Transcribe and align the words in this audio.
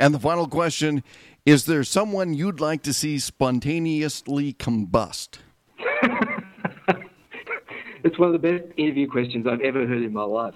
And 0.00 0.14
the 0.14 0.18
final 0.18 0.48
question 0.48 1.04
is 1.44 1.66
there 1.66 1.84
someone 1.84 2.32
you'd 2.32 2.58
like 2.58 2.82
to 2.84 2.94
see 2.94 3.18
spontaneously 3.18 4.54
combust? 4.54 5.40
it's 8.02 8.18
one 8.18 8.34
of 8.34 8.40
the 8.40 8.50
best 8.50 8.64
interview 8.78 9.06
questions 9.10 9.46
I've 9.46 9.60
ever 9.60 9.86
heard 9.86 10.02
in 10.02 10.14
my 10.14 10.22
life. 10.22 10.54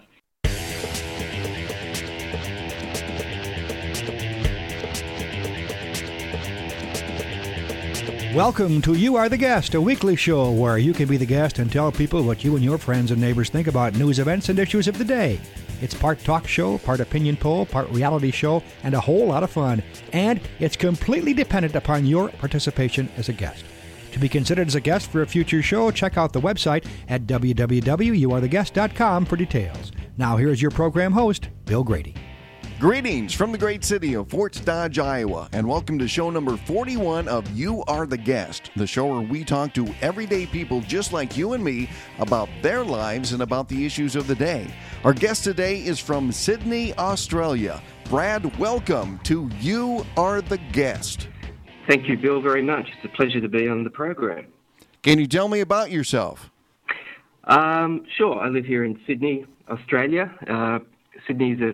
Welcome 8.34 8.80
to 8.80 8.94
You 8.94 9.16
Are 9.16 9.28
the 9.28 9.36
Guest, 9.36 9.74
a 9.74 9.80
weekly 9.80 10.16
show 10.16 10.50
where 10.52 10.78
you 10.78 10.94
can 10.94 11.06
be 11.06 11.18
the 11.18 11.26
guest 11.26 11.58
and 11.58 11.70
tell 11.70 11.92
people 11.92 12.22
what 12.22 12.42
you 12.42 12.56
and 12.56 12.64
your 12.64 12.78
friends 12.78 13.10
and 13.10 13.20
neighbors 13.20 13.50
think 13.50 13.66
about 13.66 13.94
news 13.94 14.18
events 14.18 14.48
and 14.48 14.58
issues 14.58 14.88
of 14.88 14.96
the 14.96 15.04
day. 15.04 15.38
It's 15.84 15.92
part 15.92 16.18
talk 16.20 16.48
show, 16.48 16.78
part 16.78 17.00
opinion 17.00 17.36
poll, 17.36 17.66
part 17.66 17.90
reality 17.90 18.30
show, 18.30 18.62
and 18.84 18.94
a 18.94 19.00
whole 19.00 19.26
lot 19.26 19.42
of 19.42 19.50
fun. 19.50 19.82
And 20.14 20.40
it's 20.58 20.76
completely 20.76 21.34
dependent 21.34 21.74
upon 21.74 22.06
your 22.06 22.30
participation 22.30 23.10
as 23.18 23.28
a 23.28 23.34
guest. 23.34 23.66
To 24.12 24.18
be 24.18 24.30
considered 24.30 24.66
as 24.66 24.76
a 24.76 24.80
guest 24.80 25.12
for 25.12 25.20
a 25.20 25.26
future 25.26 25.60
show, 25.60 25.90
check 25.90 26.16
out 26.16 26.32
the 26.32 26.40
website 26.40 26.86
at 27.06 27.26
www.youaretheguest.com 27.26 29.26
for 29.26 29.36
details. 29.36 29.92
Now, 30.16 30.38
here's 30.38 30.62
your 30.62 30.70
program 30.70 31.12
host, 31.12 31.50
Bill 31.66 31.84
Grady. 31.84 32.14
Greetings 32.84 33.32
from 33.32 33.50
the 33.50 33.56
great 33.56 33.82
city 33.82 34.12
of 34.12 34.28
Fort 34.28 34.60
Dodge, 34.62 34.98
Iowa, 34.98 35.48
and 35.52 35.66
welcome 35.66 35.98
to 35.98 36.06
show 36.06 36.28
number 36.28 36.54
41 36.54 37.28
of 37.28 37.50
You 37.52 37.82
Are 37.84 38.04
the 38.04 38.18
Guest, 38.18 38.70
the 38.76 38.86
show 38.86 39.06
where 39.06 39.26
we 39.26 39.42
talk 39.42 39.72
to 39.72 39.88
everyday 40.02 40.44
people 40.44 40.82
just 40.82 41.10
like 41.10 41.34
you 41.34 41.54
and 41.54 41.64
me 41.64 41.88
about 42.18 42.50
their 42.60 42.84
lives 42.84 43.32
and 43.32 43.40
about 43.40 43.70
the 43.70 43.86
issues 43.86 44.16
of 44.16 44.26
the 44.26 44.34
day. 44.34 44.66
Our 45.02 45.14
guest 45.14 45.44
today 45.44 45.78
is 45.82 45.98
from 45.98 46.30
Sydney, 46.30 46.92
Australia. 46.98 47.82
Brad, 48.10 48.54
welcome 48.58 49.18
to 49.20 49.48
You 49.60 50.04
Are 50.18 50.42
the 50.42 50.58
Guest. 50.72 51.28
Thank 51.88 52.06
you, 52.06 52.18
Bill, 52.18 52.42
very 52.42 52.62
much. 52.62 52.86
It's 52.94 53.04
a 53.06 53.16
pleasure 53.16 53.40
to 53.40 53.48
be 53.48 53.66
on 53.66 53.84
the 53.84 53.88
program. 53.88 54.44
Can 55.00 55.18
you 55.18 55.26
tell 55.26 55.48
me 55.48 55.60
about 55.60 55.90
yourself? 55.90 56.50
Um, 57.44 58.04
sure. 58.18 58.38
I 58.38 58.50
live 58.50 58.66
here 58.66 58.84
in 58.84 59.00
Sydney, 59.06 59.46
Australia. 59.70 60.30
Uh, 60.46 60.80
Sydney's 61.26 61.62
a 61.62 61.72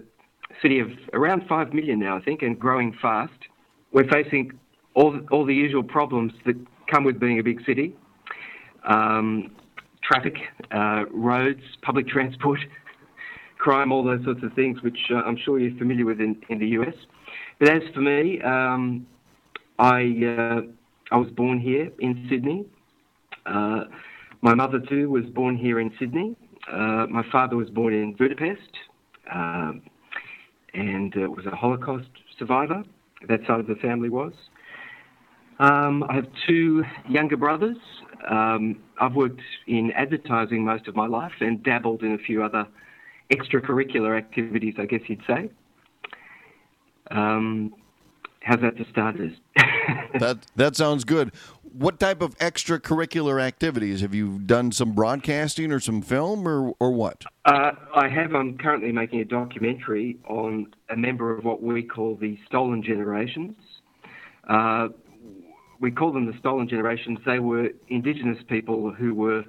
city 0.63 0.81
of 0.81 0.89
around 1.13 1.47
5 1.49 1.73
million 1.73 1.99
now, 1.99 2.17
I 2.17 2.21
think, 2.21 2.43
and 2.43 2.59
growing 2.59 2.97
fast. 3.01 3.33
We're 3.93 4.09
facing 4.09 4.53
all, 4.95 5.19
all 5.31 5.45
the 5.45 5.55
usual 5.55 5.83
problems 5.83 6.33
that 6.47 6.57
come 6.91 7.05
with 7.05 7.19
being 7.19 7.39
a 7.39 7.43
big 7.43 7.65
city 7.65 7.95
um, 8.85 9.51
traffic, 10.03 10.37
uh, 10.73 11.05
roads, 11.11 11.63
public 11.83 12.09
transport, 12.09 12.61
crime, 13.59 13.93
all 13.93 14.03
those 14.03 14.25
sorts 14.25 14.43
of 14.43 14.53
things, 14.55 14.83
which 14.83 14.99
uh, 15.11 15.17
I'm 15.17 15.37
sure 15.37 15.59
you're 15.59 15.77
familiar 15.79 16.07
with 16.07 16.21
in, 16.21 16.41
in 16.49 16.59
the 16.59 16.69
US. 16.69 16.95
But 17.59 17.69
as 17.69 17.83
for 17.95 18.01
me, 18.01 18.41
um, 18.43 19.07
I, 19.79 20.03
uh, 20.25 20.61
I 21.13 21.17
was 21.17 21.31
born 21.31 21.61
here 21.61 21.91
in 21.99 22.27
Sydney. 22.31 22.65
Uh, 23.47 23.85
my 24.43 24.55
mother, 24.55 24.81
too, 24.81 25.11
was 25.11 25.25
born 25.27 25.57
here 25.57 25.81
in 25.81 25.93
Sydney. 25.99 26.37
Uh, 26.71 27.07
my 27.11 27.25
father 27.31 27.57
was 27.57 27.69
born 27.69 27.93
in 27.93 28.15
Budapest. 28.15 28.71
Um, 29.33 29.83
and 30.75 31.15
uh, 31.17 31.31
was 31.31 31.47
a 31.47 31.55
Holocaust 31.55 32.09
survivor. 32.39 32.83
That 33.29 33.41
side 33.47 33.61
of 33.61 33.67
the 33.67 33.75
family 33.77 34.09
was. 34.09 34.33
Um, 35.59 36.05
I 36.05 36.15
have 36.15 36.27
two 36.47 36.85
younger 37.09 37.37
brothers. 37.37 37.77
Um, 38.29 38.83
I've 38.99 39.15
worked 39.15 39.43
in 39.67 39.93
advertising 39.93 40.65
most 40.65 40.89
of 40.89 40.97
my 40.97 41.07
life 41.07 41.33
and 41.41 41.63
dabbled 41.63 42.03
in 42.03 42.13
a 42.13 42.19
few 42.19 42.43
other 42.43 42.67
extracurricular 43.31 44.17
activities, 44.17 44.75
I 44.79 44.87
guess 44.87 45.01
you'd 45.07 45.23
say. 45.27 45.51
Um, 47.11 47.75
how's 48.41 48.61
that 48.61 48.77
to 48.79 48.87
starters? 48.91 49.33
that 50.19 50.39
that 50.57 50.77
sounds 50.77 51.05
good. 51.05 51.33
What 51.73 52.01
type 52.01 52.21
of 52.21 52.37
extracurricular 52.39 53.41
activities 53.41 54.01
have 54.01 54.15
you 54.15 54.39
done? 54.39 54.73
Some 54.73 54.93
broadcasting 54.93 55.73
or 55.73 55.81
some 55.81 56.03
film 56.03 56.47
or 56.47 56.73
or 56.81 56.91
what? 56.93 57.25
Uh, 57.45 57.73
I 57.95 58.09
have. 58.09 58.35
I'm 58.35 58.59
currently 58.59 58.93
making 58.93 59.21
a 59.21 59.25
documentary 59.25 60.19
on 60.29 60.67
a 60.89 60.97
member 60.97 61.37
of 61.37 61.45
what 61.45 61.63
we 61.63 61.83
call 61.83 62.17
the 62.17 62.39
Stolen 62.47 62.83
Generations. 62.83 63.55
Uh, 64.49 64.89
we 65.81 65.91
call 65.91 66.13
them 66.13 66.27
the 66.27 66.37
Stolen 66.39 66.69
Generations. 66.69 67.19
They 67.25 67.39
were 67.39 67.71
Indigenous 67.89 68.43
people 68.49 68.93
who 68.93 69.15
were 69.15 69.45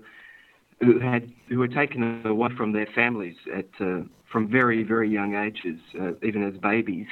who 0.79 0.99
had 0.99 1.31
who 1.49 1.59
were 1.59 1.67
taken 1.67 2.25
away 2.25 2.49
from 2.55 2.71
their 2.71 2.87
families 2.93 3.35
at 3.53 3.69
uh, 3.79 4.01
from 4.31 4.47
very 4.47 4.83
very 4.83 5.09
young 5.09 5.35
ages, 5.35 5.79
uh, 5.99 6.11
even 6.23 6.43
as 6.43 6.57
babies. 6.57 7.07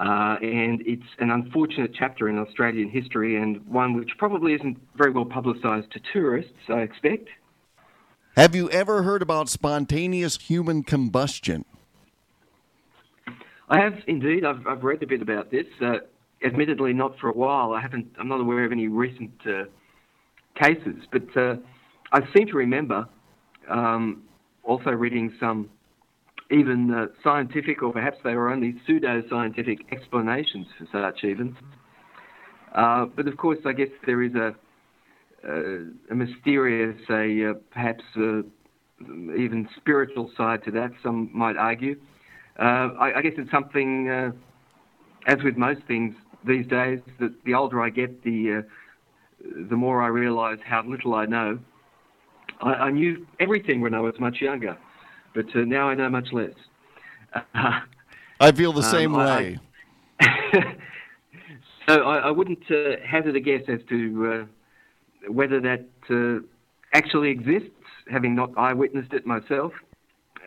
Uh, 0.00 0.36
and 0.40 0.82
it's 0.86 1.06
an 1.18 1.30
unfortunate 1.30 1.90
chapter 1.92 2.30
in 2.30 2.38
Australian 2.38 2.88
history 2.88 3.36
and 3.36 3.64
one 3.66 3.92
which 3.92 4.08
probably 4.16 4.54
isn't 4.54 4.78
very 4.96 5.10
well 5.10 5.26
publicised 5.26 5.92
to 5.92 6.00
tourists, 6.10 6.54
I 6.70 6.80
expect. 6.80 7.28
Have 8.34 8.54
you 8.54 8.70
ever 8.70 9.02
heard 9.02 9.20
about 9.20 9.50
spontaneous 9.50 10.38
human 10.38 10.84
combustion? 10.84 11.66
I 13.68 13.78
have 13.78 13.98
indeed. 14.06 14.42
I've, 14.42 14.66
I've 14.66 14.82
read 14.82 15.02
a 15.02 15.06
bit 15.06 15.20
about 15.20 15.50
this. 15.50 15.66
Uh, 15.82 15.96
admittedly, 16.42 16.94
not 16.94 17.18
for 17.18 17.28
a 17.28 17.34
while. 17.34 17.74
I 17.74 17.82
haven't. 17.82 18.06
I'm 18.18 18.28
not 18.28 18.40
aware 18.40 18.64
of 18.64 18.72
any 18.72 18.88
recent 18.88 19.32
uh, 19.46 19.64
cases, 20.54 20.96
but 21.12 21.36
uh, 21.36 21.56
I 22.10 22.20
seem 22.34 22.46
to 22.46 22.56
remember 22.56 23.06
um, 23.68 24.22
also 24.64 24.90
reading 24.90 25.34
some 25.38 25.68
even 26.50 26.92
uh, 26.92 27.06
scientific, 27.22 27.82
or 27.82 27.92
perhaps 27.92 28.18
they 28.24 28.34
were 28.34 28.50
only 28.50 28.74
pseudo-scientific 28.86 29.80
explanations 29.92 30.66
for 30.76 30.86
such 30.92 31.24
even. 31.24 31.56
Uh, 32.74 33.06
but 33.06 33.28
of 33.28 33.36
course, 33.36 33.58
I 33.64 33.72
guess 33.72 33.88
there 34.06 34.22
is 34.22 34.34
a, 34.34 34.54
a 36.10 36.14
mysterious, 36.14 37.00
a 37.08 37.50
uh, 37.50 37.54
perhaps 37.70 38.04
uh, 38.16 38.42
even 39.00 39.68
spiritual 39.76 40.30
side 40.36 40.64
to 40.64 40.70
that. 40.72 40.90
Some 41.02 41.30
might 41.32 41.56
argue. 41.56 41.98
Uh, 42.58 42.90
I, 42.98 43.18
I, 43.18 43.22
guess 43.22 43.32
it's 43.38 43.50
something, 43.50 44.08
as 45.26 45.38
with 45.42 45.56
most 45.56 45.80
things 45.88 46.14
these 46.46 46.66
days, 46.66 47.00
that 47.18 47.32
the 47.44 47.54
older 47.54 47.80
I 47.80 47.90
get, 47.90 48.22
the 48.22 48.64
the 49.70 49.76
more 49.76 50.02
I 50.02 50.08
realise 50.08 50.58
how 50.64 50.84
little 50.84 51.14
I 51.14 51.24
know. 51.24 51.58
I, 52.60 52.72
I 52.72 52.90
knew 52.90 53.26
everything 53.38 53.80
when 53.80 53.94
I 53.94 54.00
was 54.00 54.14
much 54.20 54.42
younger 54.42 54.76
but 55.34 55.46
uh, 55.54 55.60
now 55.60 55.88
I 55.88 55.94
know 55.94 56.08
much 56.08 56.28
less. 56.32 56.54
I 58.40 58.52
feel 58.52 58.72
the 58.72 58.82
same 58.82 59.14
um, 59.14 59.20
way. 59.20 59.58
I, 60.20 60.76
so 61.88 62.02
I, 62.02 62.18
I 62.18 62.30
wouldn't 62.30 62.62
uh, 62.70 62.96
hazard 63.06 63.36
a 63.36 63.40
guess 63.40 63.62
as 63.68 63.80
to 63.88 64.46
uh, 65.26 65.30
whether 65.30 65.60
that 65.60 65.86
uh, 66.10 66.44
actually 66.94 67.30
exists, 67.30 67.70
having 68.10 68.34
not 68.34 68.50
eyewitnessed 68.56 69.12
it 69.12 69.26
myself, 69.26 69.72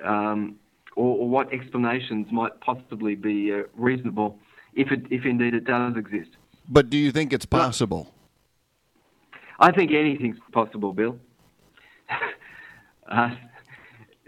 um, 0.03 0.55
or, 0.95 1.17
or, 1.17 1.29
what 1.29 1.51
explanations 1.53 2.27
might 2.31 2.59
possibly 2.61 3.15
be 3.15 3.53
uh, 3.53 3.63
reasonable, 3.75 4.38
if 4.73 4.91
it, 4.91 5.01
if 5.09 5.25
indeed 5.25 5.53
it 5.53 5.65
does 5.65 5.95
exist. 5.95 6.29
But 6.67 6.89
do 6.89 6.97
you 6.97 7.11
think 7.11 7.33
it's 7.33 7.45
possible? 7.45 8.13
I 9.59 9.71
think 9.71 9.91
anything's 9.91 10.38
possible, 10.51 10.94
Bill. 10.94 11.17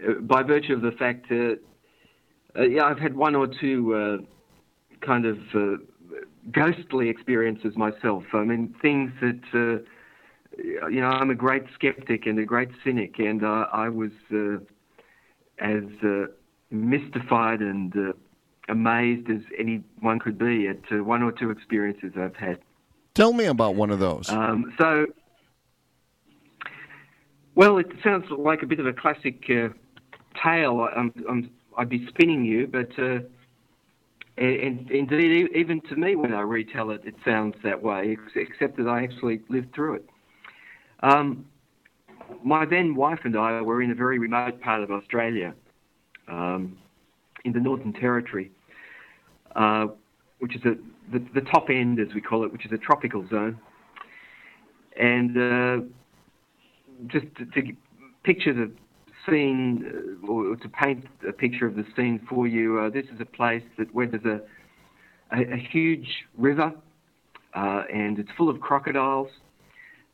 Uh, 0.04 0.10
uh, 0.10 0.14
by 0.20 0.42
virtue 0.42 0.74
of 0.74 0.82
the 0.82 0.92
fact 0.92 1.28
that, 1.28 1.58
uh, 2.58 2.62
yeah, 2.62 2.84
I've 2.84 2.98
had 2.98 3.16
one 3.16 3.34
or 3.34 3.46
two 3.46 3.94
uh, 3.94 5.06
kind 5.06 5.26
of 5.26 5.38
uh, 5.54 5.76
ghostly 6.50 7.08
experiences 7.08 7.76
myself. 7.76 8.24
I 8.32 8.44
mean, 8.44 8.74
things 8.80 9.12
that, 9.20 9.40
uh, 9.54 10.88
you 10.88 11.00
know, 11.00 11.08
I'm 11.08 11.30
a 11.30 11.34
great 11.34 11.64
skeptic 11.74 12.26
and 12.26 12.38
a 12.38 12.44
great 12.44 12.70
cynic, 12.84 13.18
and 13.18 13.44
uh, 13.44 13.66
I 13.72 13.88
was 13.88 14.10
as 15.58 15.84
mystified 16.70 17.60
and 17.60 18.14
amazed 18.68 19.30
as 19.30 19.42
anyone 19.58 20.18
could 20.18 20.38
be 20.38 20.68
at 20.68 21.04
one 21.04 21.22
or 21.22 21.32
two 21.32 21.50
experiences 21.50 22.12
I've 22.18 22.36
had. 22.36 22.58
Tell 23.14 23.32
me 23.32 23.46
about 23.46 23.74
one 23.74 23.90
of 23.90 23.98
those. 23.98 24.28
Um, 24.28 24.72
so, 24.78 25.06
well, 27.54 27.78
it 27.78 27.86
sounds 28.02 28.26
like 28.30 28.62
a 28.62 28.66
bit 28.66 28.80
of 28.80 28.86
a 28.86 28.92
classic 28.92 29.44
uh, 29.50 29.68
tale, 30.42 30.88
I'm, 30.94 31.12
I'm, 31.28 31.50
I'd 31.76 31.88
be 31.88 32.06
spinning 32.08 32.44
you, 32.44 32.66
but 32.66 32.90
uh, 32.98 33.20
and, 34.38 34.90
indeed, 34.90 35.48
even 35.54 35.80
to 35.82 35.96
me, 35.96 36.14
when 36.14 36.34
I 36.34 36.42
retell 36.42 36.90
it, 36.90 37.02
it 37.04 37.14
sounds 37.24 37.54
that 37.64 37.82
way, 37.82 38.18
except 38.34 38.76
that 38.76 38.86
I 38.86 39.02
actually 39.02 39.40
lived 39.48 39.74
through 39.74 39.94
it. 39.94 40.08
Um, 41.00 41.46
my 42.44 42.66
then 42.66 42.94
wife 42.94 43.20
and 43.24 43.36
I 43.36 43.62
were 43.62 43.80
in 43.80 43.90
a 43.90 43.94
very 43.94 44.18
remote 44.18 44.60
part 44.60 44.82
of 44.82 44.90
Australia, 44.90 45.54
um, 46.28 46.76
in 47.44 47.52
the 47.52 47.60
Northern 47.60 47.92
Territory, 47.92 48.50
uh, 49.54 49.86
which 50.40 50.54
is 50.54 50.62
a, 50.64 50.76
the, 51.12 51.24
the, 51.34 51.40
top 51.40 51.70
end, 51.70 51.98
as 51.98 52.08
we 52.14 52.20
call 52.20 52.44
it, 52.44 52.52
which 52.52 52.66
is 52.66 52.72
a 52.72 52.78
tropical 52.78 53.26
zone. 53.28 53.58
And 54.98 55.36
uh, 55.36 55.86
just 57.06 57.26
to, 57.36 57.46
to, 57.46 57.72
picture 58.24 58.52
the 58.52 58.72
scene, 59.28 60.18
uh, 60.24 60.26
or 60.26 60.56
to 60.56 60.68
paint 60.68 61.06
a 61.28 61.32
picture 61.32 61.66
of 61.66 61.74
the 61.76 61.84
scene 61.94 62.20
for 62.28 62.46
you, 62.46 62.78
uh, 62.78 62.90
this 62.90 63.06
is 63.06 63.20
a 63.20 63.24
place 63.24 63.62
that 63.78 63.94
where 63.94 64.06
there's 64.06 64.24
a 64.24 64.40
a, 65.32 65.54
a 65.54 65.56
huge 65.56 66.08
river, 66.36 66.72
uh, 67.54 67.82
and 67.92 68.18
it's 68.18 68.30
full 68.36 68.48
of 68.48 68.60
crocodiles. 68.60 69.28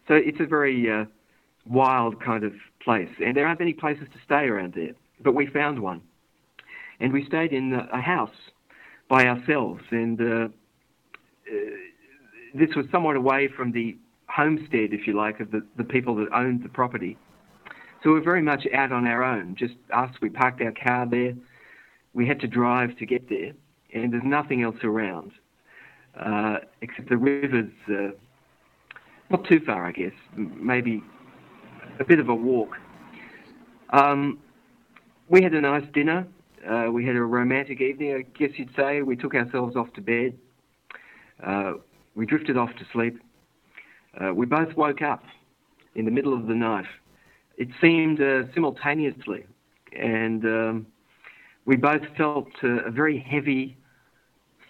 So 0.09 0.15
it's 0.15 0.41
a 0.41 0.47
very 0.47 0.91
uh, 0.91 1.05
wild 1.67 2.23
kind 2.23 2.45
of 2.45 2.53
place, 2.83 3.11
and 3.25 3.37
there 3.37 3.47
aren't 3.47 3.61
many 3.61 3.73
places 3.73 4.09
to 4.13 4.19
stay 4.25 4.45
around 4.47 4.75
there. 4.75 4.93
But 5.23 5.35
we 5.35 5.47
found 5.47 5.81
one, 5.81 6.01
and 6.99 7.13
we 7.13 7.25
stayed 7.25 7.53
in 7.53 7.73
a 7.73 8.01
house 8.01 8.35
by 9.09 9.27
ourselves, 9.27 9.83
and 9.91 10.21
uh, 10.21 10.25
uh, 10.25 10.49
this 12.55 12.71
was 12.75 12.87
somewhat 12.91 13.17
away 13.17 13.49
from 13.57 13.73
the 13.73 13.97
homestead, 14.29 14.93
if 14.93 15.07
you 15.07 15.13
like, 15.13 15.41
of 15.41 15.51
the, 15.51 15.65
the 15.77 15.85
people 15.85 16.17
that 16.17 16.29
owned 16.35 16.65
the 16.65 16.69
property. 16.69 17.17
So 18.03 18.11
we 18.11 18.19
we're 18.19 18.25
very 18.25 18.43
much 18.43 18.67
out 18.75 18.91
on 18.91 19.07
our 19.07 19.23
own, 19.23 19.55
just 19.57 19.75
us. 19.93 20.11
We 20.21 20.29
parked 20.29 20.61
our 20.61 20.73
car 20.73 21.07
there. 21.07 21.35
We 22.15 22.27
had 22.27 22.41
to 22.41 22.49
drive 22.49 22.97
to 22.99 23.07
get 23.07 23.29
there, 23.29 23.53
and 23.95 24.13
there's 24.13 24.25
nothing 24.25 24.63
else 24.63 24.77
around 24.83 25.33
uh, 26.19 26.59
except 26.81 27.09
the 27.09 27.17
river's 27.17 27.71
uh, 27.89 28.11
not 29.31 29.45
too 29.49 29.61
far, 29.61 29.87
I 29.87 29.93
guess, 29.93 30.13
maybe 30.37 31.03
a 32.01 32.05
bit 32.05 32.19
of 32.19 32.29
a 32.29 32.35
walk. 32.35 32.77
Um, 33.91 34.39
we 35.29 35.43
had 35.43 35.55
a 35.55 35.61
nice 35.61 35.85
dinner. 35.95 36.27
Uh, 36.69 36.89
we 36.91 37.07
had 37.07 37.17
a 37.17 37.23
romantic 37.23 37.81
evening, 37.81 38.15
I 38.15 38.23
guess 38.39 38.51
you'd 38.57 38.75
say. 38.77 39.03
We 39.03 39.17
took 39.17 39.35
ourselves 39.35 39.77
off 39.77 39.93
to 39.95 40.01
bed. 40.01 40.37
Uh, 41.43 41.75
we 42.15 42.27
drifted 42.27 42.57
off 42.57 42.71
to 42.77 42.87
sleep. 42.93 43.19
Uh, 44.21 44.35
we 44.35 44.45
both 44.45 44.77
woke 44.77 45.03
up 45.03 45.25
in 45.95 46.05
the 46.05 46.11
middle 46.11 46.35
of 46.35 46.47
the 46.47 46.55
night. 46.55 46.87
It 47.57 47.69
seemed 47.81 48.21
uh, 48.21 48.53
simultaneously, 48.55 49.45
and 49.97 50.45
um, 50.45 50.87
we 51.65 51.77
both 51.77 52.03
felt 52.17 52.49
uh, 52.63 52.85
a 52.85 52.91
very 52.91 53.19
heavy 53.19 53.77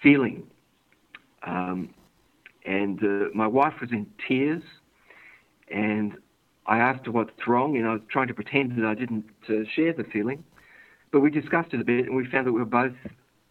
feeling. 0.02 0.44
Um, 1.44 1.94
and 2.64 3.02
uh, 3.02 3.29
my 3.34 3.46
wife 3.46 3.75
was 3.81 3.90
in 3.90 4.06
tears, 4.29 4.62
and 5.69 6.14
I 6.67 6.79
asked 6.79 7.06
her 7.06 7.12
what's 7.12 7.31
wrong, 7.46 7.76
and 7.76 7.87
I 7.87 7.94
was 7.94 8.02
trying 8.08 8.29
to 8.29 8.34
pretend 8.34 8.76
that 8.79 8.87
I 8.87 8.94
didn't 8.94 9.25
share 9.75 9.93
the 9.93 10.05
feeling. 10.12 10.44
But 11.11 11.20
we 11.20 11.31
discussed 11.31 11.75
it 11.75 11.81
a 11.81 11.84
bit, 11.84 12.06
and 12.06 12.17
we 12.17 12.26
found 12.26 12.46
that 12.46 12.52
we 12.52 12.61
were 12.61 12.64
both 12.64 12.94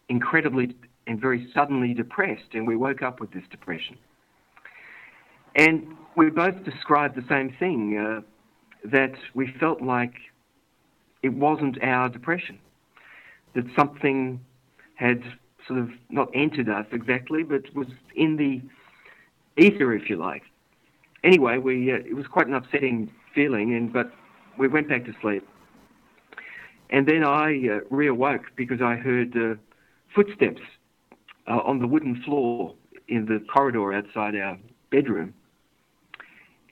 incredibly 0.08 0.74
and 1.06 1.20
very 1.20 1.50
suddenly 1.54 1.94
depressed, 1.94 2.54
and 2.54 2.66
we 2.66 2.76
woke 2.76 3.02
up 3.02 3.20
with 3.20 3.32
this 3.32 3.44
depression. 3.50 3.98
And 5.56 5.96
we 6.16 6.30
both 6.30 6.64
described 6.64 7.16
the 7.16 7.24
same 7.28 7.54
thing 7.58 7.98
uh, 7.98 8.20
that 8.84 9.14
we 9.34 9.52
felt 9.60 9.80
like 9.80 10.14
it 11.22 11.34
wasn't 11.34 11.82
our 11.82 12.08
depression, 12.08 12.58
that 13.54 13.64
something 13.76 14.40
had 14.94 15.22
sort 15.66 15.78
of 15.78 15.90
not 16.10 16.28
entered 16.34 16.68
us 16.68 16.86
exactly, 16.92 17.42
but 17.42 17.62
was 17.74 17.86
in 18.16 18.36
the 18.36 18.60
ether, 19.62 19.92
if 19.92 20.10
you 20.10 20.16
like. 20.16 20.42
Anyway, 21.24 21.58
we 21.58 21.92
uh, 21.92 21.96
it 21.96 22.14
was 22.14 22.26
quite 22.26 22.48
an 22.48 22.54
upsetting 22.54 23.10
feeling, 23.34 23.74
and 23.74 23.92
but 23.92 24.12
we 24.58 24.66
went 24.68 24.88
back 24.88 25.04
to 25.04 25.14
sleep. 25.20 25.46
And 26.90 27.06
then 27.06 27.24
I 27.24 27.52
uh, 27.68 27.80
reawoke 27.90 28.44
because 28.56 28.82
I 28.82 28.96
heard 28.96 29.36
uh, 29.36 29.54
footsteps 30.14 30.60
uh, 31.48 31.60
on 31.64 31.78
the 31.78 31.86
wooden 31.86 32.22
floor 32.22 32.74
in 33.08 33.26
the 33.26 33.40
corridor 33.52 33.92
outside 33.92 34.36
our 34.36 34.58
bedroom. 34.90 35.32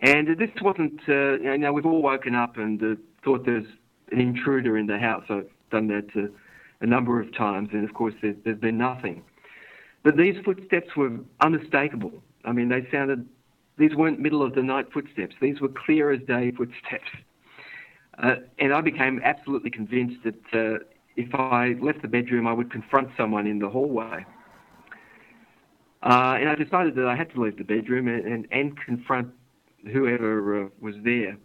And 0.00 0.28
this 0.38 0.50
wasn't, 0.62 1.00
uh, 1.08 1.38
you 1.40 1.58
know, 1.58 1.72
we've 1.72 1.86
all 1.86 2.02
woken 2.02 2.34
up 2.34 2.56
and 2.56 2.82
uh, 2.82 3.00
thought 3.22 3.44
there's 3.44 3.66
an 4.12 4.20
intruder 4.20 4.78
in 4.78 4.86
the 4.86 4.98
house. 4.98 5.24
I've 5.28 5.48
done 5.70 5.88
that 5.88 6.08
uh, 6.16 6.28
a 6.80 6.86
number 6.86 7.20
of 7.20 7.34
times, 7.36 7.68
and 7.72 7.86
of 7.86 7.94
course, 7.94 8.14
there's, 8.22 8.36
there's 8.44 8.58
been 8.58 8.78
nothing. 8.78 9.22
But 10.02 10.16
these 10.16 10.36
footsteps 10.44 10.96
were 10.96 11.10
unmistakable. 11.40 12.12
I 12.46 12.52
mean, 12.52 12.70
they 12.70 12.88
sounded, 12.90 13.28
these 13.76 13.94
weren't 13.94 14.18
middle 14.18 14.42
of 14.42 14.54
the 14.54 14.62
night 14.62 14.90
footsteps, 14.92 15.36
these 15.40 15.60
were 15.60 15.68
clear 15.68 16.10
as 16.10 16.22
day 16.22 16.50
footsteps. 16.52 17.10
Uh, 18.22 18.36
and 18.58 18.72
I 18.72 18.80
became 18.80 19.20
absolutely 19.22 19.70
convinced 19.70 20.24
that 20.24 20.34
uh, 20.54 20.78
if 21.16 21.34
I 21.34 21.74
left 21.80 22.00
the 22.02 22.08
bedroom, 22.08 22.46
I 22.46 22.52
would 22.54 22.70
confront 22.70 23.10
someone 23.16 23.46
in 23.46 23.58
the 23.58 23.68
hallway. 23.68 24.24
Uh, 26.02 26.36
and 26.40 26.48
I 26.48 26.54
decided 26.54 26.94
that 26.94 27.06
I 27.06 27.14
had 27.14 27.30
to 27.34 27.42
leave 27.42 27.58
the 27.58 27.64
bedroom 27.64 28.08
and, 28.08 28.24
and, 28.24 28.48
and 28.50 28.78
confront 28.78 29.28
whoever 29.92 30.64
uh, 30.64 30.68
was 30.80 30.94
there, 31.04 31.36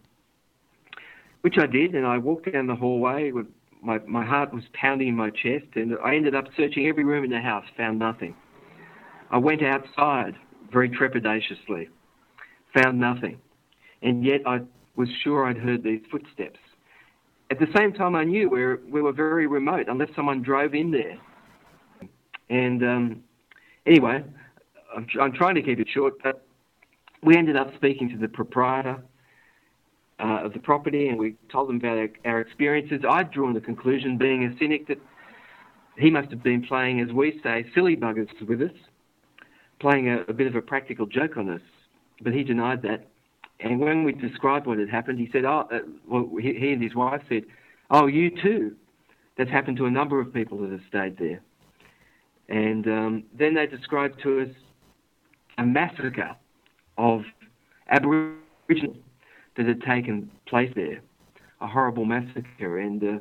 which 1.42 1.56
I 1.58 1.66
did. 1.66 1.96
And 1.96 2.06
I 2.06 2.18
walked 2.18 2.52
down 2.52 2.68
the 2.68 2.76
hallway 2.76 3.32
with 3.32 3.48
my, 3.82 4.00
my 4.08 4.26
heart 4.26 4.54
was 4.54 4.64
pounding 4.74 5.10
in 5.10 5.16
my 5.16 5.30
chest, 5.30 5.68
and 5.76 5.96
I 6.04 6.16
ended 6.16 6.34
up 6.34 6.46
searching 6.58 6.88
every 6.88 7.04
room 7.04 7.24
in 7.24 7.30
the 7.30 7.40
house, 7.40 7.66
found 7.78 8.00
nothing. 8.00 8.36
I 9.30 9.38
went 9.38 9.62
outside 9.64 10.36
very 10.72 10.90
trepidatiously, 10.90 11.90
found 12.74 13.00
nothing, 13.00 13.40
and 14.02 14.26
yet 14.26 14.42
I 14.46 14.62
was 14.96 15.08
sure 15.24 15.46
I'd 15.46 15.58
heard 15.58 15.84
these 15.84 16.02
footsteps. 16.10 16.60
At 17.52 17.60
the 17.60 17.68
same 17.78 17.94
time, 17.94 18.16
I 18.16 18.24
knew 18.24 18.50
we 18.50 18.62
were, 18.62 18.82
we 18.90 19.02
were 19.02 19.12
very 19.12 19.46
remote, 19.46 19.86
unless 19.88 20.10
someone 20.16 20.42
drove 20.42 20.74
in 20.74 20.90
there. 20.90 21.18
And 22.50 22.84
um, 22.84 23.24
anyway, 23.86 24.24
I'm, 24.96 25.08
I'm 25.22 25.32
trying 25.32 25.56
to 25.56 25.62
keep 25.62 25.80
it 25.80 25.88
short, 25.94 26.14
but 26.24 26.45
we 27.24 27.36
ended 27.36 27.56
up 27.56 27.74
speaking 27.76 28.10
to 28.10 28.18
the 28.18 28.28
proprietor 28.28 29.04
uh, 30.20 30.46
of 30.46 30.54
the 30.54 30.60
property, 30.60 31.08
and 31.10 31.20
we 31.20 31.36
told 31.52 31.70
them 31.70 31.78
about 31.78 31.98
our, 31.98 32.10
our, 32.26 32.42
experiences. 32.42 33.02
I'd 33.10 33.32
drawn 33.32 33.54
the 33.54 33.62
conclusion, 33.62 34.18
being 34.18 34.44
a 34.46 34.58
cynic, 34.58 34.88
that 34.88 35.00
he 35.98 36.10
must 36.10 36.30
have 36.30 36.44
been 36.44 36.64
playing, 36.64 37.02
as 37.02 37.12
we 37.12 37.40
say, 37.44 37.66
silly 37.74 37.96
buggers 37.96 38.30
with 38.48 38.62
us, 38.62 38.72
playing 39.80 40.10
a, 40.10 40.22
a 40.28 40.34
bit 40.34 40.48
of 40.48 40.56
a 40.56 40.62
practical 40.62 41.06
joke 41.06 41.38
on 41.38 41.50
us. 41.50 41.62
But 42.22 42.34
he 42.34 42.44
denied 42.44 42.82
that. 42.84 43.08
And 43.60 43.80
when 43.80 44.04
we 44.04 44.14
described 44.14 44.68
what 44.68 44.80
had 44.80 44.90
happened, 44.90 45.20
he 45.20 45.30
said, 45.32 45.46
"Oh, 45.46 45.68
uh, 45.72 45.80
well, 46.08 46.30
he, 46.40 46.54
he 46.54 46.72
and 46.72 46.82
his 46.82 46.96
wife 46.96 47.22
said, 47.30 47.44
oh, 47.90 48.08
you 48.08 48.30
too. 48.30 48.76
That's 49.38 49.50
happened 49.50 49.78
to 49.78 49.86
a 49.86 49.92
number 49.92 50.20
of 50.20 50.34
people 50.34 50.60
that 50.60 50.72
have 50.72 50.82
stayed 50.88 51.18
there." 51.18 51.42
And 52.48 52.88
um, 52.88 53.24
then 53.38 53.56
they 53.56 53.66
described 53.66 54.22
to 54.24 54.42
us 54.42 54.50
a 55.58 55.66
massacre 55.66 56.36
of 56.98 57.22
Aboriginal 57.90 58.96
that 59.58 59.68
had 59.68 59.82
taken 59.82 60.30
place 60.48 60.72
there, 60.76 61.02
a 61.62 61.68
horrible 61.68 62.06
massacre. 62.06 62.80
And 62.80 63.04
uh, 63.04 63.20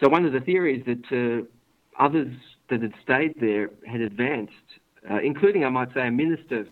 so 0.00 0.08
one 0.08 0.24
of 0.24 0.32
the 0.32 0.40
theories 0.40 0.84
that 0.86 1.04
uh, 1.12 2.02
others 2.02 2.32
that 2.70 2.82
had 2.82 2.92
stayed 3.02 3.34
there 3.40 3.70
had 3.86 4.00
advanced, 4.00 4.52
uh, 5.10 5.18
including, 5.22 5.64
I 5.64 5.68
might 5.68 5.92
say, 5.94 6.06
a 6.08 6.10
minister 6.10 6.66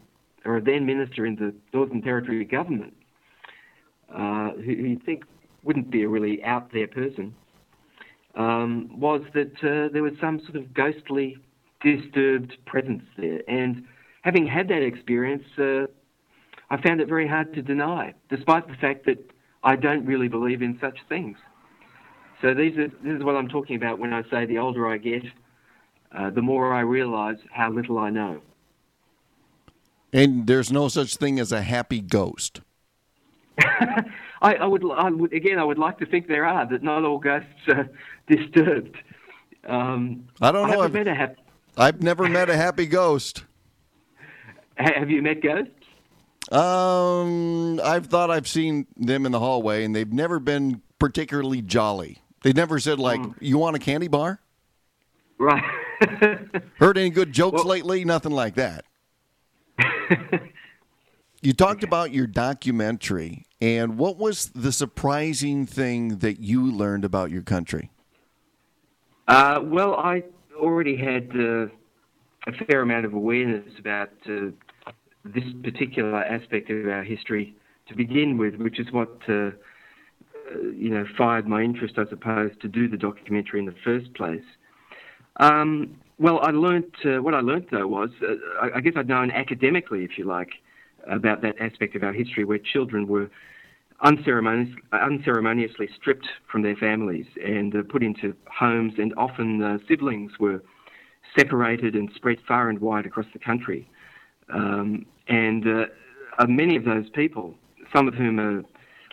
or 0.44 0.56
a 0.56 0.62
then 0.62 0.86
minister 0.86 1.26
in 1.26 1.36
the 1.36 1.54
Northern 1.74 2.00
Territory 2.00 2.44
government, 2.44 2.94
uh, 4.14 4.52
who, 4.52 4.62
who 4.62 4.86
you 4.86 5.00
think 5.04 5.24
wouldn't 5.62 5.90
be 5.90 6.02
a 6.02 6.08
really 6.08 6.42
out 6.42 6.72
there 6.72 6.88
person, 6.88 7.34
um, 8.34 8.90
was 8.98 9.22
that 9.34 9.52
uh, 9.62 9.92
there 9.92 10.02
was 10.02 10.12
some 10.20 10.40
sort 10.40 10.56
of 10.56 10.72
ghostly, 10.72 11.36
disturbed 11.82 12.56
presence 12.66 13.02
there. 13.18 13.40
And 13.48 13.84
having 14.22 14.46
had 14.46 14.68
that 14.68 14.82
experience, 14.82 15.44
uh, 15.58 15.86
I 16.70 16.80
found 16.80 17.00
it 17.00 17.08
very 17.08 17.26
hard 17.26 17.52
to 17.54 17.62
deny, 17.62 18.14
despite 18.28 18.68
the 18.68 18.74
fact 18.74 19.06
that 19.06 19.18
I 19.62 19.76
don't 19.76 20.06
really 20.06 20.28
believe 20.28 20.62
in 20.62 20.78
such 20.80 20.98
things. 21.08 21.36
So 22.40 22.54
these 22.54 22.76
are, 22.78 22.88
this 22.88 23.18
is 23.18 23.24
what 23.24 23.36
I'm 23.36 23.48
talking 23.48 23.76
about 23.76 23.98
when 23.98 24.12
I 24.12 24.22
say 24.30 24.46
the 24.46 24.58
older 24.58 24.86
I 24.88 24.96
get, 24.96 25.24
uh, 26.16 26.30
the 26.30 26.42
more 26.42 26.72
I 26.72 26.80
realise 26.80 27.38
how 27.52 27.70
little 27.70 27.98
I 27.98 28.10
know. 28.10 28.40
And 30.12 30.46
there's 30.46 30.72
no 30.72 30.88
such 30.88 31.16
thing 31.16 31.38
as 31.38 31.52
a 31.52 31.62
happy 31.62 32.00
ghost. 32.00 32.60
I, 34.42 34.54
I, 34.54 34.66
would, 34.66 34.82
I, 34.90 35.10
would, 35.10 35.32
again, 35.32 35.58
I 35.58 35.64
would 35.64 35.78
like 35.78 35.98
to 35.98 36.06
think 36.06 36.28
there 36.28 36.46
are 36.46 36.66
that 36.66 36.82
not 36.82 37.04
all 37.04 37.18
ghosts 37.18 37.48
are 37.68 37.88
disturbed. 38.26 38.96
Um, 39.66 40.28
I 40.40 40.50
don't 40.50 40.70
know. 40.70 40.80
I've, 40.80 40.94
hap- 40.94 41.36
I've 41.76 42.02
never 42.02 42.28
met 42.28 42.48
a 42.48 42.56
happy 42.56 42.86
ghost. 42.86 43.44
Have 44.76 45.10
you 45.10 45.20
met 45.20 45.42
ghosts? 45.42 45.79
Um, 46.50 47.80
I've 47.80 48.06
thought 48.06 48.30
I've 48.30 48.48
seen 48.48 48.86
them 48.96 49.24
in 49.24 49.32
the 49.32 49.38
hallway, 49.38 49.84
and 49.84 49.94
they've 49.94 50.12
never 50.12 50.40
been 50.40 50.82
particularly 50.98 51.62
jolly. 51.62 52.22
They 52.42 52.52
never 52.52 52.80
said 52.80 52.98
like, 52.98 53.20
mm. 53.20 53.34
"You 53.40 53.58
want 53.58 53.76
a 53.76 53.78
candy 53.78 54.08
bar?" 54.08 54.40
Right. 55.38 55.62
Heard 56.78 56.98
any 56.98 57.10
good 57.10 57.32
jokes 57.32 57.56
well, 57.56 57.66
lately? 57.66 58.04
Nothing 58.04 58.32
like 58.32 58.54
that. 58.56 58.84
you 61.42 61.52
talked 61.52 61.84
about 61.84 62.12
your 62.12 62.26
documentary, 62.26 63.46
and 63.60 63.96
what 63.96 64.16
was 64.16 64.50
the 64.54 64.72
surprising 64.72 65.66
thing 65.66 66.18
that 66.18 66.40
you 66.40 66.70
learned 66.70 67.04
about 67.04 67.30
your 67.30 67.42
country? 67.42 67.90
Uh, 69.28 69.60
well, 69.62 69.94
I 69.94 70.24
already 70.56 70.96
had 70.96 71.30
uh, 71.34 71.66
a 72.46 72.64
fair 72.66 72.82
amount 72.82 73.04
of 73.04 73.14
awareness 73.14 73.78
about 73.78 74.10
uh, 74.26 74.50
this 75.24 75.44
particular 75.62 76.22
aspect 76.24 76.70
of 76.70 76.86
our 76.88 77.04
history 77.04 77.54
to 77.88 77.94
begin 77.94 78.38
with, 78.38 78.54
which 78.56 78.78
is 78.78 78.90
what 78.92 79.10
uh, 79.28 79.50
you 80.74 80.90
know 80.90 81.04
fired 81.16 81.46
my 81.46 81.62
interest, 81.62 81.94
I 81.98 82.08
suppose, 82.08 82.52
to 82.62 82.68
do 82.68 82.88
the 82.88 82.96
documentary 82.96 83.60
in 83.60 83.66
the 83.66 83.74
first 83.84 84.12
place. 84.14 84.44
Um, 85.36 85.96
well, 86.18 86.40
I 86.42 86.50
learnt 86.50 86.94
uh, 87.04 87.22
what 87.22 87.34
I 87.34 87.40
learnt 87.40 87.70
though 87.70 87.86
was 87.86 88.10
uh, 88.22 88.34
I, 88.62 88.78
I 88.78 88.80
guess 88.80 88.94
I'd 88.96 89.08
known 89.08 89.30
academically, 89.30 90.04
if 90.04 90.18
you 90.18 90.24
like, 90.24 90.50
about 91.08 91.42
that 91.42 91.60
aspect 91.60 91.96
of 91.96 92.02
our 92.02 92.12
history 92.12 92.44
where 92.44 92.58
children 92.58 93.06
were 93.06 93.30
unceremonious, 94.02 94.74
unceremoniously 94.92 95.88
stripped 95.96 96.26
from 96.50 96.62
their 96.62 96.76
families 96.76 97.26
and 97.44 97.74
uh, 97.74 97.82
put 97.88 98.02
into 98.02 98.34
homes, 98.50 98.94
and 98.98 99.12
often 99.16 99.62
uh, 99.62 99.78
siblings 99.88 100.32
were 100.38 100.62
separated 101.38 101.94
and 101.94 102.10
spread 102.14 102.38
far 102.46 102.68
and 102.68 102.80
wide 102.80 103.06
across 103.06 103.26
the 103.32 103.38
country. 103.38 103.88
Um, 104.52 105.06
and 105.28 105.66
uh, 105.66 106.46
many 106.46 106.76
of 106.76 106.84
those 106.84 107.08
people, 107.10 107.54
some 107.94 108.08
of 108.08 108.14
whom 108.14 108.40
are 108.40 108.62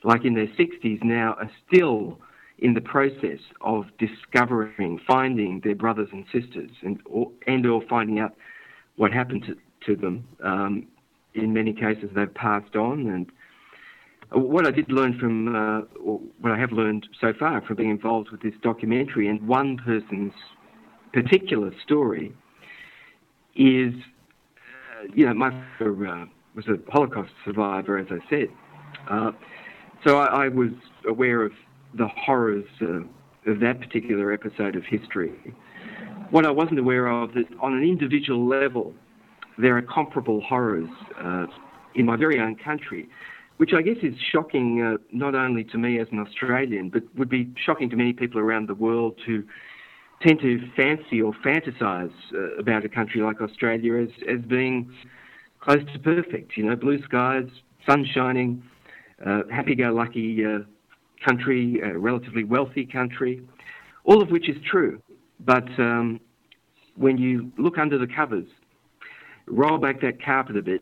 like 0.04 0.26
in 0.26 0.36
their 0.36 0.48
60s 0.48 1.04
now, 1.04 1.36
are 1.40 1.52
still 1.68 2.20
in 2.60 2.74
the 2.74 2.82
process 2.82 3.40
of 3.62 3.86
discovering, 4.00 5.00
finding 5.08 5.62
their 5.64 5.76
brothers 5.76 6.10
and 6.12 6.26
sisters, 6.32 6.72
and 6.82 7.00
or, 7.06 7.32
and 7.46 7.66
or 7.66 7.82
finding 7.90 8.20
out 8.20 8.34
what 8.96 9.12
happened 9.12 9.46
to, 9.46 9.56
to 9.86 10.00
them. 10.00 10.28
Um, 10.44 10.88
in 11.36 11.54
many 11.54 11.74
cases, 11.74 12.10
they've 12.16 12.34
passed 12.34 12.76
on, 12.76 13.08
and 13.08 13.32
what 14.32 14.68
I 14.68 14.72
did 14.72 14.92
learn 14.92 15.18
from, 15.20 15.56
uh, 15.56 15.82
or 16.04 16.20
what 16.42 16.52
I 16.52 16.58
have 16.58 16.72
learned 16.72 17.08
so 17.22 17.32
far 17.38 17.62
from 17.62 17.78
being 17.78 17.92
involved 17.92 18.32
with 18.32 18.42
this 18.42 18.56
documentary, 18.62 19.28
and 19.28 19.48
one 19.48 19.78
person's 19.78 20.34
particular 21.14 21.72
story, 21.84 22.34
is, 23.56 23.94
uh, 23.94 24.17
you 25.14 25.26
know, 25.26 25.34
my 25.34 25.52
father 25.78 26.08
uh, 26.08 26.26
was 26.56 26.68
a 26.68 26.78
Holocaust 26.92 27.32
survivor, 27.46 27.98
as 27.98 28.08
I 28.10 28.30
said. 28.30 28.48
Uh, 29.10 29.32
so 30.06 30.18
I, 30.18 30.46
I 30.46 30.48
was 30.50 30.72
aware 31.08 31.44
of 31.44 31.52
the 31.94 32.08
horrors 32.08 32.66
uh, 32.82 33.02
of 33.50 33.60
that 33.62 33.80
particular 33.80 34.32
episode 34.32 34.76
of 34.76 34.84
history. 34.84 35.34
What 36.32 36.46
I 36.46 36.52
wasn't 36.52 36.80
aware 36.80 37.08
of 37.08 37.34
that 37.34 37.46
on 37.62 37.74
an 37.74 37.84
individual 37.84 38.46
level, 38.46 38.94
there 39.58 39.78
are 39.78 39.82
comparable 39.82 40.42
horrors 40.42 40.90
in 41.96 42.06
my 42.06 42.16
very 42.16 42.40
own 42.40 42.56
country, 42.56 43.10
which 43.58 43.72
I 43.74 43.82
guess 43.82 43.98
is 44.04 44.14
shocking 44.32 44.82
uh, 44.82 44.98
not 45.12 45.34
only 45.34 45.64
to 45.66 45.78
me 45.78 46.00
as 46.00 46.08
an 46.12 46.20
Australian, 46.20 46.90
but 46.90 47.04
would 47.16 47.30
be 47.30 47.52
shocking 47.66 47.90
to 47.90 47.96
many 47.96 48.14
people 48.14 48.40
around 48.40 48.68
the 48.68 48.76
world 48.76 49.20
who 49.26 49.44
tend 50.22 50.40
to 50.42 50.60
fancy 50.76 51.22
or 51.22 51.34
fantasize 51.46 52.12
uh, 52.34 52.56
about 52.58 52.84
a 52.86 52.90
country 52.90 53.22
like 53.22 53.42
Australia 53.42 53.96
as, 53.96 54.10
as 54.28 54.42
being 54.46 54.92
close 55.60 55.84
to 55.94 56.00
perfect. 56.00 56.58
You 56.58 56.66
know, 56.66 56.76
blue 56.76 57.02
skies, 57.04 57.48
sun 57.86 58.06
shining, 58.14 58.64
uh, 59.26 59.42
happy-go-lucky 59.52 60.46
uh, 60.46 60.60
country, 61.26 61.82
relatively 61.96 62.44
wealthy 62.44 62.86
country, 62.86 63.42
all 64.04 64.22
of 64.22 64.30
which 64.30 64.50
is 64.50 64.58
true. 64.70 65.02
But 65.40 65.68
um, 65.78 66.20
when 66.96 67.18
you 67.18 67.52
look 67.58 67.78
under 67.78 67.98
the 67.98 68.08
covers, 68.08 68.48
roll 69.48 69.78
back 69.78 70.02
that 70.02 70.24
carpet 70.24 70.58
a 70.58 70.62
bit, 70.62 70.82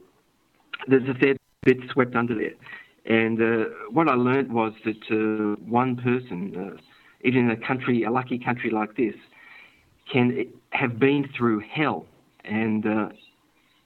there's 0.88 1.08
a 1.10 1.14
fair 1.16 1.36
bit 1.64 1.78
swept 1.92 2.16
under 2.16 2.36
there. 2.36 2.54
And 3.06 3.42
uh, 3.42 3.70
what 3.92 4.08
I 4.08 4.16
learned 4.16 4.52
was 4.52 4.74
that 4.84 5.04
uh, 5.12 5.62
one 5.66 5.96
person, 5.98 6.56
uh, 6.58 6.82
even 7.26 7.50
in 7.50 7.52
a 7.52 7.68
country, 7.68 8.04
a 8.04 8.12
lucky 8.12 8.38
country 8.38 8.70
like 8.70 8.96
this, 8.96 9.16
can 10.12 10.46
have 10.70 11.00
been 11.00 11.28
through 11.36 11.60
hell, 11.60 12.06
and 12.44 12.86
uh, 12.86 13.10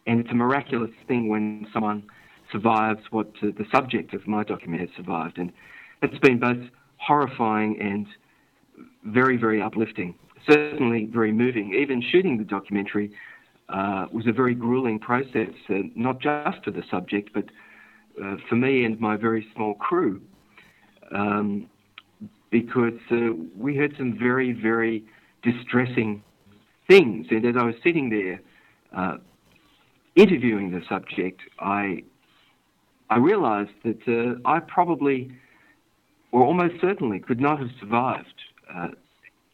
and 0.05 0.19
it's 0.19 0.31
a 0.31 0.35
miraculous 0.35 0.91
thing 1.07 1.29
when 1.29 1.65
someone 1.73 2.03
survives 2.51 3.01
what 3.11 3.27
uh, 3.41 3.47
the 3.57 3.65
subject 3.71 4.13
of 4.13 4.27
my 4.27 4.43
document 4.43 4.81
has 4.81 4.89
survived, 4.95 5.37
and 5.37 5.51
it's 6.01 6.19
been 6.19 6.39
both 6.39 6.63
horrifying 6.97 7.79
and 7.79 8.05
very, 9.05 9.37
very 9.37 9.61
uplifting. 9.61 10.13
Certainly 10.49 11.09
very 11.11 11.31
moving. 11.31 11.73
Even 11.73 12.01
shooting 12.01 12.37
the 12.37 12.43
documentary 12.43 13.11
uh, 13.69 14.05
was 14.11 14.25
a 14.27 14.31
very 14.31 14.55
grueling 14.55 14.99
process, 14.99 15.49
uh, 15.69 15.75
not 15.95 16.19
just 16.19 16.63
for 16.63 16.71
the 16.71 16.83
subject, 16.89 17.31
but 17.33 17.45
uh, 18.23 18.35
for 18.47 18.55
me 18.55 18.83
and 18.83 18.99
my 18.99 19.15
very 19.15 19.47
small 19.55 19.75
crew, 19.75 20.21
um, 21.11 21.67
because 22.49 22.99
uh, 23.11 23.33
we 23.57 23.75
heard 23.75 23.95
some 23.97 24.17
very, 24.17 24.51
very 24.51 25.03
distressing 25.43 26.23
things. 26.87 27.27
And 27.29 27.45
as 27.45 27.55
I 27.55 27.63
was 27.63 27.75
sitting 27.83 28.09
there 28.09 28.41
uh, 28.95 29.17
interviewing 30.15 30.71
the 30.71 30.81
subject, 30.87 31.41
I 31.59 32.03
I 33.11 33.17
realised 33.17 33.71
that 33.83 34.07
uh, 34.07 34.47
I 34.47 34.59
probably 34.59 35.31
or 36.31 36.43
almost 36.43 36.79
certainly 36.79 37.19
could 37.19 37.39
not 37.39 37.59
have 37.59 37.71
survived, 37.79 38.41
uh, 38.73 38.89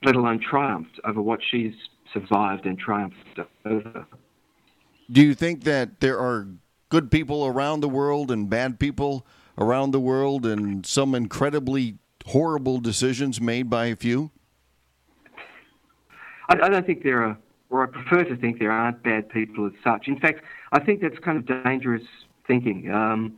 let 0.04 0.16
alone 0.16 0.40
triumphed 0.40 1.00
over 1.06 1.22
what 1.22 1.40
she's 1.42 1.74
survived 2.14 2.66
and 2.66 2.78
triumphed 2.78 3.40
over. 3.66 4.06
Do 5.10 5.22
you 5.22 5.34
think 5.34 5.64
that 5.64 6.02
there 6.02 6.20
are 6.20 6.48
good 6.90 7.12
people 7.12 7.46
around 7.46 7.80
the 7.80 7.90
world 7.90 8.32
and 8.32 8.50
bad 8.50 8.80
people 8.80 9.26
around 9.58 9.92
the 9.92 10.00
world 10.00 10.46
and 10.46 10.86
some 10.86 11.16
incredibly 11.16 11.98
horrible 12.26 12.80
decisions 12.80 13.40
made 13.40 13.70
by 13.70 13.88
a 13.88 13.96
few? 13.96 14.32
I, 16.50 16.54
I 16.54 16.70
don't 16.70 16.86
think 16.86 17.04
there 17.04 17.24
are, 17.24 17.38
or 17.70 17.84
I 17.84 17.88
prefer 17.88 18.24
to 18.24 18.36
think 18.36 18.60
there 18.60 18.72
aren't 18.72 19.04
bad 19.04 19.30
people 19.30 19.66
as 19.66 19.74
such. 19.84 20.08
In 20.08 20.20
fact, 20.20 20.42
I 20.72 20.80
think 20.80 21.02
that's 21.02 21.20
kind 21.20 21.38
of 21.38 21.64
dangerous 21.64 22.04
thinking. 22.48 22.92
Um, 22.92 23.38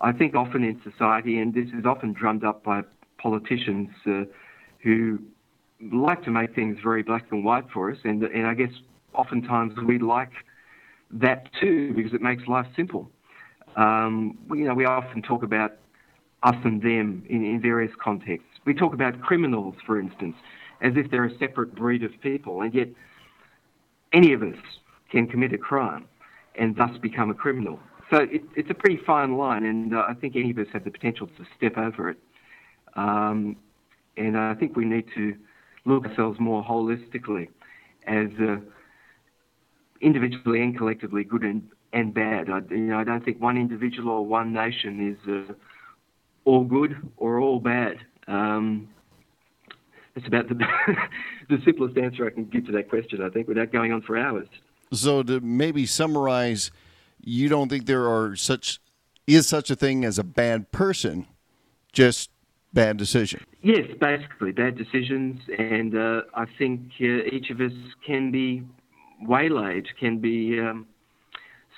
I 0.00 0.12
think 0.12 0.34
often 0.34 0.62
in 0.62 0.80
society, 0.82 1.38
and 1.38 1.54
this 1.54 1.68
is 1.68 1.86
often 1.86 2.12
drummed 2.12 2.44
up 2.44 2.62
by 2.62 2.82
politicians 3.18 3.88
uh, 4.06 4.24
who 4.80 5.18
like 5.92 6.22
to 6.24 6.30
make 6.30 6.54
things 6.54 6.78
very 6.82 7.02
black 7.02 7.26
and 7.30 7.44
white 7.44 7.64
for 7.72 7.90
us, 7.90 7.98
and, 8.04 8.22
and 8.22 8.46
I 8.46 8.54
guess 8.54 8.70
oftentimes 9.14 9.74
we 9.86 9.98
like 9.98 10.32
that 11.10 11.48
too 11.60 11.92
because 11.94 12.12
it 12.12 12.20
makes 12.20 12.46
life 12.46 12.66
simple. 12.74 13.10
Um, 13.76 14.38
you 14.50 14.64
know, 14.64 14.74
we 14.74 14.84
often 14.86 15.22
talk 15.22 15.42
about 15.42 15.72
us 16.46 16.54
and 16.64 16.80
them 16.80 17.24
in, 17.28 17.44
in 17.44 17.60
various 17.60 17.92
contexts. 18.02 18.48
We 18.64 18.72
talk 18.72 18.94
about 18.94 19.20
criminals, 19.20 19.74
for 19.84 19.98
instance, 19.98 20.36
as 20.80 20.92
if 20.96 21.10
they're 21.10 21.24
a 21.24 21.38
separate 21.38 21.74
breed 21.74 22.04
of 22.04 22.12
people, 22.22 22.62
and 22.62 22.72
yet 22.72 22.88
any 24.12 24.32
of 24.32 24.42
us 24.42 24.56
can 25.10 25.26
commit 25.26 25.52
a 25.52 25.58
crime 25.58 26.06
and 26.54 26.76
thus 26.76 26.96
become 27.02 27.30
a 27.30 27.34
criminal. 27.34 27.80
So 28.10 28.18
it, 28.18 28.42
it's 28.54 28.70
a 28.70 28.74
pretty 28.74 29.00
fine 29.04 29.36
line, 29.36 29.64
and 29.64 29.94
uh, 29.94 30.04
I 30.08 30.14
think 30.14 30.36
any 30.36 30.52
of 30.52 30.58
us 30.58 30.68
have 30.72 30.84
the 30.84 30.90
potential 30.90 31.26
to 31.26 31.44
step 31.56 31.76
over 31.76 32.10
it. 32.10 32.18
Um, 32.94 33.56
and 34.16 34.38
I 34.38 34.54
think 34.54 34.76
we 34.76 34.84
need 34.84 35.06
to 35.16 35.34
look 35.84 36.06
ourselves 36.06 36.38
more 36.38 36.64
holistically 36.64 37.48
as 38.06 38.28
uh, 38.40 38.56
individually 40.00 40.62
and 40.62 40.76
collectively 40.76 41.24
good 41.24 41.42
and, 41.42 41.68
and 41.92 42.14
bad. 42.14 42.48
I, 42.48 42.60
you 42.70 42.78
know, 42.78 42.98
I 42.98 43.04
don't 43.04 43.24
think 43.24 43.40
one 43.40 43.56
individual 43.56 44.10
or 44.10 44.24
one 44.24 44.52
nation 44.52 44.92
is 45.12 45.28
uh, 45.28 45.52
all 46.46 46.64
good 46.64 46.96
or 47.18 47.38
all 47.40 47.60
bad. 47.60 47.98
Um, 48.26 48.88
that's 50.14 50.26
about 50.26 50.48
the, 50.48 50.54
the 51.50 51.58
simplest 51.66 51.98
answer 51.98 52.26
I 52.26 52.30
can 52.30 52.46
give 52.46 52.64
to 52.66 52.72
that 52.72 52.88
question, 52.88 53.20
I 53.20 53.28
think, 53.28 53.48
without 53.48 53.70
going 53.70 53.92
on 53.92 54.00
for 54.00 54.16
hours. 54.16 54.48
So, 54.92 55.22
to 55.24 55.40
maybe 55.40 55.84
summarize 55.84 56.70
you 57.20 57.48
don't 57.48 57.68
think 57.68 57.86
there 57.86 58.08
are 58.08 58.36
such 58.36 58.80
is 59.26 59.48
such 59.48 59.70
a 59.70 59.76
thing 59.76 60.04
as 60.04 60.18
a 60.18 60.24
bad 60.24 60.70
person, 60.70 61.26
just 61.92 62.30
bad 62.72 62.96
decision. 62.96 63.44
Yes, 63.62 63.86
basically 64.00 64.52
bad 64.52 64.78
decisions, 64.78 65.40
and 65.58 65.96
uh, 65.96 66.22
I 66.34 66.46
think 66.56 66.92
uh, 67.00 67.26
each 67.32 67.50
of 67.50 67.60
us 67.60 67.72
can 68.06 68.30
be 68.30 68.62
waylaid, 69.22 69.88
can 69.98 70.18
be 70.18 70.60
um, 70.60 70.86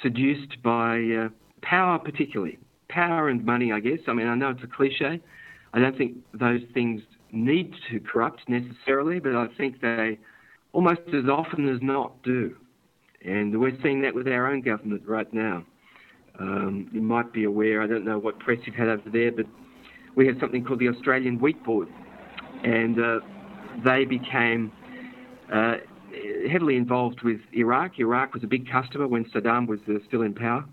seduced 0.03 0.63
by 0.63 1.01
uh, 1.01 1.29
power, 1.63 1.99
particularly 1.99 2.59
power 2.89 3.29
and 3.29 3.45
money. 3.45 3.73
I 3.73 3.81
guess. 3.81 4.01
I 4.07 4.13
mean, 4.13 4.27
I 4.27 4.35
know 4.35 4.51
it's 4.51 4.63
a 4.63 4.67
cliche. 4.67 5.21
I 5.73 5.79
don't 5.79 5.97
think 5.97 6.17
those 6.33 6.63
things 6.73 7.03
need 7.31 7.75
to 7.91 8.01
corrupt 8.01 8.49
necessarily, 8.49 9.21
but 9.21 9.35
I 9.35 9.49
think 9.57 9.81
they 9.81 10.19
almost 10.73 11.03
as 11.09 11.29
often 11.31 11.69
as 11.69 11.81
not 11.83 12.23
do. 12.23 12.57
And 13.25 13.59
we're 13.61 13.77
seeing 13.83 14.03
that 14.03 14.15
with 14.15 14.29
our 14.29 14.47
own 14.47 14.63
government 14.63 15.03
right 15.07 15.33
now. 15.33 15.65
Um, 16.39 16.89
you 16.93 17.03
might 17.03 17.33
be 17.33 17.45
aware, 17.45 17.83
I 17.83 17.87
don't 17.87 18.05
know 18.05 18.19
what 18.19 18.39
press 18.39 18.59
you've 18.65 18.77
had 18.77 18.89
over 18.89 19.11
there, 19.11 19.33
but 19.33 19.47
we 20.15 20.27
have 20.29 20.37
something 20.41 20.65
called 20.65 20.79
the 20.79 20.89
Australian 20.89 21.39
Wheat 21.41 21.63
Board. 21.65 21.89
And 22.63 22.99
uh, 22.99 23.21
they 23.85 24.05
became 24.05 24.73
uh, 25.53 25.77
heavily 26.51 26.77
involved 26.77 27.23
with 27.23 27.41
Iraq. 27.53 27.99
Iraq 27.99 28.35
was 28.35 28.45
a 28.45 28.47
big 28.47 28.71
customer 28.71 29.09
when 29.09 29.25
Saddam 29.27 29.67
was 29.67 29.81
uh, 29.89 29.95
still 30.07 30.23
in 30.23 30.33
power. 30.33 30.65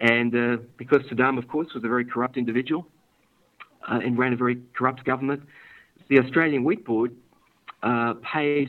And 0.00 0.34
uh, 0.34 0.62
because 0.76 1.02
Saddam, 1.10 1.38
of 1.38 1.48
course, 1.48 1.68
was 1.74 1.84
a 1.84 1.88
very 1.88 2.04
corrupt 2.04 2.36
individual 2.36 2.86
uh, 3.88 4.00
and 4.04 4.18
ran 4.18 4.32
a 4.32 4.36
very 4.36 4.60
corrupt 4.76 5.04
government, 5.04 5.42
the 6.08 6.18
Australian 6.18 6.64
Wheat 6.64 6.84
Board 6.84 7.12
uh, 7.82 8.14
paid 8.32 8.68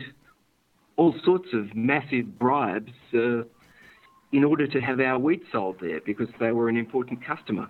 all 0.95 1.13
sorts 1.23 1.49
of 1.53 1.75
massive 1.75 2.39
bribes 2.39 2.91
uh, 3.13 3.43
in 4.31 4.43
order 4.43 4.67
to 4.67 4.79
have 4.79 4.99
our 4.99 5.19
wheat 5.19 5.43
sold 5.51 5.77
there 5.81 6.01
because 6.05 6.27
they 6.39 6.51
were 6.51 6.69
an 6.69 6.77
important 6.77 7.23
customer. 7.25 7.67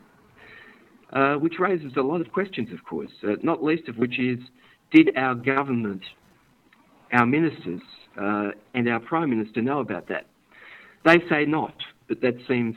Uh, 1.14 1.36
which 1.36 1.54
raises 1.58 1.94
a 1.96 2.02
lot 2.02 2.20
of 2.20 2.32
questions, 2.34 2.68
of 2.74 2.84
course, 2.84 3.12
uh, 3.24 3.36
not 3.42 3.64
least 3.64 3.88
of 3.88 3.96
which 3.98 4.20
is 4.20 4.40
did 4.92 5.10
our 5.16 5.36
government, 5.36 6.02
our 7.14 7.26
ministers, 7.26 7.82
and 8.18 8.90
our 8.90 9.00
Prime 9.00 9.30
Minister 9.30 9.62
know 9.62 9.80
about 9.80 10.10
that? 10.10 10.26
They 11.06 11.20
say 11.30 11.46
not, 11.46 11.76
but 12.10 12.20
that 12.22 12.36
seems 12.46 12.76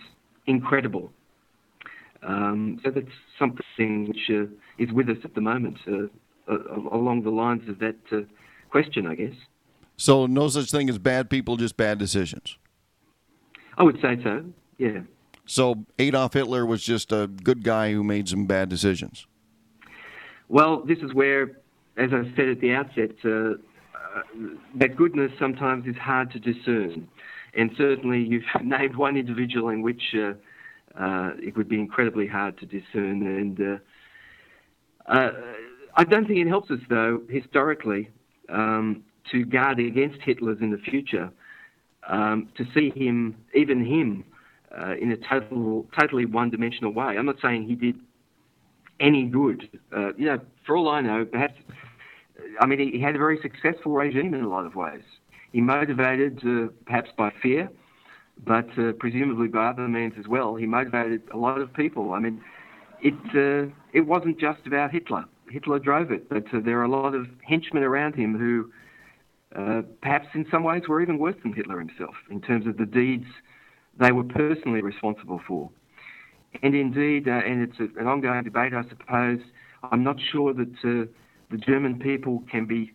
incredible. 0.50 1.12
Um, 2.22 2.80
so 2.84 2.90
that's 2.90 3.06
something 3.38 4.08
which 4.08 4.30
uh, 4.30 4.44
is 4.78 4.92
with 4.92 5.08
us 5.08 5.16
at 5.24 5.34
the 5.34 5.40
moment, 5.40 5.78
uh, 5.86 6.08
along 6.92 7.22
the 7.22 7.30
lines 7.30 7.68
of 7.68 7.78
that 7.78 7.96
uh, 8.12 8.20
question, 8.70 9.06
I 9.06 9.14
guess. 9.14 9.34
So, 9.96 10.26
no 10.26 10.48
such 10.48 10.70
thing 10.70 10.88
as 10.88 10.98
bad 10.98 11.28
people, 11.28 11.56
just 11.56 11.76
bad 11.76 11.98
decisions? 11.98 12.56
I 13.76 13.82
would 13.82 14.00
say 14.00 14.18
so, 14.22 14.44
yeah. 14.78 15.00
So, 15.44 15.84
Adolf 15.98 16.32
Hitler 16.32 16.64
was 16.64 16.82
just 16.82 17.12
a 17.12 17.26
good 17.26 17.62
guy 17.62 17.92
who 17.92 18.02
made 18.02 18.28
some 18.28 18.46
bad 18.46 18.68
decisions? 18.68 19.26
Well, 20.48 20.82
this 20.84 20.98
is 20.98 21.12
where, 21.12 21.58
as 21.96 22.10
I 22.12 22.22
said 22.34 22.48
at 22.48 22.60
the 22.60 22.72
outset, 22.72 23.10
uh, 23.24 23.30
uh, 23.30 24.22
that 24.76 24.96
goodness 24.96 25.32
sometimes 25.38 25.86
is 25.86 25.96
hard 25.96 26.30
to 26.32 26.38
discern. 26.38 27.06
And 27.54 27.70
certainly, 27.76 28.22
you've 28.22 28.44
named 28.64 28.96
one 28.96 29.16
individual 29.16 29.68
in 29.70 29.82
which 29.82 30.14
uh, 30.14 30.32
uh, 30.98 31.32
it 31.38 31.56
would 31.56 31.68
be 31.68 31.78
incredibly 31.78 32.26
hard 32.26 32.58
to 32.58 32.66
discern. 32.66 33.26
And 33.26 33.60
uh, 33.60 35.12
uh, 35.12 35.30
I 35.96 36.04
don't 36.04 36.26
think 36.26 36.38
it 36.38 36.48
helps 36.48 36.70
us, 36.70 36.80
though, 36.88 37.22
historically, 37.28 38.10
um, 38.48 39.04
to 39.32 39.44
guard 39.44 39.78
against 39.78 40.20
Hitlers 40.20 40.60
in 40.60 40.70
the 40.70 40.78
future. 40.78 41.30
Um, 42.08 42.48
to 42.56 42.64
see 42.74 42.90
him, 42.90 43.36
even 43.54 43.84
him, 43.84 44.24
uh, 44.76 44.94
in 45.00 45.12
a 45.12 45.16
total, 45.16 45.86
totally 45.98 46.24
one-dimensional 46.24 46.92
way. 46.92 47.16
I'm 47.18 47.26
not 47.26 47.36
saying 47.42 47.68
he 47.68 47.74
did 47.74 47.96
any 49.00 49.24
good. 49.26 49.68
Uh, 49.94 50.12
you 50.16 50.26
know, 50.26 50.38
for 50.64 50.76
all 50.76 50.88
I 50.88 51.00
know, 51.00 51.24
perhaps. 51.24 51.54
I 52.60 52.66
mean, 52.66 52.78
he, 52.78 52.98
he, 52.98 53.00
had 53.00 53.14
a 53.14 53.18
very 53.18 53.38
successful 53.42 53.92
regime 53.92 54.34
in 54.34 54.42
a 54.42 54.48
lot 54.48 54.66
of 54.66 54.74
ways. 54.74 55.02
He 55.52 55.60
motivated, 55.60 56.40
uh, 56.46 56.68
perhaps 56.86 57.10
by 57.16 57.32
fear, 57.42 57.68
but 58.46 58.66
uh, 58.78 58.92
presumably 58.98 59.48
by 59.48 59.66
other 59.66 59.88
means 59.88 60.14
as 60.18 60.26
well. 60.28 60.54
He 60.54 60.66
motivated 60.66 61.22
a 61.32 61.36
lot 61.36 61.60
of 61.60 61.72
people. 61.74 62.12
I 62.12 62.20
mean, 62.20 62.40
it 63.02 63.14
uh, 63.34 63.72
it 63.92 64.02
wasn't 64.02 64.38
just 64.38 64.66
about 64.66 64.92
Hitler. 64.92 65.24
Hitler 65.50 65.78
drove 65.78 66.12
it, 66.12 66.28
but 66.28 66.44
uh, 66.54 66.60
there 66.64 66.78
are 66.78 66.84
a 66.84 66.88
lot 66.90 67.14
of 67.14 67.26
henchmen 67.42 67.82
around 67.82 68.14
him 68.14 68.38
who, 68.38 68.70
uh, 69.60 69.82
perhaps 70.00 70.28
in 70.34 70.46
some 70.50 70.62
ways, 70.62 70.82
were 70.88 71.00
even 71.02 71.18
worse 71.18 71.34
than 71.42 71.52
Hitler 71.52 71.80
himself 71.80 72.14
in 72.30 72.40
terms 72.40 72.66
of 72.66 72.76
the 72.76 72.86
deeds 72.86 73.26
they 73.98 74.12
were 74.12 74.24
personally 74.24 74.80
responsible 74.80 75.40
for. 75.46 75.70
And 76.62 76.74
indeed, 76.74 77.28
uh, 77.28 77.40
and 77.44 77.62
it's 77.62 77.80
a, 77.80 78.00
an 78.00 78.06
ongoing 78.06 78.44
debate, 78.44 78.72
I 78.74 78.88
suppose. 78.88 79.40
I'm 79.90 80.04
not 80.04 80.16
sure 80.20 80.52
that 80.54 80.74
uh, 80.84 81.10
the 81.50 81.58
German 81.58 81.98
people 81.98 82.44
can 82.50 82.66
be 82.66 82.92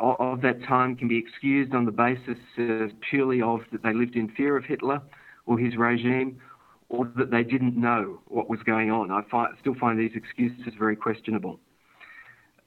of 0.00 0.40
that 0.42 0.62
time 0.64 0.96
can 0.96 1.08
be 1.08 1.18
excused 1.18 1.74
on 1.74 1.84
the 1.84 1.92
basis 1.92 2.38
uh, 2.58 2.94
purely 3.08 3.42
of 3.42 3.60
that 3.72 3.82
they 3.82 3.92
lived 3.92 4.16
in 4.16 4.28
fear 4.28 4.56
of 4.56 4.64
Hitler 4.64 5.00
or 5.46 5.58
his 5.58 5.76
regime, 5.76 6.40
or 6.88 7.10
that 7.16 7.30
they 7.30 7.42
didn't 7.42 7.76
know 7.76 8.20
what 8.26 8.48
was 8.48 8.60
going 8.64 8.90
on. 8.90 9.10
I 9.10 9.22
find, 9.30 9.54
still 9.60 9.74
find 9.74 9.98
these 9.98 10.12
excuses 10.14 10.74
very 10.78 10.96
questionable. 10.96 11.58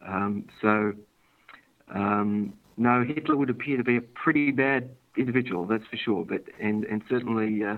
Um, 0.05 0.45
so, 0.61 0.93
um, 1.93 2.53
no, 2.77 3.05
Hitler 3.05 3.37
would 3.37 3.49
appear 3.49 3.77
to 3.77 3.83
be 3.83 3.97
a 3.97 4.01
pretty 4.01 4.51
bad 4.51 4.89
individual, 5.17 5.65
that's 5.65 5.85
for 5.89 5.97
sure. 5.97 6.25
But 6.25 6.43
and 6.59 6.85
and 6.85 7.03
certainly. 7.09 7.63
Uh, 7.63 7.77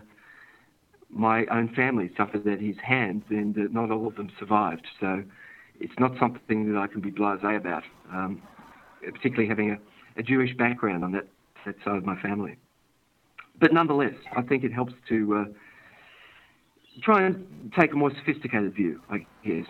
my 1.10 1.46
own 1.46 1.74
family 1.74 2.12
suffered 2.18 2.46
at 2.48 2.60
his 2.60 2.76
hands, 2.84 3.24
and 3.30 3.58
uh, 3.58 3.62
not 3.72 3.92
all 3.92 4.08
of 4.08 4.16
them 4.16 4.30
survived. 4.38 4.86
So 5.00 5.24
it's 5.80 5.94
not 6.00 6.12
something 6.20 6.72
that 6.72 6.80
I 6.80 6.88
can 6.88 7.00
be 7.00 7.12
blasé 7.12 7.56
about. 7.58 7.84
Um, 8.12 8.42
particularly 9.02 9.48
having 9.48 9.72
a, 9.72 9.78
a 10.18 10.24
Jewish 10.24 10.56
background 10.58 11.04
on 11.04 11.12
that, 11.14 11.28
that 11.66 11.76
side 11.84 11.98
of 11.98 12.06
my 12.06 12.20
family. 12.22 12.56
But 13.60 13.74
nonetheless, 13.74 14.14
I 14.36 14.42
think 14.42 14.64
it 14.64 14.74
helps 14.74 14.94
to 15.10 15.36
uh, 15.36 15.46
try 17.02 17.26
and 17.26 17.72
take 17.78 17.94
a 17.94 17.96
more 17.96 18.12
sophisticated 18.12 18.74
view, 18.74 19.02
I 19.10 19.26
guess. 19.46 19.66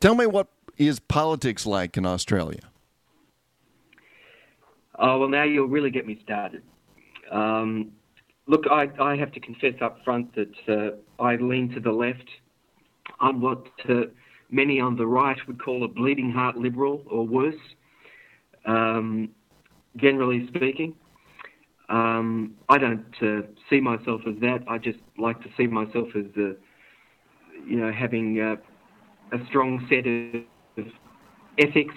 Tell 0.00 0.14
me 0.14 0.26
what 0.26 0.48
is 0.76 1.00
politics 1.00 1.66
like 1.66 1.96
in 1.96 2.06
Australia? 2.06 2.60
Oh, 4.98 5.18
well, 5.18 5.28
now 5.28 5.42
you'll 5.44 5.68
really 5.68 5.90
get 5.90 6.06
me 6.06 6.18
started. 6.22 6.62
Um, 7.30 7.92
look, 8.46 8.64
I, 8.70 8.88
I, 9.00 9.16
have 9.16 9.32
to 9.32 9.40
confess 9.40 9.74
up 9.82 9.98
front 10.04 10.34
that 10.36 10.54
uh, 10.68 11.22
I 11.22 11.36
lean 11.36 11.70
to 11.74 11.80
the 11.80 11.90
left. 11.90 12.28
I'm 13.20 13.40
what 13.40 13.66
uh, 13.88 14.02
many 14.50 14.80
on 14.80 14.96
the 14.96 15.06
right 15.06 15.36
would 15.46 15.62
call 15.62 15.84
a 15.84 15.88
bleeding 15.88 16.30
heart 16.30 16.56
liberal 16.56 17.02
or 17.10 17.26
worse, 17.26 17.54
um, 18.66 19.30
generally 19.96 20.46
speaking. 20.48 20.94
Um, 21.88 22.54
I 22.68 22.78
don't 22.78 23.14
uh, 23.22 23.46
see 23.70 23.80
myself 23.80 24.22
as 24.26 24.34
that. 24.40 24.64
I 24.68 24.78
just 24.78 24.98
like 25.18 25.40
to 25.42 25.48
see 25.56 25.66
myself 25.66 26.08
as, 26.16 26.24
uh, 26.36 26.54
you 27.64 27.76
know, 27.76 27.92
having 27.92 28.40
uh, 28.40 29.36
a 29.36 29.46
strong 29.46 29.86
set 29.88 30.06
of 30.06 30.92
ethics 31.58 31.94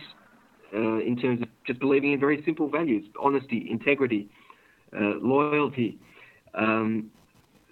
uh, 0.73 0.99
in 0.99 1.17
terms 1.19 1.41
of 1.41 1.47
just 1.65 1.79
believing 1.79 2.13
in 2.13 2.19
very 2.19 2.43
simple 2.45 2.69
values: 2.69 3.05
honesty, 3.21 3.67
integrity, 3.69 4.29
uh, 4.95 5.15
loyalty, 5.21 5.97
um, 6.53 7.09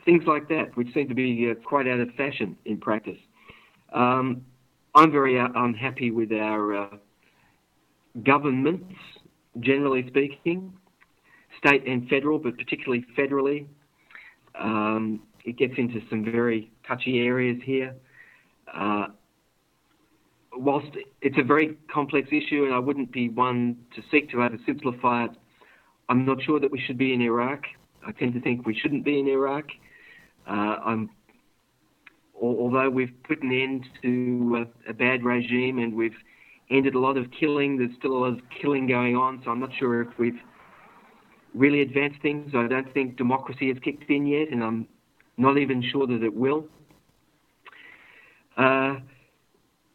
things 0.06 0.24
like 0.26 0.48
that, 0.50 0.76
which 0.76 0.92
seem 0.94 1.08
to 1.08 1.16
be 1.16 1.52
uh, 1.52 1.56
quite 1.68 1.88
out 1.88 2.00
of 2.00 2.10
fashion 2.16 2.58
in 2.66 2.78
practice. 2.78 3.20
Um, 3.94 4.44
I'm 4.98 5.12
very 5.12 5.40
uh, 5.40 5.48
unhappy 5.54 6.10
with 6.10 6.32
our 6.32 6.76
uh, 6.76 6.88
governments, 8.24 8.96
generally 9.60 10.08
speaking, 10.08 10.74
state 11.60 11.86
and 11.86 12.10
federal, 12.10 12.40
but 12.40 12.58
particularly 12.58 13.06
federally. 13.16 13.68
Um, 14.60 15.22
it 15.46 15.56
gets 15.56 15.74
into 15.78 16.02
some 16.10 16.26
very 16.26 16.72
touchy 16.88 17.20
areas 17.20 17.62
here. 17.64 17.94
Uh, 18.74 19.10
whilst 20.54 20.88
it's 21.22 21.38
a 21.38 21.44
very 21.44 21.78
complex 21.94 22.30
issue, 22.32 22.66
and 22.66 22.74
I 22.74 22.80
wouldn't 22.80 23.12
be 23.12 23.30
one 23.30 23.78
to 23.96 24.02
seek 24.10 24.32
to 24.32 24.38
oversimplify 24.38 25.30
it, 25.30 25.38
I'm 26.10 26.26
not 26.26 26.42
sure 26.42 26.60
that 26.60 26.72
we 26.72 26.82
should 26.82 26.98
be 26.98 27.14
in 27.14 27.22
Iraq. 27.22 27.66
I 28.04 28.14
tend 28.14 28.34
to 28.34 28.42
think 28.42 28.66
we 28.66 28.76
shouldn't 28.76 29.06
be 29.06 29.20
in 29.20 29.28
Iraq. 29.28 29.66
Uh, 30.48 30.78
I'm 30.84 31.12
although 32.41 32.89
we've 32.89 33.13
put 33.23 33.41
an 33.41 33.52
end 33.52 33.86
to 34.02 34.65
a, 34.88 34.91
a, 34.91 34.93
bad 34.93 35.23
regime 35.23 35.80
and 35.80 35.93
we've 35.95 36.15
ended 36.69 36.95
a 36.95 37.00
lot 37.00 37.17
of 37.17 37.26
killing, 37.32 37.78
there's 37.78 37.95
still 37.97 38.12
a 38.12 38.19
lot 38.19 38.34
of 38.34 38.39
killing 38.62 38.88
going 38.88 39.15
on. 39.15 39.41
So 39.43 39.52
I'm 39.52 39.60
not 39.60 39.71
sure 39.80 40.02
if 40.02 40.10
we've 40.17 40.39
really 41.54 41.82
advanced 41.82 42.21
things. 42.21 42.52
I 42.54 42.67
don't 42.67 42.93
think 42.93 43.17
democracy 43.17 43.69
has 43.69 43.78
kicked 43.84 44.10
in 44.10 44.28
yet, 44.28 44.50
and 44.52 44.63
I'm 44.63 44.88
not 45.38 45.58
even 45.58 45.82
sure 45.91 46.06
that 46.08 46.23
it 46.23 46.34
will. 46.34 46.67
Uh, 48.58 48.97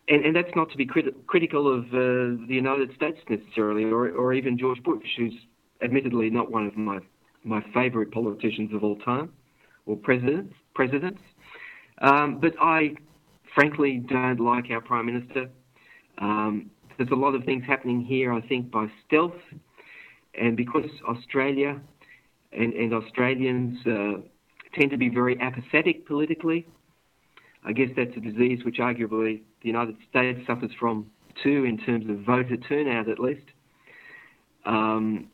and, 0.09 0.24
and, 0.24 0.37
that's 0.37 0.55
not 0.55 0.70
to 0.70 0.76
be 0.76 0.87
crit- 0.87 1.26
critical 1.26 1.72
of 1.72 1.85
uh, 1.87 2.46
the 2.46 2.55
United 2.55 2.94
States 2.94 3.18
necessarily, 3.28 3.85
or, 3.85 4.11
or 4.11 4.33
even 4.33 4.57
George 4.57 4.81
Bush, 4.85 5.07
who's 5.16 5.35
admittedly 5.83 6.31
not 6.31 6.50
one 6.50 6.66
of 6.66 6.76
my 6.76 7.00
my 7.44 7.61
favourite 7.74 8.12
politicians 8.12 8.72
of 8.72 8.85
all 8.85 8.96
time, 8.96 9.33
or 9.87 9.96
presidents. 9.96 10.55
Presidents. 10.74 11.20
Um, 12.03 12.38
but 12.41 12.55
I, 12.61 12.95
frankly, 13.55 14.03
don't 14.09 14.41
like 14.41 14.71
our 14.71 14.81
Prime 14.81 15.07
Minister. 15.07 15.49
Um, 16.19 16.71
there's 16.99 17.11
a 17.11 17.17
lot 17.17 17.35
of 17.35 17.45
things 17.45 17.65
happening 17.67 18.05
here, 18.05 18.33
I 18.33 18.41
think, 18.43 18.71
by 18.71 18.88
stealth. 19.07 19.41
And 20.38 20.57
because 20.57 20.91
Australia 21.09 21.81
and, 22.53 22.73
and 22.75 22.93
Australians 22.93 23.79
uh, 23.87 24.21
tend 24.75 24.91
to 24.91 24.97
be 24.97 25.09
very 25.09 25.38
apathetic 25.41 26.07
politically, 26.07 26.67
I 27.65 27.73
guess 27.73 27.88
that's 27.97 28.17
a 28.17 28.21
disease 28.21 28.65
which 28.65 28.77
arguably 28.79 29.43
the 29.62 29.69
United 29.69 29.97
States 30.11 30.41
suffers 30.47 30.73
from 30.79 31.07
too, 31.43 31.65
in 31.65 31.79
terms 31.79 32.11
of 32.11 32.27
voter 32.27 32.57
turnout 32.57 33.09
at 33.09 33.19
least. 33.19 33.47
Um, 34.67 35.29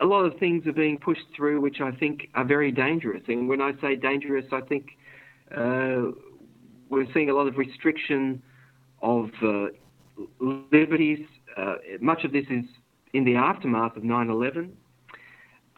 a 0.00 0.06
lot 0.06 0.24
of 0.24 0.38
things 0.38 0.66
are 0.66 0.72
being 0.72 0.98
pushed 0.98 1.26
through 1.34 1.60
which 1.60 1.80
I 1.80 1.90
think 1.92 2.28
are 2.34 2.44
very 2.44 2.70
dangerous. 2.70 3.22
And 3.28 3.48
when 3.48 3.60
I 3.60 3.72
say 3.80 3.96
dangerous, 3.96 4.46
I 4.52 4.60
think 4.60 4.86
uh, 5.56 6.12
we're 6.88 7.06
seeing 7.14 7.30
a 7.30 7.34
lot 7.34 7.46
of 7.46 7.56
restriction 7.56 8.42
of 9.02 9.30
uh, 9.42 9.66
liberties. 10.40 11.24
Uh, 11.56 11.74
much 12.00 12.24
of 12.24 12.32
this 12.32 12.44
is 12.50 12.64
in 13.12 13.24
the 13.24 13.34
aftermath 13.34 13.96
of 13.96 14.04
9 14.04 14.30
11. 14.30 14.76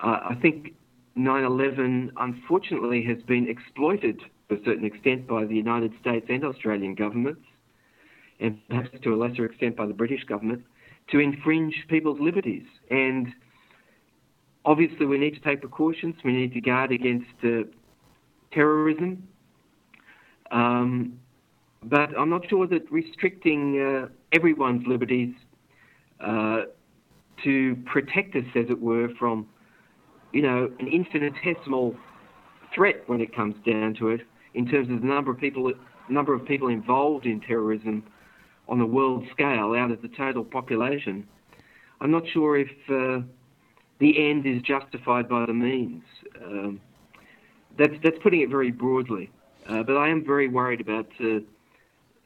Uh, 0.03 0.07
I 0.07 0.37
think 0.41 0.75
9 1.15 1.45
11, 1.45 2.13
unfortunately, 2.17 3.05
has 3.05 3.23
been 3.23 3.49
exploited 3.49 4.21
to 4.49 4.57
a 4.57 4.65
certain 4.65 4.85
extent 4.85 5.27
by 5.27 5.45
the 5.45 5.55
United 5.55 5.93
States 6.01 6.27
and 6.29 6.45
Australian 6.45 6.95
governments, 6.95 7.43
and 8.41 8.59
perhaps 8.69 8.99
to 9.03 9.15
a 9.15 9.17
lesser 9.17 9.45
extent 9.45 9.77
by 9.77 9.87
the 9.87 9.95
British 9.95 10.25
government, 10.25 10.63
to 11.11 11.19
infringe 11.19 11.75
people's 11.89 12.21
liberties. 12.21 12.65
And 12.91 13.29
obviously, 14.65 15.07
we 15.07 15.19
need 15.19 15.35
to 15.35 15.41
take 15.41 15.61
precautions. 15.61 16.17
We 16.25 16.33
need 16.33 16.53
to 16.55 16.61
guard 16.61 16.93
against 16.93 17.27
uh, 17.45 17.65
terrorism 18.53 19.29
um, 20.53 21.19
but 21.83 22.17
I'm 22.17 22.31
not 22.31 22.49
sure 22.49 22.67
that 22.69 22.91
restricting 22.93 23.81
uh, 23.81 24.09
everyone's 24.33 24.87
liberties 24.87 25.35
uh, 26.21 26.63
to 27.43 27.77
protect 27.87 28.37
us, 28.37 28.45
as 28.55 28.67
it 28.69 28.81
were, 28.81 29.09
from, 29.19 29.49
you 30.33 30.43
know, 30.43 30.71
an 30.79 30.87
infinitesimal 30.87 31.97
threat 32.75 33.03
when 33.07 33.21
it 33.21 33.35
comes 33.35 33.57
down 33.67 33.95
to 33.95 34.09
it, 34.11 34.21
in 34.55 34.69
terms 34.69 34.89
of 34.91 35.01
the 35.01 35.07
number 35.07 35.33
of 35.33 35.39
people, 35.39 35.73
number 36.09 36.35
of 36.35 36.45
people 36.47 36.69
involved 36.69 37.27
in 37.27 37.41
terrorism 37.41 38.05
on 38.69 38.81
a 38.81 38.87
world 38.87 39.25
scale 39.33 39.75
out 39.77 39.91
of 39.91 40.01
the 40.03 40.09
total 40.09 40.45
population. 40.45 41.27
I'm 42.01 42.11
not 42.11 42.23
sure 42.33 42.59
if 42.59 42.69
uh, 42.89 43.25
the 43.99 44.31
end 44.31 44.47
is 44.47 44.63
justified 44.63 45.29
by 45.29 45.47
the 45.47 45.53
means. 45.53 46.03
Um, 46.45 46.81
that's 47.79 47.95
that's 48.05 48.19
putting 48.23 48.43
it 48.43 48.51
very 48.51 48.71
broadly. 48.71 49.31
Uh, 49.69 49.83
but 49.83 49.97
I 49.97 50.09
am 50.09 50.25
very 50.25 50.49
worried 50.49 50.81
about 50.81 51.09
uh, 51.21 51.39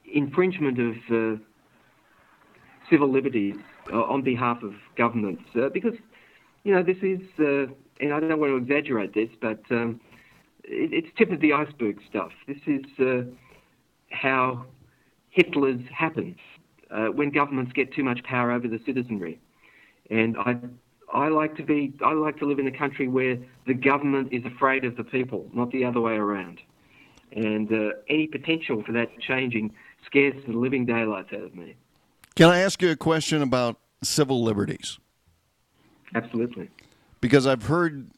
infringement 0.04 0.78
of 0.78 0.96
uh, 1.10 1.42
civil 2.90 3.10
liberties 3.10 3.56
uh, 3.92 4.02
on 4.02 4.22
behalf 4.22 4.62
of 4.62 4.74
governments 4.96 5.42
uh, 5.56 5.68
because 5.68 5.94
you 6.64 6.74
know 6.74 6.82
this 6.82 6.96
is 7.02 7.20
uh, 7.38 7.72
and 8.00 8.12
I 8.12 8.20
don't 8.20 8.40
want 8.40 8.50
to 8.50 8.56
exaggerate 8.56 9.14
this, 9.14 9.30
but 9.40 9.60
um, 9.70 10.00
it, 10.64 10.92
it's 10.92 11.08
tip 11.16 11.30
of 11.30 11.40
the 11.40 11.52
iceberg 11.52 11.98
stuff. 12.08 12.32
This 12.46 12.58
is 12.66 12.84
how 14.10 14.64
Hitler's 15.30 15.80
happen 15.94 16.36
when 17.14 17.30
governments 17.30 17.72
get 17.74 17.92
too 17.92 18.04
much 18.04 18.22
power 18.24 18.52
over 18.52 18.68
the 18.68 18.80
citizenry, 18.86 19.38
and 20.10 20.36
I 20.38 20.56
I 21.12 21.28
like 21.28 21.56
to 21.56 21.62
be 21.62 21.92
I 22.04 22.12
like 22.12 22.38
to 22.38 22.46
live 22.46 22.58
in 22.58 22.66
a 22.66 22.76
country 22.76 23.08
where 23.08 23.38
the 23.66 23.74
government 23.74 24.32
is 24.32 24.44
afraid 24.44 24.84
of 24.84 24.96
the 24.96 25.04
people, 25.04 25.48
not 25.52 25.70
the 25.70 25.84
other 25.84 26.00
way 26.00 26.14
around. 26.14 26.60
And 27.32 27.70
uh, 27.72 27.90
any 28.08 28.26
potential 28.26 28.82
for 28.84 28.92
that 28.92 29.08
changing 29.20 29.74
scares 30.06 30.34
the 30.46 30.52
living 30.52 30.86
daylights 30.86 31.32
out 31.32 31.42
of 31.42 31.54
me. 31.54 31.76
Can 32.34 32.50
I 32.50 32.60
ask 32.60 32.80
you 32.82 32.90
a 32.90 32.96
question 32.96 33.42
about 33.42 33.78
civil 34.02 34.42
liberties? 34.42 34.98
Absolutely. 36.14 36.70
Because 37.20 37.46
I've 37.46 37.64
heard 37.64 38.10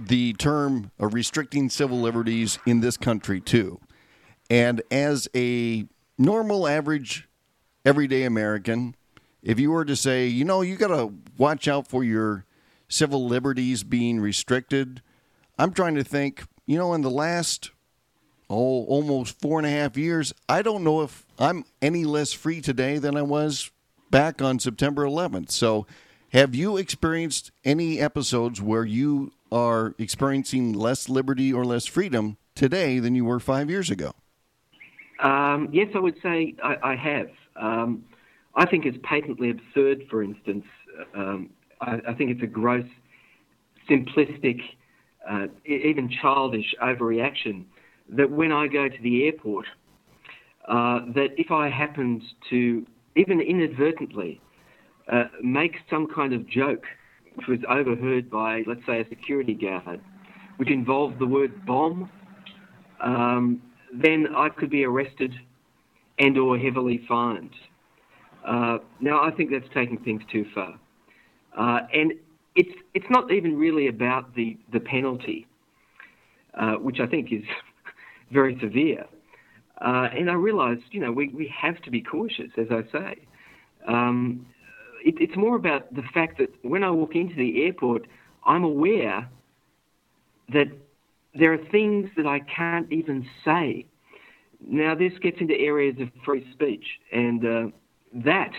the 0.00 0.32
term 0.34 0.90
of 0.98 1.14
restricting 1.14 1.68
civil 1.68 2.00
liberties 2.00 2.58
in 2.66 2.80
this 2.80 2.96
country 2.96 3.40
too. 3.40 3.80
And 4.48 4.82
as 4.90 5.28
a 5.34 5.86
normal, 6.18 6.66
average, 6.66 7.28
everyday 7.84 8.24
American, 8.24 8.94
if 9.42 9.58
you 9.58 9.70
were 9.70 9.84
to 9.84 9.96
say, 9.96 10.26
you 10.26 10.44
know, 10.44 10.62
you 10.62 10.76
got 10.76 10.88
to 10.88 11.12
watch 11.38 11.68
out 11.68 11.86
for 11.86 12.04
your 12.04 12.44
civil 12.88 13.26
liberties 13.26 13.84
being 13.84 14.20
restricted, 14.20 15.02
I'm 15.58 15.72
trying 15.72 15.94
to 15.94 16.04
think, 16.04 16.44
you 16.66 16.76
know, 16.78 16.94
in 16.94 17.02
the 17.02 17.10
last 17.10 17.70
oh 18.50 18.84
almost 18.84 19.40
four 19.40 19.58
and 19.58 19.66
a 19.66 19.70
half 19.70 19.96
years, 19.96 20.34
I 20.48 20.60
don't 20.60 20.84
know 20.84 21.00
if 21.02 21.24
I'm 21.38 21.64
any 21.80 22.04
less 22.04 22.32
free 22.32 22.60
today 22.60 22.98
than 22.98 23.16
I 23.16 23.22
was 23.22 23.70
back 24.10 24.42
on 24.42 24.58
September 24.58 25.04
11th. 25.04 25.50
So, 25.52 25.86
have 26.32 26.54
you 26.54 26.76
experienced 26.76 27.50
any 27.64 27.98
episodes 27.98 28.60
where 28.60 28.84
you 28.84 29.32
are 29.50 29.94
experiencing 29.98 30.72
less 30.72 31.08
liberty 31.08 31.52
or 31.52 31.64
less 31.64 31.86
freedom 31.86 32.36
today 32.54 32.98
than 32.98 33.14
you 33.14 33.24
were 33.24 33.40
five 33.40 33.68
years 33.70 33.90
ago? 33.90 34.12
Um, 35.20 35.68
yes, 35.72 35.88
I 35.94 35.98
would 35.98 36.16
say 36.22 36.54
I, 36.62 36.76
I 36.92 36.96
have. 36.96 37.30
Um, 37.56 38.04
I 38.54 38.66
think 38.66 38.86
it's 38.86 38.98
patently 39.02 39.50
absurd, 39.50 40.04
for 40.08 40.22
instance. 40.22 40.64
Um, 41.14 41.50
I, 41.80 42.00
I, 42.08 42.14
think 42.14 42.30
it's 42.30 42.42
a 42.42 42.46
gross, 42.46 42.86
simplistic, 43.88 44.60
uh, 45.28 45.46
even 45.64 46.10
childish 46.10 46.74
overreaction 46.82 47.64
that 48.16 48.30
when 48.30 48.52
I 48.52 48.66
go 48.66 48.88
to 48.88 49.02
the 49.02 49.24
airport, 49.24 49.66
uh, 50.68 51.00
that 51.14 51.28
if 51.36 51.50
I 51.50 51.68
happened 51.68 52.22
to, 52.50 52.86
even 53.16 53.40
inadvertently, 53.40 54.40
uh, 55.10 55.24
make 55.42 55.76
some 55.88 56.06
kind 56.06 56.32
of 56.32 56.48
joke 56.48 56.84
which 57.34 57.46
was 57.46 57.58
overheard 57.68 58.30
by, 58.30 58.62
let's 58.66 58.84
say, 58.86 59.00
a 59.00 59.08
security 59.08 59.54
guard, 59.54 60.00
which 60.56 60.70
involved 60.70 61.18
the 61.18 61.26
word 61.26 61.64
bomb, 61.64 62.10
um, 63.00 63.62
then 63.92 64.26
I 64.36 64.48
could 64.48 64.70
be 64.70 64.84
arrested 64.84 65.32
and 66.18 66.36
or 66.36 66.58
heavily 66.58 67.00
fined. 67.08 67.54
Uh, 68.46 68.78
now, 69.00 69.22
I 69.22 69.30
think 69.30 69.50
that's 69.50 69.72
taking 69.74 69.98
things 69.98 70.22
too 70.30 70.44
far. 70.54 70.78
Uh, 71.56 71.86
and 71.92 72.12
it's, 72.56 72.74
it's 72.94 73.06
not 73.10 73.30
even 73.32 73.56
really 73.56 73.88
about 73.88 74.34
the, 74.34 74.58
the 74.72 74.80
penalty, 74.80 75.46
uh, 76.54 76.74
which 76.74 77.00
I 77.00 77.06
think 77.06 77.32
is 77.32 77.44
very 78.30 78.58
severe. 78.60 79.04
Uh, 79.80 80.08
and 80.16 80.30
I 80.30 80.34
realised, 80.34 80.82
you 80.90 81.00
know, 81.00 81.10
we, 81.10 81.28
we 81.28 81.52
have 81.58 81.80
to 81.82 81.90
be 81.90 82.02
cautious, 82.02 82.50
as 82.58 82.66
I 82.70 82.82
say. 82.92 83.26
Um, 83.88 84.46
it, 85.04 85.14
it's 85.18 85.36
more 85.36 85.56
about 85.56 85.94
the 85.94 86.02
fact 86.12 86.38
that 86.38 86.50
when 86.62 86.84
I 86.84 86.90
walk 86.90 87.14
into 87.14 87.34
the 87.34 87.64
airport, 87.64 88.06
I'm 88.46 88.64
aware 88.64 89.28
that 90.52 90.66
there 91.34 91.52
are 91.52 91.64
things 91.70 92.10
that 92.16 92.26
I 92.26 92.40
can't 92.40 92.90
even 92.92 93.26
say. 93.44 93.86
Now, 94.66 94.94
this 94.94 95.12
gets 95.22 95.38
into 95.40 95.54
areas 95.54 95.96
of 96.00 96.08
free 96.24 96.46
speech, 96.52 96.84
and 97.12 97.46
uh, 97.46 97.66
that, 98.24 98.52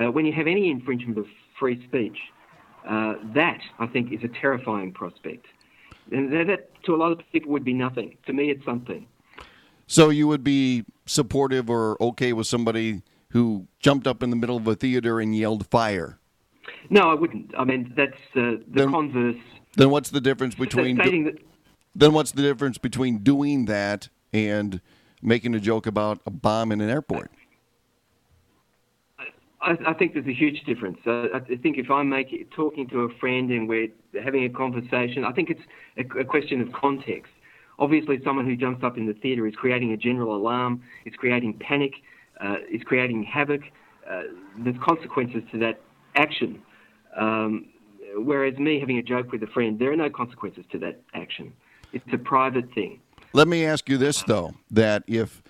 uh, 0.00 0.10
when 0.10 0.26
you 0.26 0.32
have 0.32 0.48
any 0.48 0.70
infringement 0.70 1.18
of 1.18 1.26
free 1.60 1.84
speech, 1.86 2.18
uh, 2.88 3.14
that 3.34 3.58
I 3.78 3.86
think 3.86 4.12
is 4.12 4.20
a 4.24 4.40
terrifying 4.40 4.92
prospect. 4.92 5.46
And 6.10 6.32
that, 6.32 6.70
to 6.84 6.94
a 6.94 6.96
lot 6.96 7.12
of 7.12 7.20
people 7.32 7.52
would 7.52 7.64
be 7.64 7.72
nothing. 7.72 8.16
To 8.26 8.32
me, 8.32 8.50
it's 8.50 8.64
something. 8.64 9.06
So 9.86 10.10
you 10.10 10.26
would 10.28 10.44
be 10.44 10.84
supportive 11.06 11.70
or 11.70 11.96
okay 12.00 12.32
with 12.32 12.46
somebody 12.46 13.02
who 13.30 13.66
jumped 13.80 14.06
up 14.06 14.22
in 14.22 14.30
the 14.30 14.36
middle 14.36 14.56
of 14.56 14.66
a 14.66 14.74
theater 14.74 15.20
and 15.20 15.36
yelled 15.36 15.66
fire? 15.66 16.18
No, 16.90 17.02
I 17.02 17.14
wouldn't. 17.14 17.52
I 17.56 17.64
mean, 17.64 17.92
that's 17.96 18.12
uh, 18.34 18.58
the 18.58 18.64
then, 18.68 18.90
converse. 18.90 19.36
Then 19.76 19.90
what's 19.90 20.10
the 20.10 20.20
difference 20.20 20.54
between? 20.54 20.96
Do, 20.96 21.24
that, 21.24 21.38
then 21.94 22.12
what's 22.12 22.32
the 22.32 22.42
difference 22.42 22.78
between 22.78 23.18
doing 23.18 23.66
that 23.66 24.08
and 24.32 24.80
making 25.22 25.54
a 25.54 25.60
joke 25.60 25.86
about 25.86 26.20
a 26.26 26.30
bomb 26.30 26.72
in 26.72 26.80
an 26.80 26.88
airport? 26.88 27.30
I, 29.60 29.76
I 29.86 29.92
think 29.94 30.14
there's 30.14 30.26
a 30.26 30.34
huge 30.34 30.62
difference. 30.64 30.98
Uh, 31.06 31.28
I 31.34 31.40
think 31.40 31.78
if 31.78 31.90
I'm 31.90 32.12
talking 32.54 32.88
to 32.88 33.00
a 33.00 33.08
friend 33.18 33.50
and 33.50 33.68
we're 33.68 33.88
having 34.22 34.44
a 34.44 34.48
conversation, 34.48 35.24
I 35.24 35.32
think 35.32 35.50
it's 35.50 35.62
a, 35.96 36.20
a 36.20 36.24
question 36.24 36.60
of 36.60 36.72
context. 36.72 37.32
Obviously, 37.78 38.20
someone 38.24 38.46
who 38.46 38.56
jumps 38.56 38.82
up 38.84 38.96
in 38.96 39.06
the 39.06 39.14
theatre 39.14 39.46
is 39.46 39.54
creating 39.54 39.92
a 39.92 39.96
general 39.96 40.34
alarm, 40.34 40.82
it's 41.04 41.16
creating 41.16 41.54
panic, 41.54 41.92
uh, 42.40 42.56
it's 42.68 42.84
creating 42.84 43.22
havoc. 43.22 43.62
Uh, 44.08 44.22
there's 44.58 44.76
consequences 44.82 45.42
to 45.52 45.58
that 45.58 45.80
action. 46.14 46.62
Um, 47.16 47.66
whereas 48.16 48.56
me 48.58 48.78
having 48.80 48.98
a 48.98 49.02
joke 49.02 49.32
with 49.32 49.42
a 49.42 49.46
friend, 49.48 49.78
there 49.78 49.92
are 49.92 49.96
no 49.96 50.10
consequences 50.10 50.64
to 50.72 50.78
that 50.78 51.00
action. 51.14 51.52
It's 51.92 52.04
a 52.12 52.18
private 52.18 52.72
thing. 52.74 53.00
Let 53.32 53.48
me 53.48 53.64
ask 53.64 53.88
you 53.88 53.98
this, 53.98 54.22
though 54.22 54.54
that 54.70 55.02
if, 55.06 55.42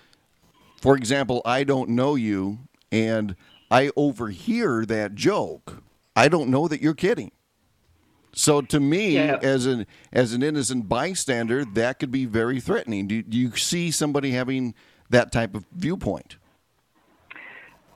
for 0.81 0.95
example, 0.97 1.41
I 1.45 1.63
don't 1.63 1.89
know 1.89 2.15
you 2.15 2.59
and 2.91 3.35
I 3.69 3.91
overhear 3.95 4.85
that 4.85 5.15
joke, 5.15 5.83
I 6.15 6.27
don't 6.27 6.49
know 6.49 6.67
that 6.67 6.81
you're 6.81 6.93
kidding. 6.93 7.31
So 8.33 8.61
to 8.61 8.79
me, 8.79 9.15
yeah. 9.15 9.39
as 9.41 9.65
an 9.65 9.87
as 10.13 10.33
an 10.33 10.43
innocent 10.43 10.87
bystander, 10.87 11.65
that 11.65 11.99
could 11.99 12.11
be 12.11 12.25
very 12.25 12.59
threatening. 12.59 13.07
Do, 13.07 13.23
do 13.23 13.37
you 13.37 13.55
see 13.55 13.89
somebody 13.89 14.31
having 14.31 14.75
that 15.09 15.31
type 15.31 15.55
of 15.55 15.65
viewpoint? 15.71 16.37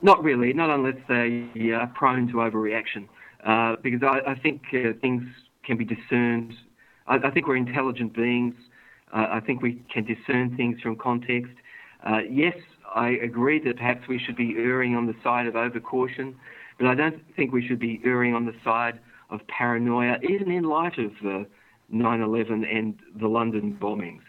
Not 0.02 0.24
really, 0.24 0.52
not 0.54 0.72
unless 0.72 0.98
they 1.08 1.72
are 1.72 1.88
prone 1.94 2.28
to 2.30 2.36
overreaction. 2.36 3.08
Uh, 3.46 3.76
because 3.82 4.02
I, 4.04 4.32
I 4.32 4.36
think 4.36 4.64
uh, 4.74 4.94
things 5.00 5.24
can 5.64 5.78
be 5.78 5.86
discerned. 5.86 6.54
I, 7.08 7.18
I 7.18 7.30
think 7.32 7.48
we're 7.48 7.56
intelligent 7.58 8.14
beings. 8.14 8.56
Uh, 9.14 9.28
I 9.32 9.40
think 9.42 9.62
we 9.62 9.82
can 9.94 10.06
discern 10.06 10.56
things 10.56 10.80
from 10.82 10.96
context. 10.96 11.54
Uh, 12.04 12.20
yes, 12.30 12.56
I 12.94 13.10
agree 13.10 13.60
that 13.60 13.78
perhaps 13.78 14.08
we 14.08 14.20
should 14.20 14.36
be 14.36 14.56
erring 14.58 14.96
on 14.96 15.08
the 15.08 15.16
side 15.24 15.48
of 15.48 15.54
overcaution, 15.54 16.36
but 16.78 16.88
I 16.88 16.96
don't 16.96 17.24
think 17.36 17.52
we 17.52 17.66
should 17.66 17.80
be 17.80 18.02
erring 18.04 18.34
on 18.36 18.46
the 18.46 18.56
side 18.64 19.00
of 19.30 19.46
paranoia, 19.48 20.18
even 20.28 20.52
in 20.52 20.64
light 20.64 20.98
of 20.98 21.12
uh, 21.26 21.46
9 21.90 22.22
11 22.22 22.66
and 22.66 23.00
the 23.16 23.28
London 23.28 23.78
bombings. 23.80 24.22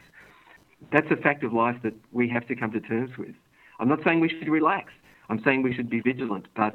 That's 0.93 1.11
a 1.11 1.17
fact 1.17 1.45
of 1.45 1.53
life 1.53 1.77
that 1.83 1.95
we 2.13 2.29
have 2.29 2.47
to 2.49 2.57
come 2.57 2.71
to 2.73 2.81
terms 2.81 3.17
with. 3.19 3.35
I'm 3.81 3.89
not 3.89 4.03
saying 4.05 4.21
we 4.21 4.29
should 4.29 4.49
relax. 4.49 4.93
I'm 5.29 5.43
saying 5.43 5.63
we 5.63 5.75
should 5.75 5.91
be 5.91 6.01
vigilant, 6.01 6.47
but 6.55 6.75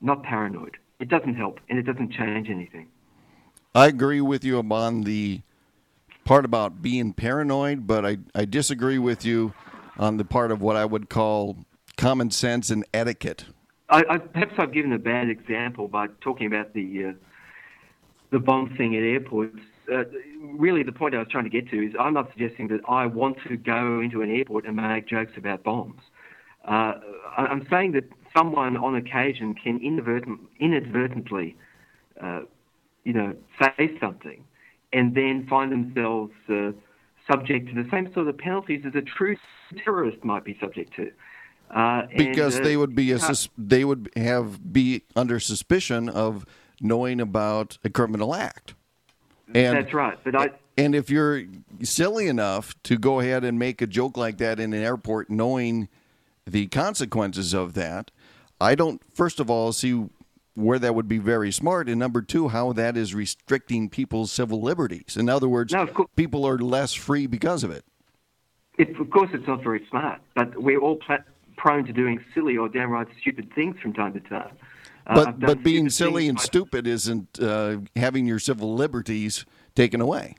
not 0.00 0.22
paranoid. 0.22 0.76
It 1.00 1.08
doesn't 1.08 1.34
help, 1.34 1.60
and 1.68 1.78
it 1.78 1.82
doesn't 1.82 2.12
change 2.12 2.48
anything. 2.50 2.88
I 3.74 3.86
agree 3.86 4.20
with 4.20 4.44
you 4.44 4.58
on 4.58 5.02
the 5.02 5.42
part 6.24 6.44
about 6.44 6.82
being 6.82 7.12
paranoid, 7.12 7.86
but 7.86 8.04
I, 8.04 8.18
I 8.34 8.44
disagree 8.44 8.98
with 8.98 9.24
you 9.24 9.54
on 9.98 10.16
the 10.16 10.24
part 10.24 10.50
of 10.50 10.60
what 10.60 10.76
I 10.76 10.84
would 10.84 11.08
call 11.08 11.56
common 11.96 12.30
sense 12.30 12.70
and 12.70 12.84
etiquette. 12.92 13.44
I, 13.88 14.04
I, 14.08 14.18
perhaps 14.18 14.54
I've 14.58 14.72
given 14.72 14.92
a 14.92 14.98
bad 14.98 15.28
example 15.28 15.88
by 15.88 16.08
talking 16.20 16.46
about 16.46 16.74
the 16.74 17.06
uh, 17.06 17.12
the 18.30 18.38
bomb 18.38 18.74
thing 18.76 18.96
at 18.96 19.02
airports. 19.02 19.58
Uh, 19.90 20.04
really, 20.42 20.82
the 20.82 20.92
point 20.92 21.14
I 21.14 21.18
was 21.18 21.28
trying 21.30 21.44
to 21.44 21.50
get 21.50 21.70
to 21.70 21.76
is 21.76 21.94
I'm 21.98 22.14
not 22.14 22.30
suggesting 22.32 22.68
that 22.68 22.80
I 22.88 23.06
want 23.06 23.38
to 23.48 23.56
go 23.56 24.00
into 24.00 24.22
an 24.22 24.30
airport 24.30 24.66
and 24.66 24.76
make 24.76 25.06
jokes 25.06 25.32
about 25.36 25.62
bombs. 25.62 26.00
Uh, 26.64 26.94
I'm 27.36 27.64
saying 27.70 27.92
that 27.92 28.04
someone 28.36 28.76
on 28.76 28.96
occasion 28.96 29.54
can 29.54 29.78
inadvertent, 29.78 30.40
inadvertently, 30.58 31.56
uh, 32.20 32.40
you 33.04 33.12
know, 33.12 33.36
say 33.60 33.96
something 34.00 34.42
and 34.92 35.14
then 35.14 35.46
find 35.48 35.70
themselves 35.70 36.32
uh, 36.48 36.72
subject 37.30 37.68
to 37.68 37.82
the 37.82 37.88
same 37.90 38.12
sort 38.12 38.28
of 38.28 38.38
penalties 38.38 38.82
as 38.86 38.94
a 38.94 39.02
true 39.02 39.36
terrorist 39.84 40.24
might 40.24 40.44
be 40.44 40.56
subject 40.60 40.94
to. 40.96 41.10
Uh, 41.70 42.06
because 42.16 42.56
and, 42.56 42.64
uh, 42.64 42.68
they 42.68 42.76
would 42.76 42.94
be 42.94 43.10
a 43.10 43.18
sus- 43.18 43.48
they 43.58 43.84
would 43.84 44.10
have 44.16 44.72
be 44.72 45.02
under 45.16 45.40
suspicion 45.40 46.08
of 46.08 46.46
knowing 46.80 47.20
about 47.20 47.78
a 47.82 47.90
criminal 47.90 48.34
act. 48.34 48.74
And, 49.52 49.76
that's 49.76 49.92
right. 49.92 50.16
But 50.22 50.36
I 50.36 50.50
and 50.76 50.94
if 50.94 51.10
you're 51.10 51.44
silly 51.82 52.28
enough 52.28 52.74
to 52.84 52.98
go 52.98 53.20
ahead 53.20 53.44
and 53.44 53.58
make 53.58 53.80
a 53.80 53.86
joke 53.86 54.16
like 54.16 54.38
that 54.38 54.60
in 54.60 54.72
an 54.72 54.82
airport, 54.82 55.30
knowing 55.30 55.88
the 56.46 56.66
consequences 56.66 57.54
of 57.54 57.74
that, 57.74 58.10
I 58.60 58.74
don't. 58.74 59.00
First 59.14 59.40
of 59.40 59.50
all, 59.50 59.72
see 59.72 60.06
where 60.56 60.78
that 60.78 60.94
would 60.94 61.06
be 61.06 61.18
very 61.18 61.52
smart, 61.52 61.88
and 61.88 61.98
number 61.98 62.22
two, 62.22 62.48
how 62.48 62.72
that 62.72 62.96
is 62.96 63.14
restricting 63.14 63.90
people's 63.90 64.32
civil 64.32 64.60
liberties. 64.62 65.16
In 65.16 65.28
other 65.28 65.48
words, 65.48 65.72
now, 65.72 65.86
people 66.16 66.46
are 66.46 66.58
less 66.58 66.94
free 66.94 67.26
because 67.26 67.62
of 67.62 67.70
it. 67.70 67.84
it. 68.78 68.98
Of 68.98 69.10
course, 69.10 69.30
it's 69.34 69.46
not 69.46 69.62
very 69.62 69.86
smart, 69.90 70.20
but 70.34 70.60
we're 70.60 70.80
all 70.80 70.96
pl- 70.96 71.18
prone 71.58 71.84
to 71.84 71.92
doing 71.92 72.24
silly 72.34 72.56
or 72.56 72.70
downright 72.70 73.08
stupid 73.20 73.52
things 73.54 73.76
from 73.80 73.92
time 73.92 74.14
to 74.14 74.20
time. 74.20 74.56
Uh, 75.06 75.14
but 75.14 75.38
but 75.38 75.62
being 75.62 75.90
silly 75.90 76.26
and 76.26 76.40
stupid 76.40 76.86
isn't 76.86 77.38
uh, 77.38 77.76
having 77.94 78.26
your 78.26 78.38
civil 78.38 78.74
liberties 78.74 79.44
taken 79.74 80.00
away. 80.00 80.34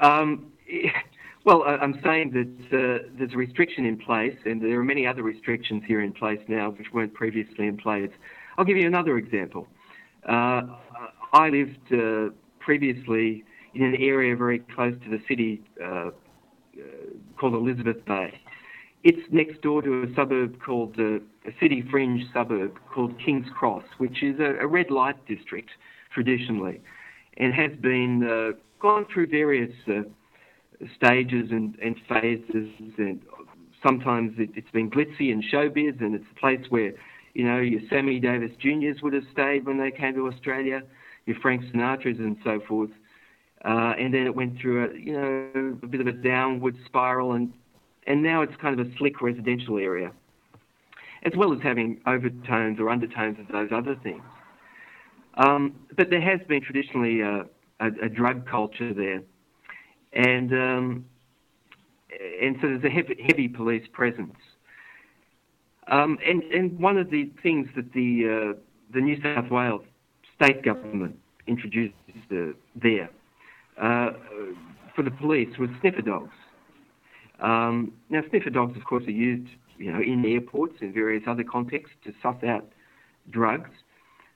Um, 0.00 0.52
well, 1.44 1.62
I'm 1.62 2.00
saying 2.02 2.30
that 2.32 2.76
uh, 2.76 3.06
there's 3.18 3.34
a 3.34 3.36
restriction 3.36 3.84
in 3.84 3.98
place, 3.98 4.36
and 4.46 4.62
there 4.62 4.80
are 4.80 4.84
many 4.84 5.06
other 5.06 5.22
restrictions 5.22 5.84
here 5.86 6.00
in 6.00 6.12
place 6.12 6.40
now 6.48 6.70
which 6.70 6.92
weren't 6.92 7.12
previously 7.12 7.66
in 7.66 7.76
place. 7.76 8.10
I'll 8.58 8.64
give 8.64 8.76
you 8.76 8.86
another 8.86 9.18
example. 9.18 9.68
Uh, 10.28 10.62
I 11.32 11.48
lived 11.50 11.92
uh, 11.92 12.34
previously 12.58 13.44
in 13.74 13.82
an 13.82 13.96
area 13.96 14.34
very 14.34 14.60
close 14.74 14.94
to 15.04 15.10
the 15.10 15.20
city 15.28 15.62
uh, 15.82 15.86
uh, 15.86 16.10
called 17.38 17.54
Elizabeth 17.54 18.04
Bay. 18.06 18.40
It's 19.04 19.20
next 19.30 19.60
door 19.60 19.82
to 19.82 20.02
a 20.02 20.14
suburb 20.14 20.60
called 20.60 20.98
uh, 20.98 21.16
a 21.46 21.52
city 21.60 21.84
fringe 21.90 22.22
suburb 22.32 22.78
called 22.92 23.14
King's 23.24 23.46
Cross, 23.56 23.84
which 23.98 24.22
is 24.22 24.40
a, 24.40 24.56
a 24.62 24.66
red 24.66 24.90
light 24.90 25.24
district 25.26 25.70
traditionally, 26.12 26.80
and 27.36 27.52
has 27.52 27.72
been 27.80 28.56
gone 28.80 29.06
through 29.12 29.26
various 29.26 29.70
stages 30.96 31.50
and, 31.50 31.76
and 31.82 31.96
phases 32.08 32.70
and 32.98 33.20
sometimes 33.86 34.34
it, 34.38 34.54
has 34.54 34.64
been 34.72 34.90
glitzy 34.90 35.30
and 35.32 35.44
showbiz, 35.52 36.00
and 36.00 36.14
it's 36.14 36.24
a 36.30 36.40
place 36.40 36.64
where 36.70 36.92
you 37.36 37.44
know, 37.44 37.58
your 37.58 37.82
Sammy 37.90 38.18
Davis 38.18 38.50
Juniors 38.58 39.02
would 39.02 39.12
have 39.12 39.24
stayed 39.30 39.66
when 39.66 39.76
they 39.76 39.90
came 39.90 40.14
to 40.14 40.26
Australia, 40.26 40.82
your 41.26 41.36
Frank 41.40 41.62
Sinatras 41.64 42.18
and 42.18 42.38
so 42.42 42.60
forth. 42.66 42.88
Uh, 43.62 43.92
and 43.98 44.14
then 44.14 44.24
it 44.24 44.34
went 44.34 44.58
through 44.58 44.86
a, 44.86 44.98
you 44.98 45.12
know, 45.12 45.78
a 45.82 45.86
bit 45.86 46.00
of 46.00 46.06
a 46.06 46.12
downward 46.12 46.76
spiral, 46.86 47.32
and 47.32 47.52
and 48.06 48.22
now 48.22 48.40
it's 48.40 48.54
kind 48.56 48.78
of 48.80 48.86
a 48.86 48.96
slick 48.96 49.20
residential 49.20 49.76
area, 49.76 50.12
as 51.24 51.32
well 51.36 51.52
as 51.52 51.60
having 51.62 52.00
overtones 52.06 52.80
or 52.80 52.88
undertones 52.88 53.38
of 53.38 53.48
those 53.48 53.68
other 53.70 53.96
things. 54.02 54.22
Um, 55.34 55.74
but 55.94 56.08
there 56.08 56.22
has 56.22 56.40
been 56.48 56.62
traditionally 56.62 57.20
a, 57.20 57.44
a, 57.80 57.88
a 58.04 58.08
drug 58.08 58.48
culture 58.48 58.94
there, 58.94 59.20
and 60.14 60.52
um, 60.54 61.04
and 62.40 62.56
so 62.62 62.68
there's 62.68 62.84
a 62.84 62.88
heavy, 62.88 63.22
heavy 63.26 63.48
police 63.48 63.86
presence. 63.92 64.36
Um, 65.88 66.18
and, 66.26 66.42
and 66.44 66.78
one 66.78 66.98
of 66.98 67.10
the 67.10 67.30
things 67.42 67.68
that 67.76 67.92
the, 67.92 68.54
uh, 68.54 68.60
the 68.92 69.00
New 69.00 69.20
South 69.22 69.50
Wales 69.50 69.82
state 70.34 70.62
government 70.62 71.16
introduced 71.46 71.94
uh, 72.32 72.52
there 72.74 73.08
uh, 73.80 74.10
for 74.94 75.02
the 75.02 75.10
police 75.10 75.58
was 75.58 75.70
sniffer 75.80 76.02
dogs. 76.02 76.32
Um, 77.40 77.92
now, 78.08 78.22
sniffer 78.30 78.50
dogs, 78.50 78.76
of 78.76 78.84
course, 78.84 79.04
are 79.06 79.10
used 79.10 79.48
you 79.78 79.92
know, 79.92 80.00
in 80.00 80.24
airports 80.24 80.76
and 80.80 80.92
various 80.92 81.24
other 81.26 81.44
contexts 81.44 81.94
to 82.04 82.12
suss 82.22 82.42
out 82.42 82.66
drugs. 83.30 83.70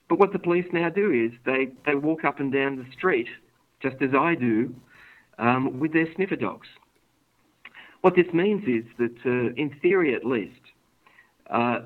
But 0.08 0.18
what 0.18 0.32
the 0.32 0.38
police 0.38 0.66
now 0.72 0.90
do 0.90 1.10
is 1.10 1.32
they, 1.46 1.68
they 1.86 1.94
walk 1.94 2.24
up 2.24 2.40
and 2.40 2.52
down 2.52 2.76
the 2.76 2.86
street, 2.96 3.28
just 3.80 3.96
as 4.02 4.10
I 4.14 4.34
do, 4.34 4.74
um, 5.38 5.80
with 5.80 5.92
their 5.92 6.12
sniffer 6.14 6.36
dogs. 6.36 6.68
What 8.02 8.16
this 8.16 8.26
means 8.32 8.64
is 8.66 8.84
that, 8.98 9.16
uh, 9.24 9.54
in 9.56 9.74
theory 9.80 10.14
at 10.14 10.24
least, 10.24 10.60
uh, 11.50 11.80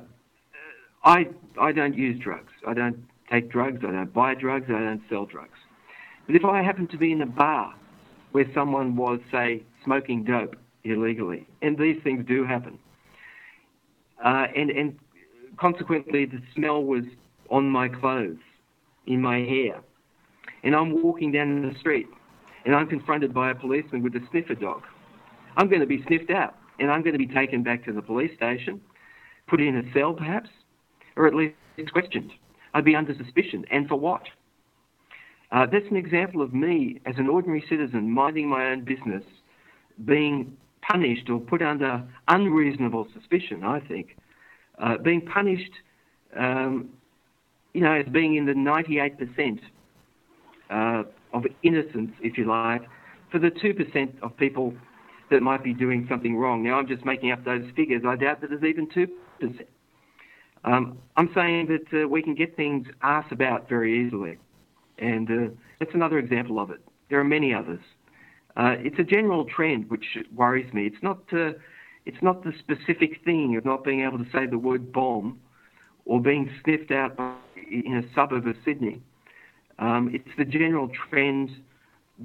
I 1.04 1.28
I 1.60 1.72
don't 1.72 1.96
use 1.96 2.18
drugs. 2.20 2.52
I 2.66 2.74
don't 2.74 3.04
take 3.30 3.50
drugs. 3.50 3.80
I 3.86 3.92
don't 3.92 4.12
buy 4.12 4.34
drugs. 4.34 4.66
I 4.68 4.80
don't 4.80 5.02
sell 5.08 5.26
drugs. 5.26 5.58
But 6.26 6.36
if 6.36 6.44
I 6.44 6.62
happen 6.62 6.86
to 6.88 6.96
be 6.96 7.12
in 7.12 7.20
a 7.22 7.26
bar 7.26 7.74
where 8.32 8.46
someone 8.54 8.96
was, 8.96 9.20
say, 9.30 9.62
smoking 9.84 10.24
dope 10.24 10.56
illegally, 10.84 11.46
and 11.62 11.78
these 11.78 12.02
things 12.02 12.24
do 12.26 12.44
happen, 12.44 12.78
uh, 14.24 14.46
and 14.56 14.70
and 14.70 14.98
consequently 15.56 16.24
the 16.26 16.40
smell 16.54 16.82
was 16.82 17.04
on 17.50 17.68
my 17.68 17.88
clothes, 17.88 18.38
in 19.06 19.20
my 19.20 19.38
hair, 19.38 19.80
and 20.62 20.74
I'm 20.74 21.02
walking 21.02 21.32
down 21.32 21.68
the 21.68 21.78
street, 21.78 22.08
and 22.64 22.74
I'm 22.74 22.88
confronted 22.88 23.32
by 23.32 23.50
a 23.50 23.54
policeman 23.54 24.02
with 24.02 24.14
a 24.16 24.20
sniffer 24.30 24.54
dog, 24.54 24.82
I'm 25.56 25.68
going 25.68 25.80
to 25.80 25.86
be 25.86 26.02
sniffed 26.06 26.30
out, 26.30 26.56
and 26.78 26.90
I'm 26.90 27.02
going 27.02 27.12
to 27.12 27.18
be 27.18 27.32
taken 27.32 27.62
back 27.62 27.84
to 27.84 27.92
the 27.92 28.02
police 28.02 28.34
station 28.34 28.80
put 29.46 29.60
in 29.60 29.76
a 29.76 29.92
cell 29.92 30.14
perhaps, 30.14 30.50
or 31.16 31.26
at 31.26 31.34
least 31.34 31.54
questioned. 31.92 32.32
I'd 32.72 32.84
be 32.84 32.96
under 32.96 33.14
suspicion. 33.14 33.64
And 33.70 33.88
for 33.88 33.96
what? 33.96 34.22
Uh, 35.52 35.66
that's 35.70 35.86
an 35.90 35.96
example 35.96 36.42
of 36.42 36.52
me 36.52 37.00
as 37.06 37.14
an 37.16 37.28
ordinary 37.28 37.64
citizen 37.68 38.10
minding 38.10 38.48
my 38.48 38.70
own 38.70 38.84
business 38.84 39.22
being 40.04 40.56
punished 40.82 41.30
or 41.30 41.38
put 41.38 41.62
under 41.62 42.02
unreasonable 42.28 43.06
suspicion, 43.14 43.62
I 43.62 43.80
think, 43.80 44.16
uh, 44.78 44.98
being 44.98 45.20
punished, 45.20 45.70
um, 46.36 46.90
you 47.72 47.80
know, 47.80 47.92
as 47.92 48.06
being 48.06 48.34
in 48.34 48.46
the 48.46 48.52
98% 48.52 49.60
uh, 50.70 51.04
of 51.32 51.44
innocence, 51.62 52.12
if 52.20 52.36
you 52.36 52.46
like, 52.46 52.82
for 53.30 53.38
the 53.38 53.50
2% 53.50 54.22
of 54.22 54.36
people 54.36 54.74
that 55.30 55.42
might 55.42 55.64
be 55.64 55.72
doing 55.72 56.06
something 56.08 56.36
wrong. 56.36 56.62
Now, 56.62 56.78
I'm 56.78 56.86
just 56.86 57.04
making 57.04 57.30
up 57.30 57.44
those 57.44 57.64
figures. 57.74 58.02
I 58.06 58.16
doubt 58.16 58.40
that 58.40 58.50
there's 58.50 58.64
even 58.64 58.88
2%. 58.88 59.08
Um, 60.64 60.98
I'm 61.16 61.30
saying 61.34 61.68
that 61.68 62.04
uh, 62.04 62.08
we 62.08 62.22
can 62.22 62.34
get 62.34 62.56
things 62.56 62.86
asked 63.02 63.32
about 63.32 63.68
very 63.68 64.06
easily, 64.06 64.38
and 64.98 65.30
uh, 65.30 65.54
that's 65.78 65.94
another 65.94 66.18
example 66.18 66.58
of 66.58 66.70
it. 66.70 66.80
There 67.10 67.20
are 67.20 67.24
many 67.24 67.52
others. 67.52 67.80
Uh, 68.56 68.76
it's 68.78 68.98
a 68.98 69.04
general 69.04 69.44
trend 69.44 69.90
which 69.90 70.18
worries 70.34 70.72
me. 70.72 70.86
It's 70.86 71.02
not 71.02 71.18
uh, 71.32 71.52
it's 72.06 72.22
not 72.22 72.44
the 72.44 72.52
specific 72.58 73.24
thing 73.24 73.56
of 73.56 73.64
not 73.64 73.84
being 73.84 74.02
able 74.02 74.18
to 74.18 74.30
say 74.30 74.46
the 74.46 74.58
word 74.58 74.92
bomb 74.92 75.38
or 76.04 76.20
being 76.20 76.50
sniffed 76.62 76.90
out 76.90 77.18
in 77.70 77.96
a 77.96 78.14
suburb 78.14 78.46
of 78.46 78.56
Sydney. 78.64 79.00
Um, 79.78 80.10
it's 80.12 80.36
the 80.36 80.44
general 80.44 80.88
trend 81.10 81.50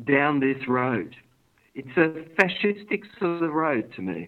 down 0.05 0.39
this 0.39 0.67
road. 0.67 1.15
It's 1.75 1.97
a 1.97 2.25
fascistic 2.41 3.03
sort 3.19 3.41
of 3.41 3.51
road 3.53 3.91
to 3.95 4.01
me. 4.01 4.27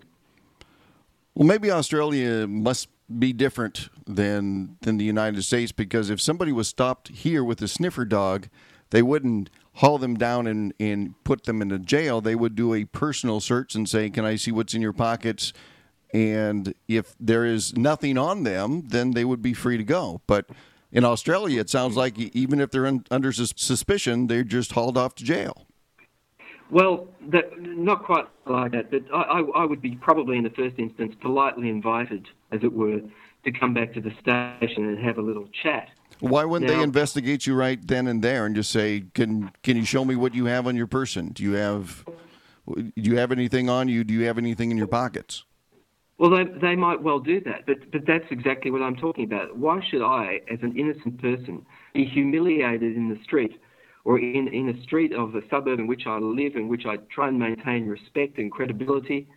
Well, 1.33 1.47
maybe 1.47 1.71
Australia 1.71 2.45
must 2.47 2.89
be 3.19 3.33
different 3.33 3.89
than 4.05 4.77
than 4.81 4.97
the 4.97 5.05
United 5.05 5.43
States 5.43 5.71
because 5.71 6.09
if 6.09 6.21
somebody 6.21 6.51
was 6.51 6.67
stopped 6.67 7.09
here 7.09 7.43
with 7.43 7.61
a 7.61 7.67
sniffer 7.67 8.05
dog, 8.05 8.47
they 8.89 9.01
wouldn't 9.01 9.49
haul 9.75 9.97
them 9.97 10.15
down 10.15 10.47
and, 10.47 10.73
and 10.79 11.15
put 11.23 11.45
them 11.45 11.61
in 11.61 11.71
a 11.71 11.79
jail. 11.79 12.19
They 12.19 12.35
would 12.35 12.55
do 12.55 12.73
a 12.73 12.85
personal 12.85 13.39
search 13.39 13.75
and 13.75 13.87
say, 13.87 14.09
"Can 14.09 14.25
I 14.25 14.35
see 14.35 14.51
what's 14.51 14.73
in 14.73 14.81
your 14.81 14.93
pockets?" 14.93 15.53
And 16.13 16.73
if 16.89 17.15
there 17.19 17.45
is 17.45 17.77
nothing 17.77 18.17
on 18.17 18.43
them, 18.43 18.87
then 18.89 19.11
they 19.11 19.23
would 19.23 19.41
be 19.41 19.53
free 19.53 19.77
to 19.77 19.83
go. 19.83 20.21
But 20.27 20.49
in 20.91 21.05
Australia, 21.05 21.61
it 21.61 21.69
sounds 21.69 21.95
like 21.95 22.19
even 22.19 22.59
if 22.59 22.71
they're 22.71 22.85
un, 22.85 23.05
under 23.09 23.31
suspicion, 23.31 24.27
they're 24.27 24.43
just 24.43 24.73
hauled 24.73 24.97
off 24.97 25.15
to 25.15 25.23
jail. 25.23 25.65
Well, 26.71 27.09
that, 27.31 27.59
not 27.59 28.05
quite 28.05 28.27
like 28.45 28.71
that, 28.71 28.89
but 28.91 29.03
I, 29.13 29.41
I, 29.41 29.65
would 29.65 29.81
be 29.81 29.95
probably 29.95 30.37
in 30.37 30.45
the 30.45 30.49
first 30.51 30.79
instance 30.79 31.13
politely 31.21 31.67
invited, 31.67 32.29
as 32.53 32.61
it 32.63 32.71
were, 32.71 33.01
to 33.43 33.51
come 33.51 33.73
back 33.73 33.93
to 33.93 34.01
the 34.01 34.11
station 34.21 34.85
and 34.87 34.97
have 34.99 35.17
a 35.17 35.21
little 35.21 35.49
chat. 35.61 35.89
Why 36.21 36.45
wouldn't 36.45 36.71
now, 36.71 36.77
they 36.77 36.83
investigate 36.83 37.45
you 37.45 37.55
right 37.55 37.85
then 37.85 38.07
and 38.07 38.23
there 38.23 38.45
and 38.45 38.55
just 38.55 38.71
say, 38.71 39.03
"Can 39.13 39.51
can 39.63 39.75
you 39.75 39.83
show 39.83 40.05
me 40.05 40.15
what 40.15 40.33
you 40.33 40.45
have 40.45 40.65
on 40.65 40.75
your 40.75 40.87
person? 40.87 41.29
Do 41.29 41.43
you 41.43 41.53
have 41.53 42.05
do 42.67 42.91
you 42.95 43.17
have 43.17 43.31
anything 43.31 43.69
on 43.69 43.89
you? 43.89 44.03
Do 44.03 44.13
you 44.13 44.25
have 44.25 44.37
anything 44.37 44.71
in 44.71 44.77
your 44.77 44.87
pockets?" 44.87 45.43
Well, 46.19 46.29
they, 46.29 46.43
they 46.43 46.75
might 46.75 47.01
well 47.01 47.19
do 47.19 47.41
that, 47.41 47.65
but 47.65 47.91
but 47.91 48.05
that's 48.05 48.25
exactly 48.29 48.69
what 48.69 48.81
I'm 48.83 48.95
talking 48.95 49.25
about. 49.25 49.57
Why 49.57 49.81
should 49.89 50.03
I, 50.03 50.41
as 50.49 50.59
an 50.61 50.77
innocent 50.77 51.19
person, 51.19 51.65
be 51.93 52.05
humiliated 52.05 52.95
in 52.95 53.09
the 53.09 53.21
street 53.23 53.59
or 54.03 54.19
in, 54.19 54.47
in 54.47 54.69
a 54.69 54.83
street 54.83 55.13
of 55.13 55.35
a 55.35 55.41
suburb 55.49 55.79
in 55.79 55.87
which 55.87 56.03
I 56.05 56.17
live, 56.17 56.55
in 56.55 56.67
which 56.67 56.85
I 56.85 56.97
try 57.13 57.27
and 57.27 57.39
maintain 57.39 57.87
respect 57.87 58.37
and 58.37 58.51
credibility, 58.51 59.27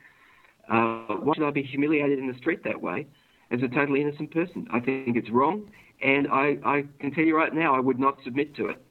uh, 0.70 1.14
why 1.22 1.34
should 1.34 1.46
I 1.46 1.50
be 1.50 1.62
humiliated 1.62 2.18
in 2.18 2.26
the 2.26 2.38
street 2.38 2.64
that 2.64 2.80
way? 2.80 3.06
as 3.54 3.62
a 3.62 3.68
totally 3.68 4.00
innocent 4.00 4.30
person. 4.30 4.66
I 4.70 4.80
think 4.80 5.16
it's 5.16 5.30
wrong, 5.30 5.70
and 6.02 6.28
I, 6.28 6.58
I 6.64 6.84
can 6.98 7.12
tell 7.12 7.24
you 7.24 7.36
right 7.36 7.54
now, 7.54 7.74
I 7.74 7.80
would 7.80 7.98
not 7.98 8.18
submit 8.24 8.54
to 8.56 8.68
it. 8.68 8.82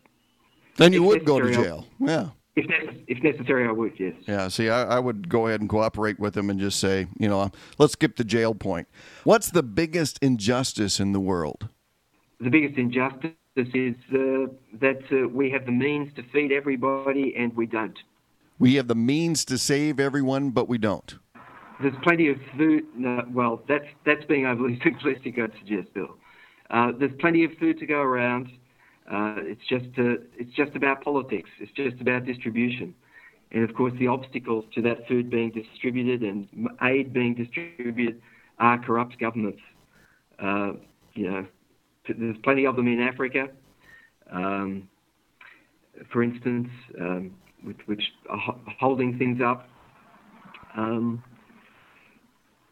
Then 0.77 0.93
you 0.93 1.03
if 1.03 1.07
would 1.07 1.25
go 1.25 1.39
to 1.39 1.51
jail. 1.51 1.85
Yeah. 1.99 2.29
If, 2.55 2.65
if 3.07 3.23
necessary, 3.23 3.67
I 3.67 3.71
would, 3.71 3.93
yes. 3.99 4.13
Yeah, 4.27 4.47
see, 4.47 4.69
I, 4.69 4.97
I, 4.97 4.99
would 4.99 5.27
go 5.27 5.47
ahead 5.47 5.61
and 5.61 5.67
cooperate 5.67 6.19
with 6.19 6.35
them 6.35 6.51
and 6.51 6.59
just 6.59 6.79
say, 6.79 7.07
you 7.17 7.27
know, 7.27 7.51
let's 7.79 7.93
skip 7.93 8.15
the 8.15 8.23
jail 8.23 8.53
point. 8.53 8.87
What's 9.23 9.49
the 9.49 9.63
biggest 9.63 10.19
injustice 10.21 10.99
in 10.99 11.13
the 11.13 11.19
world? 11.19 11.67
The 12.39 12.51
biggest 12.51 12.77
injustice 12.77 13.31
is 13.55 13.95
uh, 14.11 14.51
that 14.79 15.01
uh, 15.11 15.27
we 15.27 15.51
have 15.51 15.65
the 15.65 15.71
means 15.71 16.13
to 16.15 16.23
feed 16.31 16.51
everybody 16.51 17.35
and 17.37 17.55
we 17.55 17.65
don't. 17.65 17.97
We 18.59 18.75
have 18.75 18.87
the 18.87 18.95
means 18.95 19.45
to 19.45 19.57
save 19.57 19.99
everyone, 19.99 20.51
but 20.51 20.67
we 20.67 20.77
don't. 20.77 21.15
There's 21.81 21.95
plenty 22.03 22.29
of 22.29 22.37
food. 22.57 22.85
No, 22.95 23.25
well, 23.31 23.61
that's 23.67 23.85
that's 24.05 24.23
being 24.25 24.45
overly 24.45 24.77
simplistic, 24.85 25.39
I'd 25.39 25.51
suggest, 25.59 25.93
Bill. 25.93 26.15
Uh, 26.69 26.91
there's 26.97 27.11
plenty 27.19 27.43
of 27.43 27.51
food 27.59 27.79
to 27.79 27.85
go 27.85 27.99
around. 27.99 28.47
Uh, 29.11 29.35
it's 29.39 29.65
just 29.67 29.85
uh, 29.97 30.15
it's 30.37 30.53
just 30.55 30.75
about 30.75 31.03
politics. 31.03 31.49
It's 31.59 31.71
just 31.73 31.99
about 31.99 32.25
distribution, 32.25 32.95
and 33.51 33.67
of 33.67 33.75
course, 33.75 33.93
the 33.99 34.07
obstacles 34.07 34.65
to 34.75 34.81
that 34.83 35.07
food 35.07 35.29
being 35.29 35.51
distributed 35.51 36.21
and 36.21 36.47
aid 36.81 37.11
being 37.11 37.35
distributed 37.35 38.21
are 38.59 38.79
corrupt 38.79 39.19
governments. 39.19 39.61
Uh, 40.39 40.73
you 41.15 41.29
know, 41.29 41.45
there's 42.07 42.37
plenty 42.43 42.65
of 42.65 42.75
them 42.75 42.87
in 42.87 42.99
Africa, 42.99 43.47
um, 44.31 44.87
for 46.11 46.23
instance, 46.23 46.69
um, 46.99 47.31
which, 47.63 47.79
which, 47.85 48.03
are 48.29 48.55
holding 48.79 49.17
things 49.17 49.41
up. 49.41 49.67
Um, 50.75 51.23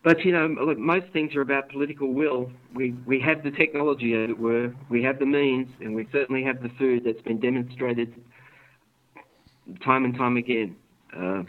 but 0.03 0.25
you 0.25 0.31
know, 0.31 0.47
look, 0.47 0.79
most 0.79 1.05
things 1.13 1.35
are 1.35 1.41
about 1.41 1.69
political 1.69 2.11
will. 2.13 2.51
We 2.73 2.95
we 3.05 3.19
have 3.21 3.43
the 3.43 3.51
technology, 3.51 4.13
as 4.15 4.31
it 4.31 4.39
were. 4.39 4.73
We 4.89 5.03
have 5.03 5.19
the 5.19 5.27
means, 5.27 5.69
and 5.79 5.95
we 5.95 6.07
certainly 6.11 6.43
have 6.43 6.63
the 6.63 6.69
food 6.79 7.03
that's 7.05 7.21
been 7.21 7.39
demonstrated 7.39 8.13
time 9.85 10.05
and 10.05 10.15
time 10.15 10.37
again. 10.37 10.75
Uh, 11.15 11.43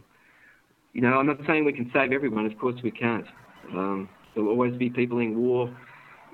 you 0.92 1.00
know, 1.00 1.14
I'm 1.14 1.26
not 1.26 1.38
saying 1.46 1.64
we 1.64 1.72
can 1.72 1.90
save 1.94 2.12
everyone. 2.12 2.44
Of 2.44 2.58
course, 2.58 2.76
we 2.82 2.90
can't. 2.90 3.26
Um, 3.72 4.08
there 4.34 4.44
will 4.44 4.50
always 4.50 4.76
be 4.76 4.90
people 4.90 5.18
in 5.18 5.38
war, 5.38 5.74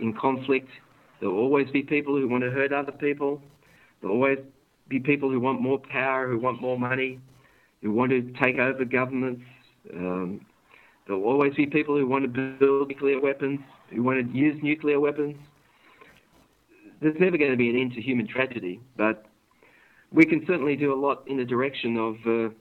in 0.01 0.13
conflict. 0.13 0.69
There 1.21 1.31
will 1.31 1.39
always 1.39 1.71
be 1.71 1.83
people 1.83 2.17
who 2.17 2.29
want 2.29 2.45
to 2.45 2.51
hurt 2.51 2.73
other 2.73 2.93
people. 2.93 3.43
There 4.01 4.11
will 4.11 4.17
always 4.17 4.39
be 4.89 5.01
people 5.01 5.31
who 5.31 5.41
want 5.41 5.61
more 5.61 5.79
power, 5.79 6.29
who 6.29 6.39
want 6.39 6.61
more 6.61 6.79
money, 6.79 7.19
who 7.83 7.93
want 7.93 8.11
to 8.11 8.23
take 8.41 8.59
over 8.59 8.85
governments. 8.85 9.43
Um, 9.93 10.47
there 11.07 11.17
will 11.17 11.25
always 11.25 11.55
be 11.55 11.67
people 11.67 11.97
who 11.97 12.07
want 12.07 12.25
to 12.25 12.29
build 12.29 12.89
nuclear 12.89 13.21
weapons, 13.21 13.61
who 13.91 14.03
want 14.03 14.33
to 14.33 14.39
use 14.39 14.63
nuclear 14.63 15.01
weapons. 15.01 15.37
There's 17.01 17.19
never 17.19 17.39
going 17.39 17.51
to 17.51 17.57
be 17.57 17.71
an 17.71 17.77
end 17.77 17.95
to 17.95 18.03
human 18.03 18.27
tragedy, 18.27 18.81
but 18.97 19.27
we 20.13 20.25
can 20.25 20.45
certainly 20.47 20.77
do 20.77 20.93
a 20.93 20.99
lot 20.99 21.23
in 21.27 21.37
the 21.37 21.45
direction 21.45 21.97
of 21.97 22.17
uh, 22.27 22.55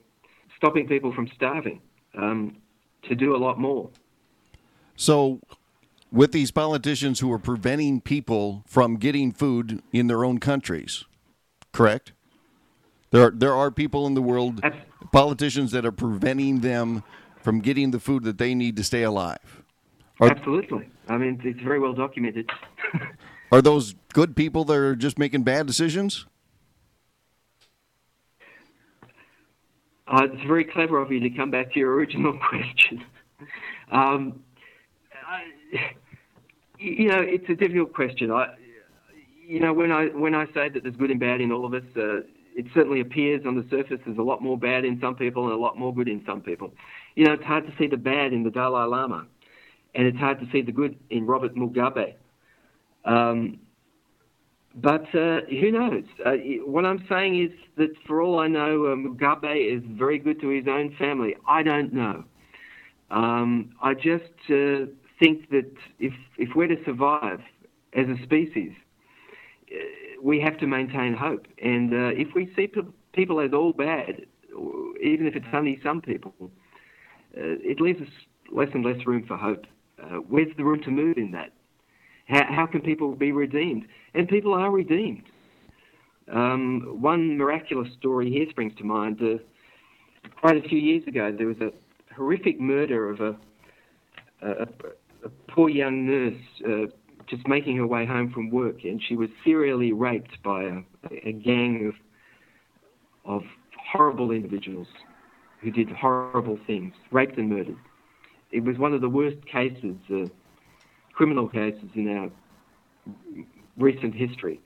stopping 0.56 0.86
people 0.86 1.12
from 1.12 1.28
starving, 1.34 1.80
um, 2.16 2.56
to 3.02 3.14
do 3.14 3.34
a 3.34 3.38
lot 3.38 3.58
more. 3.58 3.90
So, 4.96 5.40
with 6.10 6.32
these 6.32 6.50
politicians 6.50 7.20
who 7.20 7.30
are 7.32 7.38
preventing 7.38 8.00
people 8.00 8.64
from 8.66 8.96
getting 8.96 9.32
food 9.32 9.82
in 9.92 10.06
their 10.06 10.24
own 10.24 10.38
countries, 10.38 11.04
correct? 11.72 12.12
There 13.10 13.26
are, 13.26 13.30
there 13.30 13.54
are 13.54 13.70
people 13.70 14.06
in 14.06 14.14
the 14.14 14.22
world, 14.22 14.62
politicians 15.12 15.72
that 15.72 15.86
are 15.86 15.92
preventing 15.92 16.60
them 16.60 17.02
from 17.42 17.60
getting 17.60 17.90
the 17.90 18.00
food 18.00 18.24
that 18.24 18.38
they 18.38 18.54
need 18.54 18.76
to 18.76 18.84
stay 18.84 19.02
alive. 19.02 19.62
Are, 20.20 20.30
Absolutely. 20.30 20.88
I 21.08 21.16
mean, 21.16 21.40
it's 21.44 21.60
very 21.60 21.78
well 21.78 21.94
documented. 21.94 22.50
are 23.52 23.62
those 23.62 23.94
good 24.12 24.36
people 24.36 24.64
that 24.64 24.76
are 24.76 24.96
just 24.96 25.18
making 25.18 25.44
bad 25.44 25.66
decisions? 25.66 26.26
Uh, 30.06 30.26
it's 30.32 30.42
very 30.44 30.64
clever 30.64 31.00
of 31.00 31.12
you 31.12 31.20
to 31.20 31.30
come 31.30 31.50
back 31.50 31.72
to 31.72 31.78
your 31.78 31.94
original 31.94 32.38
question. 32.48 33.04
um, 33.92 34.40
I, 35.28 35.42
you 36.78 37.08
know, 37.08 37.20
it's 37.20 37.48
a 37.48 37.54
difficult 37.54 37.92
question. 37.92 38.30
I, 38.30 38.54
you 39.46 39.60
know, 39.60 39.72
when 39.72 39.92
I 39.92 40.06
when 40.06 40.34
I 40.34 40.46
say 40.46 40.68
that 40.68 40.82
there's 40.82 40.96
good 40.96 41.10
and 41.10 41.20
bad 41.20 41.40
in 41.40 41.52
all 41.52 41.64
of 41.66 41.74
us, 41.74 41.82
uh, 41.96 42.20
it 42.56 42.66
certainly 42.74 43.00
appears 43.00 43.42
on 43.46 43.54
the 43.54 43.66
surface 43.70 44.00
there's 44.04 44.18
a 44.18 44.22
lot 44.22 44.42
more 44.42 44.58
bad 44.58 44.84
in 44.84 44.98
some 45.00 45.14
people 45.14 45.44
and 45.44 45.52
a 45.52 45.56
lot 45.56 45.78
more 45.78 45.94
good 45.94 46.08
in 46.08 46.22
some 46.26 46.40
people. 46.40 46.72
You 47.14 47.26
know, 47.26 47.32
it's 47.34 47.44
hard 47.44 47.66
to 47.66 47.72
see 47.78 47.86
the 47.86 47.96
bad 47.96 48.32
in 48.32 48.42
the 48.42 48.50
Dalai 48.50 48.86
Lama, 48.88 49.26
and 49.94 50.06
it's 50.06 50.18
hard 50.18 50.40
to 50.40 50.46
see 50.50 50.62
the 50.62 50.72
good 50.72 50.98
in 51.10 51.26
Robert 51.26 51.54
Mugabe. 51.54 52.14
Um, 53.04 53.58
but 54.74 55.12
uh, 55.14 55.40
who 55.48 55.72
knows? 55.72 56.04
Uh, 56.24 56.32
what 56.64 56.84
I'm 56.84 57.04
saying 57.08 57.42
is 57.42 57.50
that 57.76 57.90
for 58.06 58.22
all 58.22 58.38
I 58.38 58.48
know, 58.48 58.86
uh, 58.86 58.94
Mugabe 58.94 59.76
is 59.76 59.82
very 59.98 60.18
good 60.18 60.40
to 60.40 60.48
his 60.48 60.68
own 60.68 60.94
family. 60.98 61.36
I 61.48 61.62
don't 61.62 61.92
know. 61.92 62.24
Um, 63.10 63.70
I 63.82 63.94
just 63.94 64.24
uh, 64.50 64.86
think 65.18 65.50
that 65.50 65.72
if 65.98 66.12
if 66.36 66.54
we're 66.54 66.68
to 66.68 66.82
survive 66.84 67.40
as 67.94 68.06
a 68.08 68.22
species, 68.22 68.72
we 70.22 70.40
have 70.40 70.58
to 70.58 70.66
maintain 70.66 71.14
hope. 71.14 71.46
And 71.62 71.92
uh, 71.92 72.10
if 72.14 72.28
we 72.34 72.52
see 72.56 72.70
people 73.12 73.40
as 73.40 73.52
all 73.52 73.72
bad, 73.72 74.26
even 75.02 75.26
if 75.26 75.36
it's 75.36 75.46
only 75.52 75.80
some 75.82 76.00
people, 76.00 76.34
uh, 76.40 76.50
it 77.62 77.80
leaves 77.80 78.00
us 78.00 78.08
less 78.50 78.68
and 78.74 78.84
less 78.84 79.06
room 79.06 79.24
for 79.26 79.36
hope. 79.36 79.66
Uh, 80.02 80.16
where's 80.28 80.54
the 80.56 80.64
room 80.64 80.82
to 80.82 80.90
move 80.90 81.16
in 81.16 81.32
that? 81.32 81.52
How, 82.26 82.44
how, 82.48 82.66
can 82.66 82.80
people 82.80 83.14
be 83.14 83.32
redeemed? 83.32 83.86
And 84.14 84.28
people 84.28 84.54
are 84.54 84.70
redeemed. 84.70 85.24
Um, 86.30 86.98
one 87.00 87.38
miraculous 87.38 87.88
story 87.98 88.30
here 88.30 88.46
springs 88.50 88.74
to 88.78 88.84
mind. 88.84 89.20
Uh, 89.20 89.38
quite 90.40 90.56
a 90.56 90.68
few 90.68 90.78
years 90.78 91.06
ago, 91.06 91.34
there 91.36 91.46
was 91.46 91.60
a 91.60 91.72
horrific 92.14 92.60
murder 92.60 93.10
of 93.10 93.20
a, 93.20 93.36
a, 94.42 94.66
a 95.24 95.28
poor 95.50 95.68
young 95.68 96.06
nurse 96.06 96.34
uh, 96.66 96.92
just 97.28 97.46
making 97.46 97.76
her 97.76 97.86
way 97.86 98.06
home 98.06 98.30
from 98.32 98.50
work, 98.50 98.84
and 98.84 99.02
she 99.06 99.16
was 99.16 99.28
serially 99.44 99.92
raped 99.92 100.42
by 100.42 100.64
a, 100.64 100.82
a 101.24 101.32
gang 101.32 101.86
of 101.88 101.94
of 103.24 103.42
horrible 103.92 104.30
individuals 104.30 104.86
who 105.60 105.70
did 105.70 105.90
horrible 105.90 106.58
things, 106.66 106.94
raped 107.10 107.36
and 107.36 107.48
murdered. 107.50 107.76
It 108.52 108.64
was 108.64 108.78
one 108.78 108.94
of 108.94 109.02
the 109.02 109.08
worst 109.08 109.44
cases, 109.46 109.96
uh, 110.10 110.26
criminal 111.12 111.48
cases 111.48 111.90
in 111.94 112.08
our 112.16 112.30
recent 113.76 114.14
history. 114.14 114.60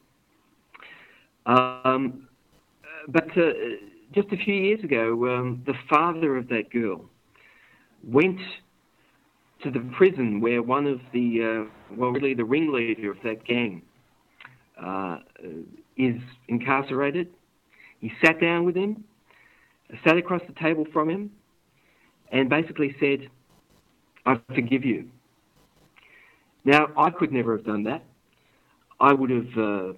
Um, 1.47 2.29
but 3.09 3.37
uh, 3.37 3.51
just 4.13 4.29
a 4.33 4.37
few 4.37 4.55
years 4.55 4.85
ago, 4.85 5.37
um, 5.37 5.63
the 5.67 5.75
father 5.91 6.37
of 6.37 6.49
that 6.49 6.71
girl 6.71 7.05
went 8.05 8.41
to 9.63 9.71
the 9.71 9.81
prison 9.97 10.41
where 10.41 10.63
one 10.63 10.87
of 10.87 11.01
the, 11.13 11.67
uh, 11.67 11.97
well, 11.97 12.11
really 12.11 12.35
the 12.35 12.45
ringleader 12.45 13.11
of 13.11 13.19
that 13.25 13.45
gang 13.45 13.83
uh, 14.83 15.19
is 15.97 16.21
incarcerated. 16.49 17.29
He 18.01 18.13
sat 18.25 18.41
down 18.41 18.65
with 18.65 18.75
him, 18.75 19.05
sat 20.05 20.17
across 20.17 20.43
the 20.47 20.55
table 20.55 20.87
from 20.93 21.09
him, 21.09 21.31
and 22.31 22.49
basically 22.49 22.97
said, 22.99 23.29
I 24.27 24.41
forgive 24.55 24.85
you. 24.85 25.09
Now, 26.65 26.89
I 26.97 27.11
could 27.11 27.33
never 27.33 27.57
have 27.57 27.67
done 27.67 27.85
that. 27.85 28.05
I 29.01 29.13
would 29.13 29.31
have. 29.31 29.59
Uh, 29.59 29.93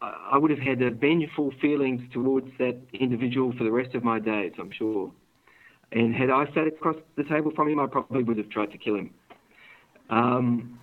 I 0.00 0.36
would 0.36 0.50
have 0.50 0.58
had 0.58 0.80
vengeful 1.00 1.52
feelings 1.60 2.02
towards 2.12 2.48
that 2.58 2.76
individual 2.92 3.52
for 3.56 3.62
the 3.62 3.70
rest 3.70 3.94
of 3.94 4.02
my 4.02 4.18
days, 4.18 4.52
I'm 4.58 4.72
sure. 4.72 5.12
And 5.92 6.14
had 6.14 6.30
I 6.30 6.46
sat 6.54 6.66
across 6.66 6.96
the 7.16 7.24
table 7.24 7.52
from 7.54 7.68
him, 7.68 7.78
I 7.78 7.86
probably 7.86 8.22
would 8.22 8.38
have 8.38 8.48
tried 8.48 8.72
to 8.72 8.78
kill 8.78 8.96
him. 8.96 9.10
Um, 10.08 10.78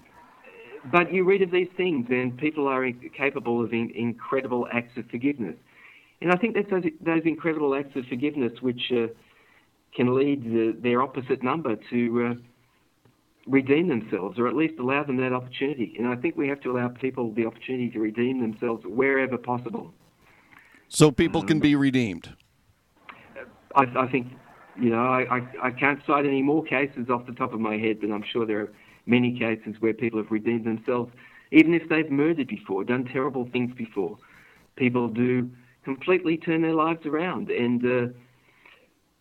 but 0.91 1.13
you 1.13 1.23
read 1.25 1.41
of 1.41 1.51
these 1.51 1.67
things, 1.75 2.07
and 2.09 2.37
people 2.37 2.67
are 2.67 2.89
capable 3.17 3.63
of 3.63 3.73
in, 3.73 3.91
incredible 3.95 4.67
acts 4.71 4.97
of 4.97 5.05
forgiveness. 5.09 5.55
And 6.21 6.31
I 6.31 6.35
think 6.35 6.55
that's 6.55 6.69
those, 6.69 6.83
those 7.01 7.21
incredible 7.25 7.75
acts 7.75 7.95
of 7.95 8.05
forgiveness 8.05 8.53
which 8.61 8.91
uh, 8.91 9.07
can 9.95 10.15
lead 10.15 10.43
the, 10.43 10.77
their 10.79 11.01
opposite 11.01 11.43
number 11.43 11.75
to 11.89 12.25
uh, 12.25 12.33
redeem 13.47 13.87
themselves, 13.87 14.37
or 14.37 14.47
at 14.47 14.55
least 14.55 14.79
allow 14.79 15.03
them 15.03 15.17
that 15.17 15.33
opportunity. 15.33 15.95
And 15.97 16.07
I 16.07 16.15
think 16.15 16.37
we 16.37 16.47
have 16.47 16.61
to 16.61 16.71
allow 16.71 16.89
people 16.89 17.31
the 17.33 17.45
opportunity 17.45 17.89
to 17.91 17.99
redeem 17.99 18.41
themselves 18.41 18.83
wherever 18.85 19.37
possible. 19.37 19.93
So 20.87 21.11
people 21.11 21.41
um, 21.41 21.47
can 21.47 21.59
be 21.59 21.75
redeemed. 21.75 22.33
I, 23.75 23.83
I 23.95 24.07
think 24.07 24.27
you 24.79 24.89
know, 24.89 25.05
I, 25.05 25.37
I, 25.37 25.67
I 25.67 25.71
can't 25.71 25.99
cite 26.05 26.25
any 26.25 26.41
more 26.41 26.63
cases 26.63 27.09
off 27.09 27.25
the 27.25 27.33
top 27.33 27.53
of 27.53 27.59
my 27.59 27.77
head, 27.77 27.99
but 28.01 28.11
I'm 28.11 28.23
sure 28.31 28.45
there 28.45 28.61
are 28.61 28.73
many 29.05 29.37
cases 29.37 29.75
where 29.79 29.93
people 29.93 30.21
have 30.21 30.31
redeemed 30.31 30.65
themselves, 30.65 31.11
even 31.51 31.73
if 31.73 31.87
they've 31.89 32.09
murdered 32.09 32.47
before, 32.47 32.83
done 32.83 33.05
terrible 33.05 33.49
things 33.51 33.73
before. 33.75 34.17
People 34.75 35.07
do 35.07 35.49
completely 35.83 36.37
turn 36.37 36.61
their 36.61 36.73
lives 36.73 37.05
around, 37.05 37.49
and 37.49 37.83
uh, 37.83 38.13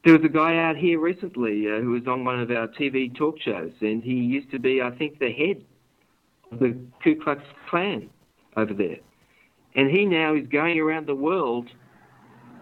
there 0.05 0.15
was 0.15 0.25
a 0.25 0.29
guy 0.29 0.57
out 0.57 0.77
here 0.77 1.01
recently 1.01 1.67
uh, 1.67 1.81
who 1.81 1.91
was 1.91 2.07
on 2.07 2.25
one 2.25 2.41
of 2.41 2.51
our 2.51 2.69
TV 2.69 3.15
talk 3.15 3.41
shows, 3.41 3.73
and 3.81 4.03
he 4.03 4.15
used 4.15 4.51
to 4.51 4.59
be, 4.59 4.81
I 4.81 4.91
think, 4.91 5.19
the 5.19 5.33
head 5.33 5.65
of 6.53 6.61
the 6.61 6.79
Ku 7.03 7.17
Klux 7.17 7.43
Klan 7.69 8.09
over 8.57 8.75
there. 8.75 8.99
And 9.75 9.91
he 9.91 10.05
now 10.07 10.35
is 10.35 10.47
going 10.49 10.79
around 10.79 11.07
the 11.07 11.15
world 11.15 11.69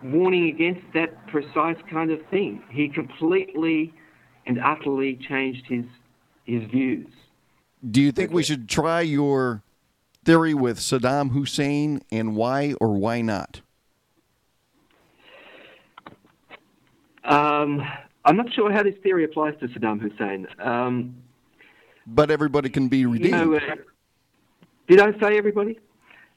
warning 0.03 0.49
against 0.49 0.83
that 0.95 1.27
precise 1.29 1.77
kind 1.91 2.11
of 2.11 2.21
thing. 2.31 2.63
He 2.71 2.89
completely 2.89 3.93
and 4.47 4.59
utterly 4.61 5.17
changed 5.29 5.67
his 5.67 5.85
his 6.45 6.63
views. 6.71 7.09
Do 7.89 8.01
you 8.01 8.13
think 8.13 8.31
we 8.33 8.43
should 8.43 8.69
try 8.69 9.01
your 9.01 9.63
theory 10.25 10.55
with 10.55 10.79
Saddam 10.79 11.31
Hussein 11.31 12.03
and 12.11 12.37
why 12.37 12.75
or 12.81 12.95
why 12.95 13.21
not? 13.21 13.61
Um, 17.25 17.83
I'm 18.25 18.37
not 18.37 18.53
sure 18.53 18.73
how 18.73 18.83
this 18.83 18.95
theory 19.03 19.25
applies 19.25 19.55
to 19.61 19.69
Saddam 19.69 20.01
Hussein. 20.01 20.47
Um, 20.59 21.17
but 22.07 22.31
everybody 22.31 22.69
can 22.69 22.89
be 22.89 23.07
redeemed. 23.07 23.35
You 23.35 23.45
know, 23.45 23.57
uh, 23.57 23.77
did 24.89 25.01
I 25.01 25.19
say 25.21 25.37
everybody? 25.37 25.79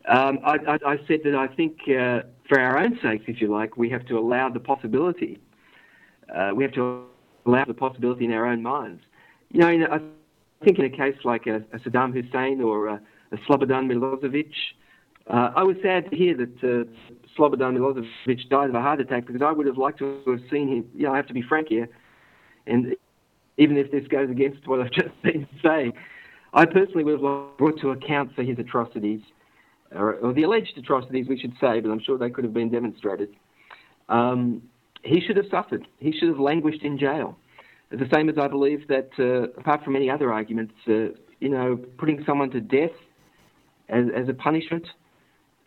Um, 0.08 0.40
I, 0.44 0.58
I, 0.68 0.80
I, 0.86 0.98
said 1.08 1.22
that 1.26 1.36
I 1.36 1.48
think, 1.48 1.78
uh, 1.88 2.22
for 2.50 2.60
our 2.60 2.78
own 2.80 3.00
sakes, 3.02 3.26
if 3.28 3.40
you 3.40 3.48
like, 3.48 3.78
we 3.78 3.90
have 3.92 4.06
to 4.08 4.18
allow 4.18 4.50
the 4.50 4.60
possibility. 4.60 5.40
Uh, 6.36 6.52
we 6.54 6.64
have 6.64 6.74
to 6.74 7.06
allow 7.46 7.64
the 7.64 7.74
possibility 7.74 8.26
in 8.26 8.34
our 8.34 8.46
own 8.48 8.62
minds. 8.62 9.02
You 9.52 9.60
know, 9.62 9.68
I 9.68 10.00
think 10.66 10.80
in 10.80 10.86
a 10.86 10.90
case 10.90 11.16
like 11.24 11.48
a, 11.48 11.58
a 11.72 11.80
Saddam 11.80 12.12
Hussein 12.12 12.62
or 12.62 12.88
a, 12.88 13.02
a 13.32 13.38
Slobodan 13.48 13.88
Milosevic, 13.90 14.52
uh, 15.30 15.52
I 15.56 15.64
was 15.64 15.78
sad 15.84 16.10
to 16.10 16.16
hear 16.16 16.36
that 16.38 16.58
uh, 16.64 17.38
Slobodan 17.38 17.78
Milosevic 17.78 18.50
died 18.50 18.70
of 18.70 18.76
a 18.76 18.82
heart 18.82 19.00
attack 19.00 19.28
because 19.28 19.44
I 19.44 19.52
would 19.52 19.68
have 19.68 19.78
liked 19.78 20.00
to 20.00 20.22
have 20.26 20.42
seen 20.52 20.68
him. 20.68 20.90
You 20.96 21.06
know, 21.06 21.14
I 21.14 21.18
have 21.18 21.28
to 21.28 21.34
be 21.34 21.44
frank 21.44 21.68
here, 21.70 21.88
and 22.66 22.96
even 23.58 23.78
if 23.78 23.92
this 23.92 24.08
goes 24.08 24.30
against 24.30 24.68
what 24.68 24.82
I've 24.82 24.92
just 24.92 25.22
been 25.22 25.48
saying, 25.64 25.94
I 26.54 26.66
personally 26.66 27.04
would 27.04 27.22
have 27.22 27.58
brought 27.58 27.80
to 27.82 27.92
account 27.92 28.36
for 28.36 28.42
his 28.42 28.58
atrocities, 28.58 29.22
or, 29.96 30.34
the 30.34 30.44
alleged 30.44 30.78
atrocities, 30.78 31.28
we 31.28 31.40
should 31.40 31.54
say, 31.60 31.80
but 31.80 31.90
I'm 31.90 32.02
sure 32.02 32.18
they 32.18 32.30
could 32.30 32.44
have 32.44 32.54
been 32.54 32.70
demonstrated. 32.70 33.30
Um, 34.08 34.62
he 35.04 35.22
should 35.22 35.38
have 35.38 35.46
suffered. 35.50 35.88
He 36.00 36.12
should 36.12 36.30
have 36.30 36.40
languished 36.40 36.84
in 36.84 36.98
jail. 36.98 37.38
The 37.92 38.08
same 38.14 38.30
as 38.30 38.38
I 38.38 38.48
believe 38.48 38.88
that, 38.88 39.10
uh, 39.18 39.50
apart 39.60 39.84
from 39.84 39.96
any 39.96 40.10
other 40.10 40.32
arguments, 40.32 40.74
uh, 40.88 41.16
you 41.40 41.50
know, 41.50 41.80
putting 41.98 42.24
someone 42.26 42.52
to 42.52 42.62
death 42.62 42.92
as, 43.88 44.06
as 44.16 44.30
a 44.30 44.34
punishment 44.34 44.86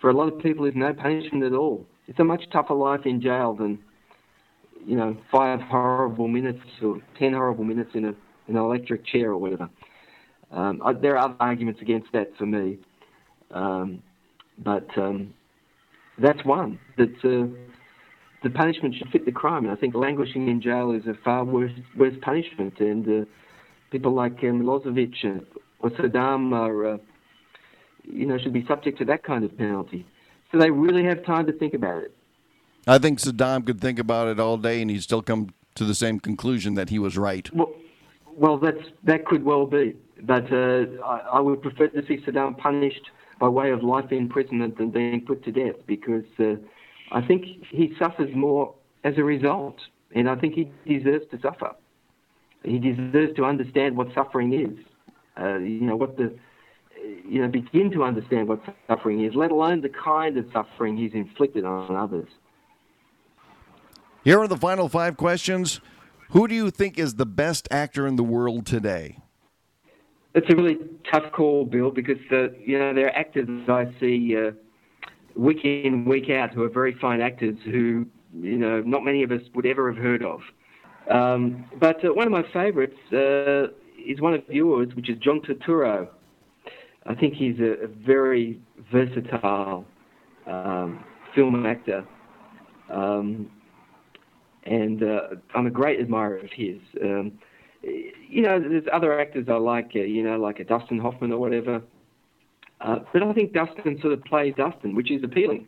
for 0.00 0.10
a 0.10 0.12
lot 0.12 0.32
of 0.32 0.38
people 0.40 0.64
is 0.66 0.74
no 0.76 0.92
punishment 0.92 1.44
at 1.44 1.52
all. 1.52 1.86
It's 2.06 2.18
a 2.18 2.24
much 2.24 2.42
tougher 2.52 2.74
life 2.74 3.06
in 3.06 3.20
jail 3.20 3.54
than, 3.54 3.78
you 4.84 4.96
know, 4.96 5.16
five 5.30 5.60
horrible 5.60 6.28
minutes 6.28 6.60
or 6.82 7.00
ten 7.18 7.32
horrible 7.32 7.64
minutes 7.64 7.90
in 7.94 8.04
a 8.04 8.14
in 8.48 8.56
an 8.56 8.62
electric 8.62 9.06
chair 9.06 9.30
or 9.30 9.38
whatever. 9.38 9.70
Um, 10.50 10.82
I, 10.84 10.92
there 10.92 11.16
are 11.16 11.26
other 11.26 11.36
arguments 11.40 11.80
against 11.80 12.08
that 12.12 12.36
for 12.36 12.44
me, 12.44 12.78
um, 13.52 14.02
but 14.58 14.86
um, 14.96 15.34
that's 16.18 16.44
one 16.44 16.78
that 16.96 17.14
uh, 17.24 17.46
the 18.42 18.50
punishment 18.50 18.94
should 18.94 19.08
fit 19.10 19.24
the 19.24 19.32
crime. 19.32 19.64
And 19.64 19.72
I 19.72 19.76
think 19.76 19.94
languishing 19.94 20.48
in 20.48 20.60
jail 20.60 20.92
is 20.92 21.06
a 21.06 21.14
far 21.24 21.44
worse 21.44 21.72
worse 21.96 22.14
punishment. 22.22 22.80
And 22.80 23.22
uh, 23.22 23.24
people 23.90 24.12
like 24.12 24.38
uh, 24.38 24.46
Milosevic 24.46 25.44
or 25.80 25.90
Saddam 25.90 26.52
are 26.52 26.94
uh, 26.94 26.98
you 28.04 28.26
know, 28.26 28.38
should 28.38 28.52
be 28.52 28.64
subject 28.66 28.98
to 28.98 29.04
that 29.06 29.22
kind 29.22 29.44
of 29.44 29.56
penalty. 29.56 30.06
So 30.50 30.58
they 30.58 30.70
really 30.70 31.04
have 31.04 31.24
time 31.24 31.46
to 31.46 31.52
think 31.52 31.74
about 31.74 32.02
it. 32.02 32.14
I 32.86 32.98
think 32.98 33.20
Saddam 33.20 33.64
could 33.64 33.80
think 33.80 33.98
about 33.98 34.28
it 34.28 34.40
all 34.40 34.56
day 34.56 34.82
and 34.82 34.90
he'd 34.90 35.02
still 35.02 35.22
come 35.22 35.50
to 35.76 35.84
the 35.84 35.94
same 35.94 36.18
conclusion 36.20 36.74
that 36.74 36.90
he 36.90 36.98
was 36.98 37.16
right. 37.16 37.48
Well, 37.54 37.72
well 38.36 38.58
that's, 38.58 38.84
that 39.04 39.24
could 39.24 39.44
well 39.44 39.66
be. 39.66 39.96
But 40.20 40.52
uh, 40.52 40.84
I, 41.04 41.18
I, 41.34 41.40
would 41.40 41.62
prefer 41.62 41.88
to 41.88 42.06
see 42.06 42.18
Saddam 42.18 42.56
punished 42.58 43.10
by 43.42 43.48
way 43.48 43.72
of 43.72 43.82
life 43.82 44.12
imprisonment 44.12 44.78
than 44.78 44.90
being 44.90 45.20
put 45.20 45.42
to 45.42 45.50
death 45.50 45.74
because 45.88 46.22
uh, 46.38 46.54
I 47.10 47.26
think 47.26 47.44
he 47.68 47.92
suffers 47.98 48.30
more 48.36 48.72
as 49.02 49.18
a 49.18 49.24
result. 49.24 49.80
And 50.14 50.30
I 50.30 50.36
think 50.36 50.54
he 50.54 50.70
deserves 50.86 51.24
to 51.32 51.40
suffer. 51.40 51.72
He 52.62 52.78
deserves 52.78 53.34
to 53.34 53.44
understand 53.44 53.96
what 53.96 54.14
suffering 54.14 54.52
is. 54.52 54.78
Uh, 55.36 55.58
you 55.58 55.80
know, 55.80 55.96
what 55.96 56.16
the 56.16 56.38
you 57.28 57.42
know, 57.42 57.48
begin 57.48 57.90
to 57.90 58.04
understand 58.04 58.46
what 58.46 58.60
suffering 58.86 59.24
is, 59.24 59.34
let 59.34 59.50
alone 59.50 59.80
the 59.80 59.88
kind 59.88 60.36
of 60.36 60.46
suffering 60.52 60.96
he's 60.96 61.12
inflicted 61.12 61.64
on 61.64 61.96
others. 61.96 62.28
Here 64.22 64.38
are 64.38 64.46
the 64.46 64.56
final 64.56 64.88
five 64.88 65.16
questions. 65.16 65.80
Who 66.30 66.46
do 66.46 66.54
you 66.54 66.70
think 66.70 66.96
is 66.96 67.16
the 67.16 67.26
best 67.26 67.66
actor 67.72 68.06
in 68.06 68.14
the 68.14 68.22
world 68.22 68.66
today? 68.66 69.18
It's 70.34 70.48
a 70.50 70.56
really 70.56 70.78
tough 71.10 71.30
call, 71.32 71.66
Bill, 71.66 71.90
because 71.90 72.18
uh, 72.30 72.50
you 72.64 72.78
know 72.78 72.94
there 72.94 73.06
are 73.06 73.16
actors 73.16 73.48
I 73.68 73.92
see 74.00 74.36
uh, 74.36 74.52
week 75.36 75.64
in, 75.64 76.04
week 76.06 76.30
out 76.30 76.54
who 76.54 76.62
are 76.62 76.70
very 76.70 76.94
fine 77.00 77.20
actors 77.20 77.56
who 77.64 78.06
you 78.40 78.56
know 78.56 78.80
not 78.80 79.04
many 79.04 79.22
of 79.22 79.30
us 79.30 79.42
would 79.54 79.66
ever 79.66 79.92
have 79.92 80.02
heard 80.02 80.24
of. 80.24 80.40
Um, 81.10 81.66
but 81.78 82.04
uh, 82.04 82.14
one 82.14 82.26
of 82.26 82.32
my 82.32 82.44
favourites 82.52 82.96
uh, 83.12 83.74
is 83.98 84.20
one 84.20 84.34
of 84.34 84.42
yours, 84.48 84.94
which 84.94 85.10
is 85.10 85.18
John 85.18 85.40
Turturro. 85.40 86.08
I 87.06 87.14
think 87.14 87.34
he's 87.34 87.58
a, 87.58 87.84
a 87.84 87.88
very 87.88 88.60
versatile 88.90 89.84
um, 90.46 91.04
film 91.34 91.66
actor. 91.66 92.06
Um, 92.88 93.50
and 94.64 95.02
uh, 95.02 95.20
I'm 95.54 95.66
a 95.66 95.70
great 95.70 96.00
admirer 96.00 96.38
of 96.38 96.50
his. 96.54 96.78
You 97.82 98.42
know, 98.42 98.60
there's 98.60 98.84
other 98.92 99.20
actors 99.20 99.46
I 99.48 99.54
like, 99.54 99.92
uh, 99.94 100.00
you 100.00 100.22
know, 100.22 100.36
like 100.36 100.60
a 100.60 100.64
Dustin 100.64 100.98
Hoffman 100.98 101.32
or 101.32 101.38
whatever. 101.38 101.82
Uh, 102.80 102.98
but 103.12 103.22
I 103.22 103.32
think 103.32 103.52
Dustin 103.52 103.98
sort 104.00 104.12
of 104.12 104.24
plays 104.24 104.54
Dustin, 104.56 104.94
which 104.94 105.10
is 105.10 105.22
appealing. 105.22 105.66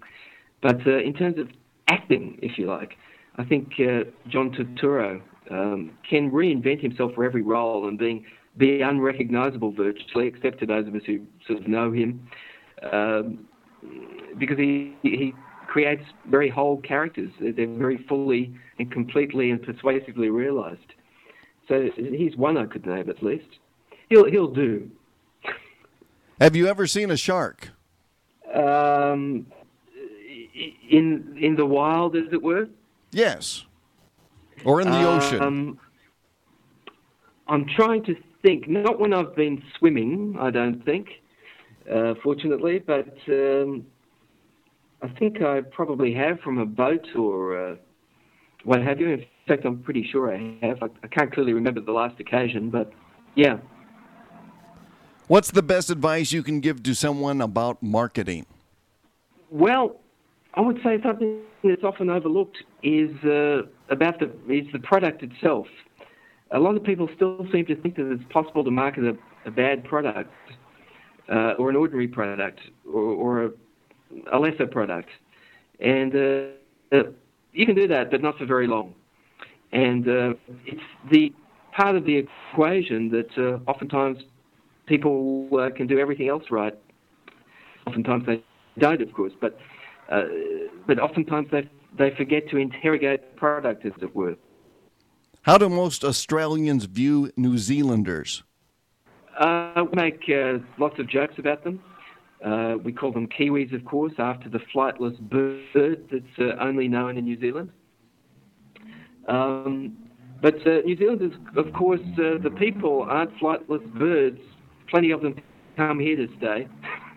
But 0.63 0.87
uh, 0.87 0.99
in 0.99 1.15
terms 1.15 1.39
of 1.39 1.49
acting, 1.89 2.39
if 2.43 2.59
you 2.59 2.67
like, 2.67 2.97
I 3.37 3.45
think 3.45 3.73
uh, 3.79 4.05
John 4.29 4.51
Turturro 4.51 5.21
um, 5.51 5.93
can 6.09 6.31
reinvent 6.31 6.81
himself 6.81 7.13
for 7.15 7.25
every 7.25 7.43
role 7.43 7.89
and 7.89 7.99
being 7.99 8.25
be 8.57 8.83
unrecognisable 8.83 9.73
virtually, 9.73 10.29
except 10.29 10.61
to 10.61 10.67
those 10.67 10.87
of 10.87 10.95
us 10.95 11.03
who 11.07 11.21
sort 11.47 11.61
of 11.61 11.69
know 11.69 11.93
him, 11.93 12.29
um, 12.93 13.47
because 14.39 14.59
he 14.59 14.95
he 15.03 15.35
creates 15.67 16.05
very 16.31 16.49
whole 16.49 16.81
characters. 16.83 17.31
They're 17.41 17.67
very 17.67 18.05
fully 18.09 18.55
and 18.79 18.91
completely 18.93 19.51
and 19.51 19.61
persuasively 19.61 20.31
realised. 20.31 20.95
So 21.69 21.89
he's 21.97 22.37
one 22.37 22.57
I 22.57 22.67
could 22.67 22.87
name 22.87 23.09
at 23.09 23.23
least. 23.23 23.49
He'll 24.09 24.31
he'll 24.31 24.53
do. 24.53 24.91
Have 26.41 26.57
you 26.57 26.67
ever 26.67 26.87
seen 26.87 27.11
a 27.11 27.17
shark? 27.17 27.71
Um, 28.53 29.47
in 30.91 31.37
in 31.41 31.57
the 31.57 31.67
wild, 31.67 32.17
as 32.17 32.33
it 32.33 32.43
were. 32.43 32.69
Yes. 33.13 33.65
Or 34.65 34.81
in 34.81 34.91
the 34.91 35.09
ocean. 35.09 35.43
Um, 35.43 35.79
I'm 37.47 37.67
trying 37.77 38.05
to 38.05 38.17
think, 38.43 38.69
not 38.69 38.99
when 38.99 39.13
I've 39.13 39.35
been 39.37 39.63
swimming, 39.79 40.37
I 40.39 40.51
don't 40.51 40.85
think, 40.85 41.09
uh, 41.93 42.15
fortunately, 42.23 42.79
but 42.79 43.17
um, 43.29 43.87
I 45.03 45.09
think 45.19 45.43
I 45.43 45.61
probably 45.61 46.15
have 46.15 46.41
from 46.41 46.59
a 46.59 46.67
boat 46.67 47.07
or 47.17 47.73
uh, 47.73 47.77
what 48.65 48.81
have 48.83 49.01
you. 49.01 49.11
In 49.11 49.25
fact, 49.47 49.65
I'm 49.65 49.79
pretty 49.79 50.07
sure 50.11 50.35
I 50.35 50.57
have. 50.63 50.83
I, 50.83 50.87
I 51.03 51.07
can't 51.09 51.33
clearly 51.33 51.53
remember 51.53 51.81
the 51.81 51.93
last 51.93 52.19
occasion, 52.21 52.71
but 52.71 52.93
yeah. 53.35 53.59
What's 55.27 55.51
the 55.51 55.63
best 55.63 55.91
advice 55.91 56.33
you 56.33 56.43
can 56.43 56.61
give 56.61 56.83
to 56.83 56.95
someone 56.95 57.41
about 57.41 57.83
marketing? 57.83 58.47
Well, 59.51 59.97
I 60.55 60.61
would 60.61 60.81
say 60.85 61.01
something 61.03 61.41
that's 61.63 61.83
often 61.83 62.11
overlooked 62.11 62.59
is 62.83 63.11
uh, 63.25 63.63
about 63.89 64.21
the 64.21 64.27
is 64.53 64.67
the 64.73 64.81
product 64.81 65.23
itself 65.23 65.67
a 66.55 66.59
lot 66.59 66.77
of 66.77 66.85
people 66.85 67.09
still 67.15 67.47
seem 67.53 67.67
to 67.67 67.75
think 67.75 67.97
that 67.97 68.11
it's 68.11 68.23
possible 68.33 68.65
to 68.65 68.71
market 68.71 69.05
a, 69.05 69.49
a 69.49 69.51
bad 69.51 69.85
product 69.85 70.33
uh, 71.29 71.55
or 71.59 71.69
an 71.69 71.77
ordinary 71.77 72.09
product 72.09 72.61
or, 72.87 73.01
or 73.01 73.45
a, 73.45 73.51
a, 74.33 74.39
lesser 74.39 74.67
product. 74.67 75.09
And 75.81 76.15
uh, 76.15 76.97
uh, 76.97 77.03
you 77.53 77.67
can 77.67 77.75
do 77.75 77.89
that, 77.89 78.11
but 78.11 78.23
not 78.23 78.39
for 78.39 78.47
very 78.47 78.69
long. 78.69 78.95
And 79.75 80.09
uh, 80.09 80.35
it's 80.65 80.81
the 81.11 81.35
part 81.77 81.97
of 81.97 82.05
the 82.07 82.17
equation 82.17 83.11
that 83.11 83.37
uh, 83.37 83.59
oftentimes 83.71 84.19
people 84.87 85.49
uh, 85.53 85.71
can 85.77 85.87
do 85.87 85.99
everything 85.99 86.29
else 86.29 86.45
right. 86.51 86.75
Oftentimes 87.87 88.25
they 88.25 88.43
don't, 88.79 89.03
of 89.03 89.13
course, 89.13 89.33
but 89.41 89.59
but 90.87 90.99
oftentimes 90.99 91.49
they 91.51 91.69
they 91.99 92.11
forget 92.17 92.49
to 92.51 92.57
interrogate 92.57 93.21
the 93.21 93.39
product, 93.39 93.85
as 93.85 93.93
it 94.01 94.15
were. 94.15 94.37
How 95.43 95.59
do 95.59 95.69
most 95.69 96.05
Australians 96.05 96.87
view 96.87 97.31
New 97.37 97.59
Zealanders? 97.59 98.43
Uh, 99.39 99.85
we 99.91 99.95
make 99.95 100.23
uh, 100.29 100.59
lots 100.79 100.99
of 100.99 101.09
jokes 101.09 101.35
about 101.39 101.65
them. 101.65 101.83
Uh, 102.45 102.77
we 102.83 102.93
call 102.93 103.13
them 103.13 103.27
Kiwis, 103.27 103.75
of 103.75 103.85
course, 103.85 104.13
after 104.19 104.49
the 104.49 104.61
flightless 104.75 105.19
bird 105.19 106.05
that's 106.11 106.39
uh, 106.39 106.57
only 106.61 106.89
known 106.89 107.17
in 107.19 107.25
New 107.25 107.39
Zealand. 107.41 107.71
Um, 109.29 109.97
but 110.43 110.57
uh, 110.67 110.81
New 110.85 110.97
Zealand 110.97 111.23
is, 111.23 111.33
of 111.57 111.73
course, 111.73 112.01
uh, 112.19 112.37
the 112.43 112.51
people 112.59 113.07
aren't 113.09 113.35
flightless 113.39 113.85
birds. 113.95 114.41
Plenty 114.91 115.11
of 115.11 115.23
them 115.23 115.37
come 115.77 115.99
here 115.99 116.17
to 116.17 116.29
stay. 116.37 116.69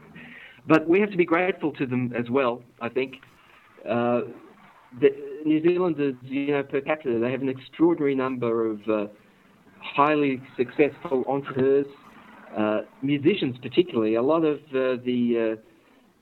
but 0.67 0.87
we 0.87 0.99
have 1.01 1.11
to 1.11 1.17
be 1.17 1.25
grateful 1.25 1.73
to 1.73 1.85
them 1.85 2.13
as 2.17 2.29
well, 2.29 2.61
I 2.81 2.89
think. 2.89 3.15
Uh, 3.87 4.21
the 5.01 5.09
New 5.45 5.61
Zealanders, 5.61 6.15
you 6.23 6.51
know, 6.51 6.63
per 6.63 6.81
capita, 6.81 7.19
they 7.19 7.31
have 7.31 7.41
an 7.41 7.49
extraordinary 7.49 8.15
number 8.15 8.71
of 8.71 8.79
uh, 8.87 9.07
highly 9.81 10.41
successful 10.55 11.25
entrepreneurs, 11.27 11.85
uh, 12.57 12.81
musicians 13.01 13.57
particularly. 13.61 14.15
A 14.15 14.21
lot 14.21 14.45
of 14.45 14.59
uh, 14.69 15.03
the 15.03 15.57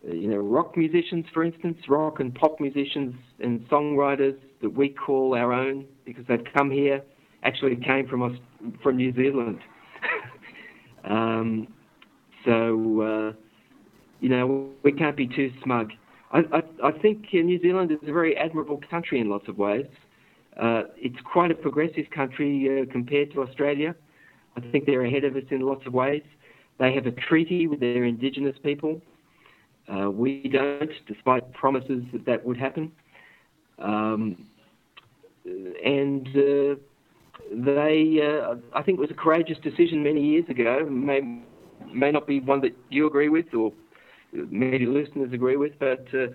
you 0.03 0.27
know 0.27 0.37
rock 0.37 0.75
musicians, 0.75 1.25
for 1.33 1.43
instance, 1.43 1.77
rock 1.87 2.19
and 2.19 2.33
pop 2.33 2.59
musicians 2.59 3.15
and 3.39 3.67
songwriters 3.69 4.37
that 4.65 4.75
we 4.75 4.89
call 4.89 5.35
our 5.35 5.53
own 5.53 5.85
because 6.05 6.25
they've 6.27 6.43
come 6.51 6.71
here, 6.71 7.03
actually 7.43 7.75
came 7.75 8.07
from 8.07 8.23
us 8.23 8.31
from 8.81 8.97
New 8.97 9.13
Zealand. 9.13 9.59
um, 11.03 11.67
so 12.43 13.01
uh, 13.01 13.33
you 14.21 14.29
know 14.29 14.69
we 14.81 14.91
can't 14.91 15.15
be 15.15 15.27
too 15.27 15.51
smug. 15.63 15.91
I, 16.31 16.39
I, 16.51 16.87
I 16.87 16.91
think 16.99 17.31
New 17.31 17.61
Zealand 17.61 17.91
is 17.91 17.99
a 18.01 18.11
very 18.11 18.35
admirable 18.35 18.81
country 18.89 19.19
in 19.19 19.29
lots 19.29 19.47
of 19.47 19.59
ways. 19.59 19.85
Uh, 20.59 20.83
it's 20.97 21.17
quite 21.31 21.51
a 21.51 21.55
progressive 21.55 22.05
country 22.09 22.81
uh, 22.81 22.91
compared 22.91 23.31
to 23.33 23.43
Australia. 23.43 23.93
I 24.57 24.61
think 24.71 24.87
they're 24.87 25.05
ahead 25.05 25.25
of 25.25 25.35
us 25.35 25.43
in 25.51 25.61
lots 25.61 25.85
of 25.85 25.93
ways. 25.93 26.23
They 26.79 26.95
have 26.95 27.05
a 27.05 27.11
treaty 27.11 27.67
with 27.67 27.81
their 27.81 28.03
indigenous 28.03 28.55
people. 28.63 28.99
Uh, 29.87 30.09
we 30.09 30.49
don't, 30.51 30.89
despite 31.07 31.53
promises 31.53 32.03
that 32.13 32.25
that 32.25 32.43
would 32.43 32.57
happen. 32.57 32.91
Um, 33.77 34.47
and 35.45 36.27
uh, 36.35 36.75
they, 37.51 38.19
uh, 38.21 38.55
I 38.73 38.81
think, 38.81 38.97
it 38.97 39.01
was 39.01 39.11
a 39.11 39.13
courageous 39.13 39.57
decision 39.63 40.03
many 40.03 40.21
years 40.21 40.45
ago. 40.49 40.85
May 40.89 41.21
may 41.93 42.11
not 42.11 42.27
be 42.27 42.39
one 42.39 42.61
that 42.61 42.75
you 42.89 43.07
agree 43.07 43.29
with 43.29 43.53
or 43.53 43.71
many 44.33 44.85
listeners 44.85 45.31
agree 45.33 45.55
with, 45.57 45.73
but 45.79 46.05
uh, 46.13 46.27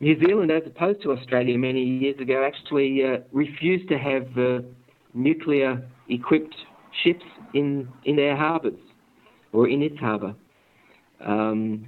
New 0.00 0.18
Zealand, 0.20 0.50
as 0.50 0.62
opposed 0.66 1.02
to 1.02 1.12
Australia 1.12 1.58
many 1.58 1.82
years 1.82 2.18
ago, 2.20 2.44
actually 2.44 3.02
uh, 3.04 3.18
refused 3.32 3.88
to 3.88 3.98
have 3.98 4.26
uh, 4.38 4.60
nuclear 5.14 5.82
equipped 6.08 6.54
ships 7.02 7.24
in, 7.54 7.88
in 8.04 8.16
their 8.16 8.36
harbours 8.36 8.78
or 9.52 9.68
in 9.68 9.82
its 9.82 9.98
harbour. 9.98 10.34
Um, 11.24 11.86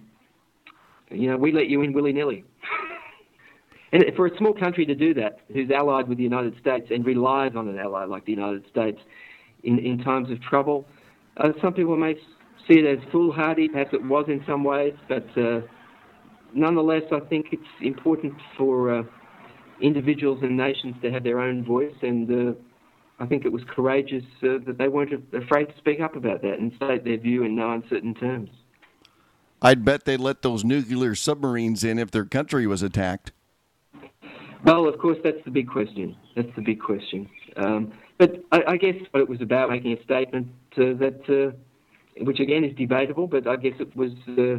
you 1.10 1.28
know, 1.30 1.36
we 1.36 1.52
let 1.52 1.68
you 1.68 1.82
in 1.82 1.92
willy 1.92 2.12
nilly. 2.12 2.44
And 3.92 4.04
for 4.16 4.26
a 4.26 4.36
small 4.36 4.52
country 4.52 4.84
to 4.86 4.94
do 4.94 5.14
that, 5.14 5.40
who's 5.52 5.70
allied 5.70 6.08
with 6.08 6.18
the 6.18 6.24
United 6.24 6.58
States 6.60 6.88
and 6.90 7.04
relies 7.06 7.52
on 7.56 7.68
an 7.68 7.78
ally 7.78 8.04
like 8.04 8.24
the 8.26 8.32
United 8.32 8.66
States 8.68 8.98
in, 9.62 9.78
in 9.78 9.98
times 9.98 10.30
of 10.30 10.40
trouble, 10.42 10.86
uh, 11.38 11.52
some 11.62 11.72
people 11.72 11.96
may 11.96 12.14
see 12.66 12.80
it 12.80 12.86
as 12.86 12.98
foolhardy, 13.10 13.68
perhaps 13.68 13.90
it 13.94 14.04
was 14.04 14.26
in 14.28 14.44
some 14.46 14.62
ways, 14.62 14.94
but 15.08 15.26
uh, 15.38 15.60
nonetheless, 16.52 17.04
I 17.12 17.20
think 17.20 17.46
it's 17.52 17.62
important 17.80 18.34
for 18.56 18.98
uh, 18.98 19.02
individuals 19.80 20.40
and 20.42 20.56
nations 20.56 20.96
to 21.02 21.10
have 21.10 21.24
their 21.24 21.40
own 21.40 21.64
voice, 21.64 21.94
and 22.02 22.50
uh, 22.50 22.52
I 23.20 23.26
think 23.26 23.44
it 23.44 23.52
was 23.52 23.62
courageous 23.68 24.24
uh, 24.42 24.58
that 24.66 24.76
they 24.78 24.88
weren't 24.88 25.12
afraid 25.32 25.66
to 25.66 25.76
speak 25.78 26.00
up 26.00 26.14
about 26.14 26.42
that 26.42 26.58
and 26.58 26.72
state 26.76 27.04
their 27.04 27.18
view 27.18 27.44
in 27.44 27.56
no 27.56 27.72
uncertain 27.72 28.14
terms. 28.14 28.50
I'd 29.60 29.84
bet 29.84 30.04
they'd 30.04 30.20
let 30.20 30.42
those 30.42 30.64
nuclear 30.64 31.14
submarines 31.14 31.82
in 31.82 31.98
if 31.98 32.10
their 32.10 32.24
country 32.24 32.66
was 32.66 32.82
attacked. 32.82 33.32
Well, 34.64 34.88
of 34.88 34.98
course, 34.98 35.18
that's 35.22 35.42
the 35.44 35.50
big 35.50 35.68
question. 35.68 36.16
That's 36.34 36.48
the 36.56 36.62
big 36.62 36.80
question. 36.80 37.28
Um, 37.56 37.92
but 38.18 38.44
I, 38.52 38.62
I, 38.68 38.76
guess 38.76 38.96
what 39.12 39.20
it 39.20 39.28
was 39.28 39.40
about 39.40 39.70
making 39.70 39.96
a 39.96 40.02
statement 40.02 40.48
uh, 40.72 40.94
that, 40.98 41.22
uh, 41.28 42.24
which 42.24 42.40
again 42.40 42.64
is 42.64 42.76
debatable, 42.76 43.26
but 43.28 43.46
I 43.46 43.56
guess 43.56 43.74
it 43.78 43.94
was 43.96 44.12
uh, 44.28 44.58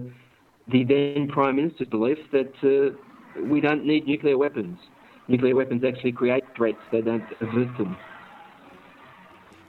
the 0.71 0.83
then 0.83 1.27
Prime 1.27 1.57
Minister's 1.57 1.87
belief 1.87 2.17
that 2.31 2.53
uh, 2.63 2.95
we 3.43 3.59
don't 3.61 3.85
need 3.85 4.07
nuclear 4.07 4.37
weapons. 4.37 4.79
Nuclear 5.27 5.55
weapons 5.55 5.83
actually 5.83 6.13
create 6.13 6.43
threats, 6.55 6.79
they 6.91 7.01
don't 7.01 7.23
avert 7.41 7.77
them. 7.77 7.97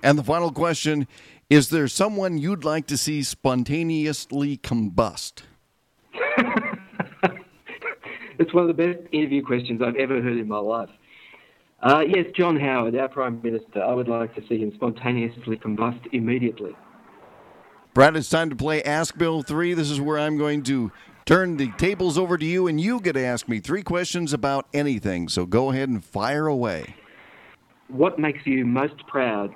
And 0.03 0.19
the 0.19 0.25
final 0.25 0.51
question 0.53 1.07
is 1.51 1.71
there 1.71 1.89
someone 1.89 2.39
you'd 2.39 2.65
like 2.65 2.87
to 2.87 2.97
see 2.97 3.23
spontaneously 3.23 4.57
combust? 4.57 5.43
It's 8.41 8.55
one 8.55 8.69
of 8.69 8.75
the 8.75 8.83
best 8.83 8.99
interview 9.13 9.45
questions 9.45 9.83
I've 9.83 9.97
ever 9.97 10.21
heard 10.21 10.39
in 10.39 10.49
my 10.49 10.59
life. 10.59 10.89
Uh, 11.83 12.03
yes, 12.07 12.27
John 12.35 12.59
Howard, 12.59 12.97
our 12.97 13.09
Prime 13.09 13.41
Minister, 13.43 13.83
I 13.83 13.93
would 13.93 14.09
like 14.09 14.35
to 14.35 14.43
see 14.49 14.59
him 14.59 14.73
spontaneously 14.75 15.57
combust 15.57 16.01
immediately. 16.13 16.75
Brad, 17.93 18.17
it's 18.17 18.31
time 18.31 18.51
to 18.51 18.57
play 18.57 18.83
Ask 18.83 19.17
Bill 19.17 19.43
3. 19.43 19.75
This 19.75 19.91
is 19.91 20.01
where 20.01 20.19
I'm 20.19 20.39
going 20.39 20.63
to 20.65 20.91
turn 21.27 21.59
the 21.59 21.71
tables 21.73 22.17
over 22.17 22.39
to 22.39 22.45
you, 22.45 22.67
and 22.67 22.81
you 22.81 23.01
get 23.01 23.13
to 23.13 23.25
ask 23.25 23.47
me 23.47 23.61
three 23.61 23.83
questions 23.83 24.33
about 24.33 24.67
anything. 24.73 25.29
So 25.29 25.45
go 25.45 25.71
ahead 25.71 25.89
and 25.89 26.03
fire 26.03 26.47
away. 26.47 26.95
What 27.89 28.19
makes 28.19 28.47
you 28.47 28.65
most 28.65 29.07
proud 29.07 29.55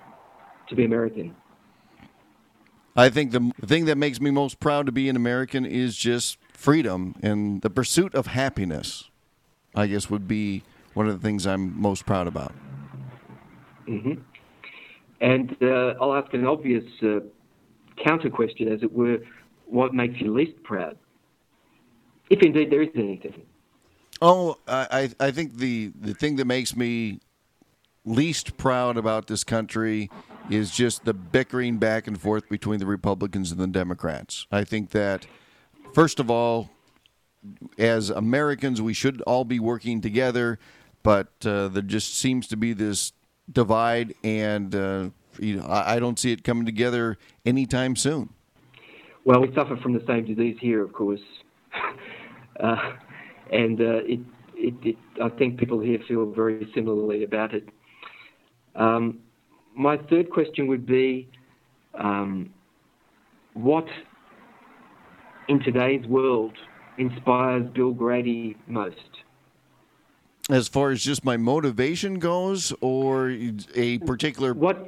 to 0.69 0.75
be 0.75 0.85
American? 0.85 1.35
I 2.97 3.09
think 3.09 3.33
the 3.33 3.51
thing 3.65 3.87
that 3.87 3.97
makes 3.97 4.21
me 4.21 4.31
most 4.31 4.61
proud 4.61 4.87
to 4.87 4.93
be 4.93 5.09
an 5.09 5.17
American 5.17 5.65
is 5.65 5.97
just 5.97 6.39
freedom 6.55 7.15
and 7.23 7.61
the 7.63 7.71
pursuit 7.71 8.15
of 8.15 8.29
happiness. 8.29 9.11
I 9.75 9.89
guess 9.89 10.09
would 10.09 10.29
be 10.29 10.63
one 10.95 11.09
of 11.09 11.21
the 11.21 11.27
things 11.27 11.47
I'm 11.47 11.81
most 11.81 12.07
proud 12.07 12.27
about. 12.29 12.53
Mm-hmm. 13.89 14.21
And 15.21 15.57
uh, 15.61 15.95
I'll 16.01 16.15
ask 16.15 16.33
an 16.33 16.47
obvious 16.47 16.85
uh, 17.03 17.21
counter 18.05 18.31
question, 18.31 18.73
as 18.73 18.83
it 18.83 18.93
were, 18.93 19.19
what 19.67 19.95
makes 19.95 20.21
you 20.21 20.33
least 20.33 20.63
proud? 20.63 20.97
If 22.31 22.41
indeed 22.43 22.71
there 22.71 22.83
is 22.83 22.91
anything. 22.95 23.43
Oh, 24.23 24.57
I, 24.69 25.11
I 25.19 25.31
think 25.33 25.57
the, 25.57 25.93
the 26.01 26.15
thing 26.15 26.37
that 26.37 26.47
makes 26.47 26.77
me 26.77 27.21
least 28.05 28.57
proud 28.57 28.97
about 28.97 29.27
this 29.27 29.45
country 29.45 30.11
is 30.51 30.71
just 30.71 31.05
the 31.05 31.15
bickering 31.15 31.79
back 31.79 32.07
and 32.07 32.21
forth 32.21 32.49
between 32.49 32.79
the 32.79 32.87
Republicans 32.87 33.51
and 33.51 33.61
the 33.61 33.67
Democrats. 33.67 34.47
I 34.53 34.63
think 34.65 34.91
that, 34.91 35.27
first 35.95 36.21
of 36.21 36.31
all, 36.31 36.71
as 37.79 38.11
Americans, 38.11 38.83
we 38.83 38.93
should 38.93 39.23
all 39.23 39.45
be 39.45 39.61
working 39.61 40.01
together, 40.01 40.59
but 41.03 41.29
uh, 41.47 41.69
there 41.69 41.83
just 41.83 42.19
seems 42.19 42.47
to 42.49 42.57
be 42.57 42.73
this 42.73 43.13
divide, 43.51 44.15
and 44.25 44.75
uh, 44.75 45.09
you 45.39 45.57
know, 45.57 45.67
I, 45.67 45.95
I 45.97 45.99
don't 45.99 46.19
see 46.19 46.33
it 46.33 46.45
coming 46.45 46.67
together 46.67 47.17
anytime 47.47 47.97
soon. 47.97 48.31
Well, 49.25 49.41
we 49.41 49.55
suffer 49.55 49.77
from 49.77 49.93
the 49.95 50.05
same 50.07 50.27
disease 50.27 50.57
here, 50.61 50.83
of 50.83 50.93
course, 50.93 51.21
uh, 52.61 52.93
and 53.51 53.81
uh, 53.81 54.03
it, 54.05 54.21
it, 54.55 54.75
it, 54.83 54.97
I 55.23 55.29
think 55.31 55.59
people 55.59 55.81
here 55.81 55.99
feel 56.07 56.31
very 56.31 56.71
similarly 56.75 57.25
about 57.25 57.55
it. 57.55 57.69
Um, 58.75 59.21
my 59.75 59.97
third 59.97 60.31
question 60.31 60.67
would 60.67 60.87
be, 60.87 61.29
um, 61.95 62.51
what 63.55 63.87
in 65.49 65.61
today's 65.61 66.07
world 66.07 66.53
inspires 66.99 67.67
Bill 67.75 67.93
Grady 67.93 68.57
most? 68.67 68.97
As 70.51 70.69
far 70.69 70.91
as 70.91 71.03
just 71.03 71.25
my 71.25 71.37
motivation 71.37 72.19
goes, 72.19 72.73
or 72.81 73.35
a 73.75 73.99
particular 73.99 74.53
what 74.53 74.87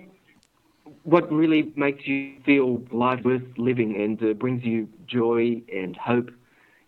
what 1.02 1.32
really 1.32 1.72
makes 1.76 2.07
you 2.07 2.34
feel 2.44 2.82
life 2.90 3.24
worth 3.24 3.42
living 3.57 3.96
and 3.96 4.22
uh, 4.22 4.34
brings 4.34 4.64
you 4.64 4.88
joy 5.07 5.62
and 5.72 5.96
hope 5.96 6.30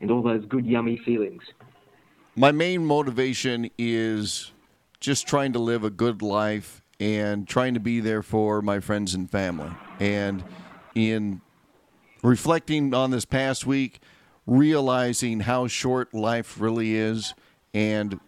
and 0.00 0.10
all 0.10 0.22
those 0.22 0.44
good, 0.46 0.66
yummy 0.66 1.00
feelings? 1.04 1.42
My 2.34 2.52
main 2.52 2.84
motivation 2.84 3.70
is 3.78 4.52
just 5.00 5.26
trying 5.26 5.52
to 5.52 5.58
live 5.58 5.84
a 5.84 5.90
good 5.90 6.20
life 6.20 6.82
and 7.00 7.46
trying 7.48 7.74
to 7.74 7.80
be 7.80 8.00
there 8.00 8.22
for 8.22 8.60
my 8.60 8.80
friends 8.80 9.14
and 9.14 9.30
family. 9.30 9.70
And 10.00 10.44
in 10.94 11.40
reflecting 12.22 12.94
on 12.94 13.10
this 13.10 13.24
past 13.24 13.66
week, 13.66 14.00
realizing 14.46 15.40
how 15.40 15.66
short 15.66 16.12
life 16.14 16.60
really 16.60 16.94
is, 16.94 17.34
and 17.74 18.20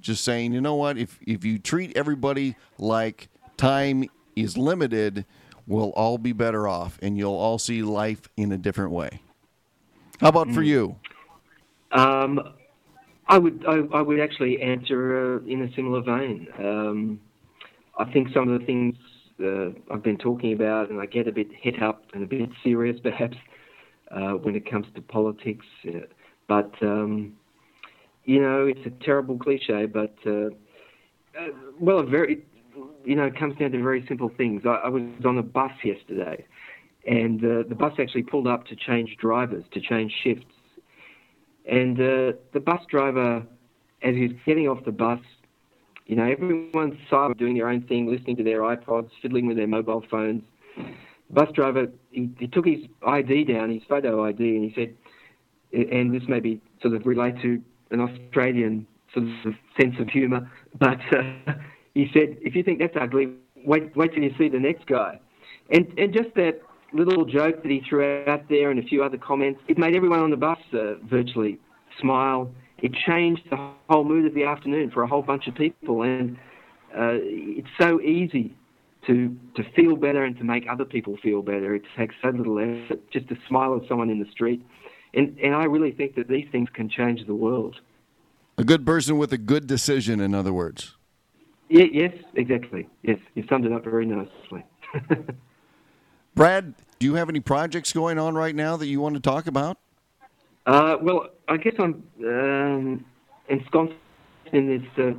just 0.00 0.24
saying, 0.24 0.52
you 0.52 0.60
know 0.60 0.74
what, 0.74 0.98
if, 0.98 1.18
if 1.26 1.44
you 1.44 1.58
treat 1.58 1.96
everybody 1.96 2.56
like 2.78 3.28
time 3.56 4.04
is 4.36 4.56
limited, 4.56 5.24
we'll 5.66 5.90
all 5.90 6.18
be 6.18 6.32
better 6.32 6.66
off 6.66 6.98
and 7.02 7.16
you'll 7.16 7.36
all 7.36 7.58
see 7.58 7.82
life 7.82 8.28
in 8.36 8.52
a 8.52 8.58
different 8.58 8.90
way. 8.90 9.20
How 10.20 10.28
about 10.28 10.48
for 10.48 10.60
hmm. 10.60 10.68
you? 10.68 10.96
Um, 11.92 12.54
I 13.28 13.38
would 13.38 13.64
I, 13.66 13.76
I, 13.96 14.02
would 14.02 14.20
actually 14.20 14.60
answer 14.60 15.36
uh, 15.36 15.46
in 15.46 15.62
a 15.62 15.72
similar 15.74 16.00
vein. 16.02 16.48
Um, 16.58 17.20
I 17.98 18.04
think 18.12 18.28
some 18.32 18.48
of 18.48 18.60
the 18.60 18.66
things 18.66 18.96
uh, 19.42 19.70
I've 19.92 20.02
been 20.02 20.18
talking 20.18 20.52
about, 20.52 20.90
and 20.90 21.00
I 21.00 21.06
get 21.06 21.28
a 21.28 21.32
bit 21.32 21.48
hit 21.52 21.82
up 21.82 22.04
and 22.14 22.22
a 22.22 22.26
bit 22.26 22.50
serious 22.62 22.98
perhaps 23.02 23.36
uh, 24.10 24.32
when 24.32 24.54
it 24.56 24.68
comes 24.70 24.86
to 24.94 25.02
politics, 25.02 25.66
but 26.46 26.72
um, 26.82 27.34
you 28.24 28.40
know 28.40 28.66
it's 28.66 28.86
a 28.86 29.04
terrible 29.04 29.38
cliche, 29.38 29.86
but 29.86 30.14
uh, 30.26 30.50
Uh, 31.38 31.52
well, 31.78 31.98
a 32.00 32.04
very, 32.06 32.42
you 33.04 33.14
know, 33.14 33.26
it 33.26 33.36
comes 33.38 33.56
down 33.58 33.70
to 33.70 33.82
very 33.82 34.04
simple 34.08 34.30
things. 34.36 34.62
I, 34.64 34.86
I 34.86 34.88
was 34.88 35.02
on 35.24 35.38
a 35.38 35.42
bus 35.42 35.70
yesterday, 35.84 36.44
and 37.06 37.44
uh, 37.44 37.62
the 37.68 37.74
bus 37.74 37.92
actually 37.98 38.24
pulled 38.24 38.46
up 38.48 38.66
to 38.66 38.74
change 38.76 39.16
drivers, 39.20 39.64
to 39.72 39.80
change 39.80 40.12
shifts. 40.22 40.46
And 41.70 41.96
the 41.96 42.60
bus 42.60 42.80
driver, 42.90 43.46
as 44.02 44.14
he's 44.14 44.32
getting 44.46 44.68
off 44.68 44.84
the 44.84 44.92
bus, 44.92 45.20
you 46.08 46.16
know, 46.16 46.24
everyone's 46.24 46.98
silent, 47.10 47.38
doing 47.38 47.54
their 47.54 47.68
own 47.68 47.82
thing, 47.82 48.10
listening 48.10 48.36
to 48.36 48.42
their 48.42 48.60
iPods, 48.60 49.10
fiddling 49.20 49.46
with 49.46 49.58
their 49.58 49.66
mobile 49.66 50.02
phones. 50.10 50.42
The 50.76 50.84
bus 51.34 51.48
driver, 51.54 51.86
he, 52.10 52.30
he 52.38 52.48
took 52.48 52.66
his 52.66 52.78
ID 53.06 53.44
down, 53.44 53.70
his 53.70 53.82
photo 53.86 54.24
ID, 54.24 54.56
and 54.56 54.64
he 54.64 54.72
said, 54.74 54.94
and 55.72 56.12
this 56.14 56.26
may 56.26 56.40
be 56.40 56.60
sort 56.80 56.94
of 56.94 57.06
relate 57.06 57.34
to 57.42 57.62
an 57.90 58.00
Australian 58.00 58.86
sort 59.12 59.26
of 59.44 59.54
sense 59.78 59.96
of 60.00 60.08
humour, 60.08 60.50
but 60.80 60.98
uh, 61.14 61.52
he 61.92 62.08
said, 62.14 62.38
if 62.40 62.56
you 62.56 62.62
think 62.62 62.78
that's 62.78 62.96
ugly, 62.98 63.28
wait, 63.66 63.94
wait 63.94 64.14
till 64.14 64.22
you 64.22 64.34
see 64.38 64.48
the 64.48 64.58
next 64.58 64.86
guy. 64.86 65.20
And, 65.70 65.86
and 65.98 66.14
just 66.14 66.34
that 66.36 66.62
little 66.94 67.26
joke 67.26 67.62
that 67.62 67.70
he 67.70 67.82
threw 67.86 68.24
out 68.26 68.48
there 68.48 68.70
and 68.70 68.80
a 68.80 68.82
few 68.82 69.04
other 69.04 69.18
comments, 69.18 69.60
it 69.68 69.76
made 69.76 69.94
everyone 69.94 70.20
on 70.20 70.30
the 70.30 70.38
bus 70.38 70.58
uh, 70.72 70.94
virtually 71.04 71.58
smile 72.00 72.50
it 72.82 72.92
changed 72.94 73.42
the 73.50 73.56
whole 73.88 74.04
mood 74.04 74.26
of 74.26 74.34
the 74.34 74.44
afternoon 74.44 74.90
for 74.90 75.02
a 75.02 75.06
whole 75.06 75.22
bunch 75.22 75.46
of 75.46 75.54
people. 75.54 76.02
And 76.02 76.36
uh, 76.96 77.18
it's 77.20 77.68
so 77.78 78.00
easy 78.00 78.54
to 79.06 79.36
to 79.56 79.64
feel 79.74 79.96
better 79.96 80.24
and 80.24 80.36
to 80.38 80.44
make 80.44 80.66
other 80.70 80.84
people 80.84 81.16
feel 81.22 81.42
better. 81.42 81.74
It 81.74 81.82
takes 81.96 82.14
so 82.22 82.30
little 82.30 82.58
effort 82.58 83.10
just 83.10 83.28
to 83.28 83.36
smile 83.48 83.76
at 83.76 83.88
someone 83.88 84.10
in 84.10 84.18
the 84.18 84.30
street. 84.30 84.64
And 85.14 85.38
and 85.38 85.54
I 85.54 85.64
really 85.64 85.92
think 85.92 86.14
that 86.16 86.28
these 86.28 86.46
things 86.52 86.68
can 86.72 86.88
change 86.88 87.26
the 87.26 87.34
world. 87.34 87.76
A 88.56 88.64
good 88.64 88.84
person 88.84 89.18
with 89.18 89.32
a 89.32 89.38
good 89.38 89.66
decision, 89.66 90.20
in 90.20 90.34
other 90.34 90.52
words. 90.52 90.96
Yeah, 91.68 91.84
yes, 91.92 92.14
exactly. 92.34 92.88
Yes, 93.02 93.18
you 93.34 93.44
summed 93.48 93.66
it 93.66 93.72
up 93.72 93.84
very 93.84 94.06
nicely. 94.06 94.64
Brad, 96.34 96.74
do 96.98 97.06
you 97.06 97.14
have 97.14 97.28
any 97.28 97.40
projects 97.40 97.92
going 97.92 98.18
on 98.18 98.34
right 98.34 98.54
now 98.54 98.76
that 98.76 98.86
you 98.86 99.00
want 99.00 99.14
to 99.16 99.20
talk 99.20 99.46
about? 99.46 99.76
Uh, 100.66 100.96
well, 101.00 101.28
I 101.48 101.56
guess 101.56 101.74
I'm 101.78 102.02
um, 102.24 103.04
ensconced 103.48 103.94
in 104.52 104.68
this 104.68 105.04
uh, 105.04 105.12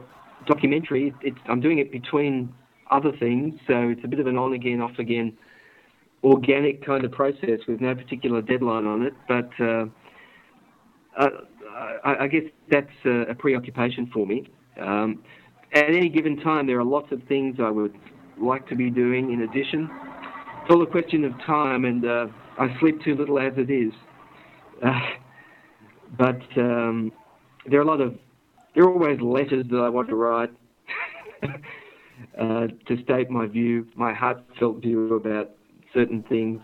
documentary. 0.46 1.14
It's, 1.22 1.38
I'm 1.48 1.60
doing 1.60 1.80
it 1.80 1.92
between 1.92 2.54
other 2.92 3.12
things, 3.18 3.60
so 3.68 3.90
it's 3.90 4.02
a 4.04 4.08
bit 4.08 4.20
of 4.20 4.28
an 4.28 4.38
on 4.38 4.54
again, 4.54 4.82
off 4.82 4.98
again, 5.00 5.38
organic 6.24 6.86
kind 6.86 7.06
of 7.06 7.12
process 7.12 7.60
with 7.68 7.82
no 7.82 7.96
particular 7.96 8.42
deadline 8.42 8.86
on 8.86 9.04
it. 9.04 9.14
But 9.28 9.50
uh, 9.60 9.86
uh 11.18 11.30
I, 12.04 12.24
I, 12.24 12.28
guess 12.28 12.44
that's 12.70 12.88
a, 13.06 13.32
a 13.32 13.36
preoccupation 13.36 14.10
for 14.14 14.26
me. 14.26 14.50
Um, 14.80 15.24
at 15.74 15.86
any 15.86 16.10
given 16.10 16.38
time, 16.38 16.68
there 16.68 16.80
are 16.80 16.86
lots 16.86 17.12
of 17.12 17.22
things 17.24 17.58
I 17.62 17.70
would 17.70 17.96
like 18.38 18.68
to 18.70 18.76
be 18.76 18.90
doing 18.90 19.32
in 19.32 19.42
addition. 19.42 19.90
It's 20.62 20.72
all 20.72 20.82
a 20.82 20.88
question 20.88 21.24
of 21.24 21.34
time, 21.46 21.86
and 21.86 22.06
uh, 22.06 22.28
I 22.58 22.76
sleep 22.80 23.02
too 23.04 23.16
little 23.16 23.40
as 23.40 23.54
it 23.58 23.70
is. 23.70 23.94
But 26.18 26.42
um, 26.58 27.12
there 27.66 27.80
are 27.80 27.84
a 27.84 27.88
lot 27.88 28.02
of 28.02 28.18
there 28.76 28.84
are 28.84 28.94
always 28.94 29.20
letters 29.20 29.66
that 29.70 29.78
I 29.78 29.90
want 29.90 30.10
to 30.10 30.16
write 30.16 30.52
uh, 32.40 32.68
to 32.86 33.04
state 33.04 33.30
my 33.30 33.48
view, 33.48 33.88
my 33.96 34.14
heartfelt 34.14 34.82
view 34.82 35.16
about 35.16 35.52
certain 35.94 36.24
things. 36.24 36.62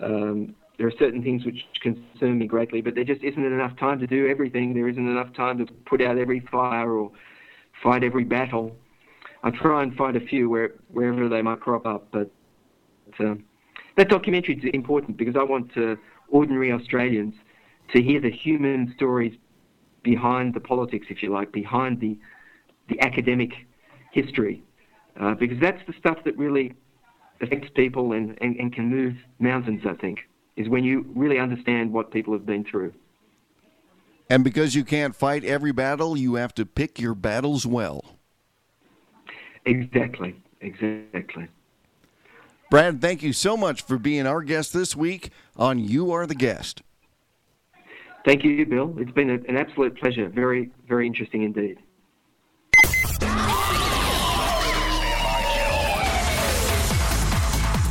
Um, 0.00 0.54
there 0.78 0.86
are 0.86 0.92
certain 0.98 1.22
things 1.22 1.44
which 1.44 1.64
concern 1.80 2.38
me 2.38 2.46
greatly, 2.46 2.82
but 2.82 2.94
there 2.94 3.04
just 3.04 3.22
isn't 3.22 3.44
enough 3.44 3.76
time 3.78 3.98
to 4.00 4.06
do 4.06 4.28
everything. 4.28 4.74
There 4.74 4.88
isn't 4.88 5.08
enough 5.08 5.32
time 5.34 5.58
to 5.58 5.72
put 5.86 6.02
out 6.02 6.18
every 6.18 6.40
fire 6.40 6.90
or 6.90 7.10
fight 7.82 8.04
every 8.04 8.24
battle. 8.24 8.76
I 9.42 9.50
try 9.50 9.82
and 9.82 9.94
fight 9.96 10.16
a 10.16 10.20
few 10.20 10.50
where, 10.50 10.74
wherever 10.88 11.28
they 11.28 11.40
might 11.40 11.60
crop 11.60 11.86
up, 11.86 12.08
but 12.10 12.30
uh, 13.18 13.36
that 13.96 14.08
documentary 14.08 14.56
is 14.56 14.64
important 14.74 15.16
because 15.16 15.36
I 15.36 15.42
want 15.42 15.76
uh, 15.76 15.96
ordinary 16.28 16.72
Australians 16.72 17.34
to 17.94 18.02
hear 18.02 18.20
the 18.20 18.30
human 18.30 18.92
stories 18.96 19.36
behind 20.02 20.54
the 20.54 20.60
politics, 20.60 21.06
if 21.10 21.22
you 21.22 21.32
like, 21.32 21.52
behind 21.52 22.00
the 22.00 22.18
the 22.88 23.00
academic 23.00 23.50
history, 24.12 24.62
uh, 25.20 25.34
because 25.34 25.58
that's 25.60 25.80
the 25.88 25.94
stuff 25.98 26.18
that 26.24 26.36
really 26.38 26.72
affects 27.40 27.68
people 27.74 28.12
and, 28.12 28.38
and, 28.40 28.56
and 28.56 28.72
can 28.72 28.88
move 28.88 29.14
mountains. 29.40 29.82
I 29.88 29.94
think 29.94 30.20
is 30.56 30.68
when 30.68 30.84
you 30.84 31.04
really 31.14 31.38
understand 31.38 31.92
what 31.92 32.10
people 32.10 32.32
have 32.32 32.46
been 32.46 32.64
through. 32.64 32.92
And 34.30 34.42
because 34.42 34.74
you 34.74 34.84
can't 34.84 35.14
fight 35.14 35.44
every 35.44 35.72
battle, 35.72 36.16
you 36.16 36.34
have 36.34 36.54
to 36.54 36.66
pick 36.66 36.98
your 36.98 37.14
battles 37.14 37.66
well. 37.66 38.16
Exactly. 39.64 40.34
Exactly. 40.60 41.48
Brad, 42.70 43.00
thank 43.00 43.22
you 43.22 43.32
so 43.32 43.56
much 43.56 43.82
for 43.82 43.98
being 43.98 44.26
our 44.26 44.42
guest 44.42 44.72
this 44.72 44.96
week 44.96 45.30
on 45.56 45.78
You 45.78 46.10
Are 46.10 46.26
the 46.26 46.34
Guest. 46.34 46.82
Thank 48.26 48.42
you, 48.42 48.66
Bill. 48.66 48.92
It's 48.98 49.12
been 49.12 49.30
a, 49.30 49.34
an 49.34 49.56
absolute 49.56 49.96
pleasure. 49.96 50.28
Very, 50.28 50.68
very 50.88 51.06
interesting 51.06 51.44
indeed. 51.44 51.78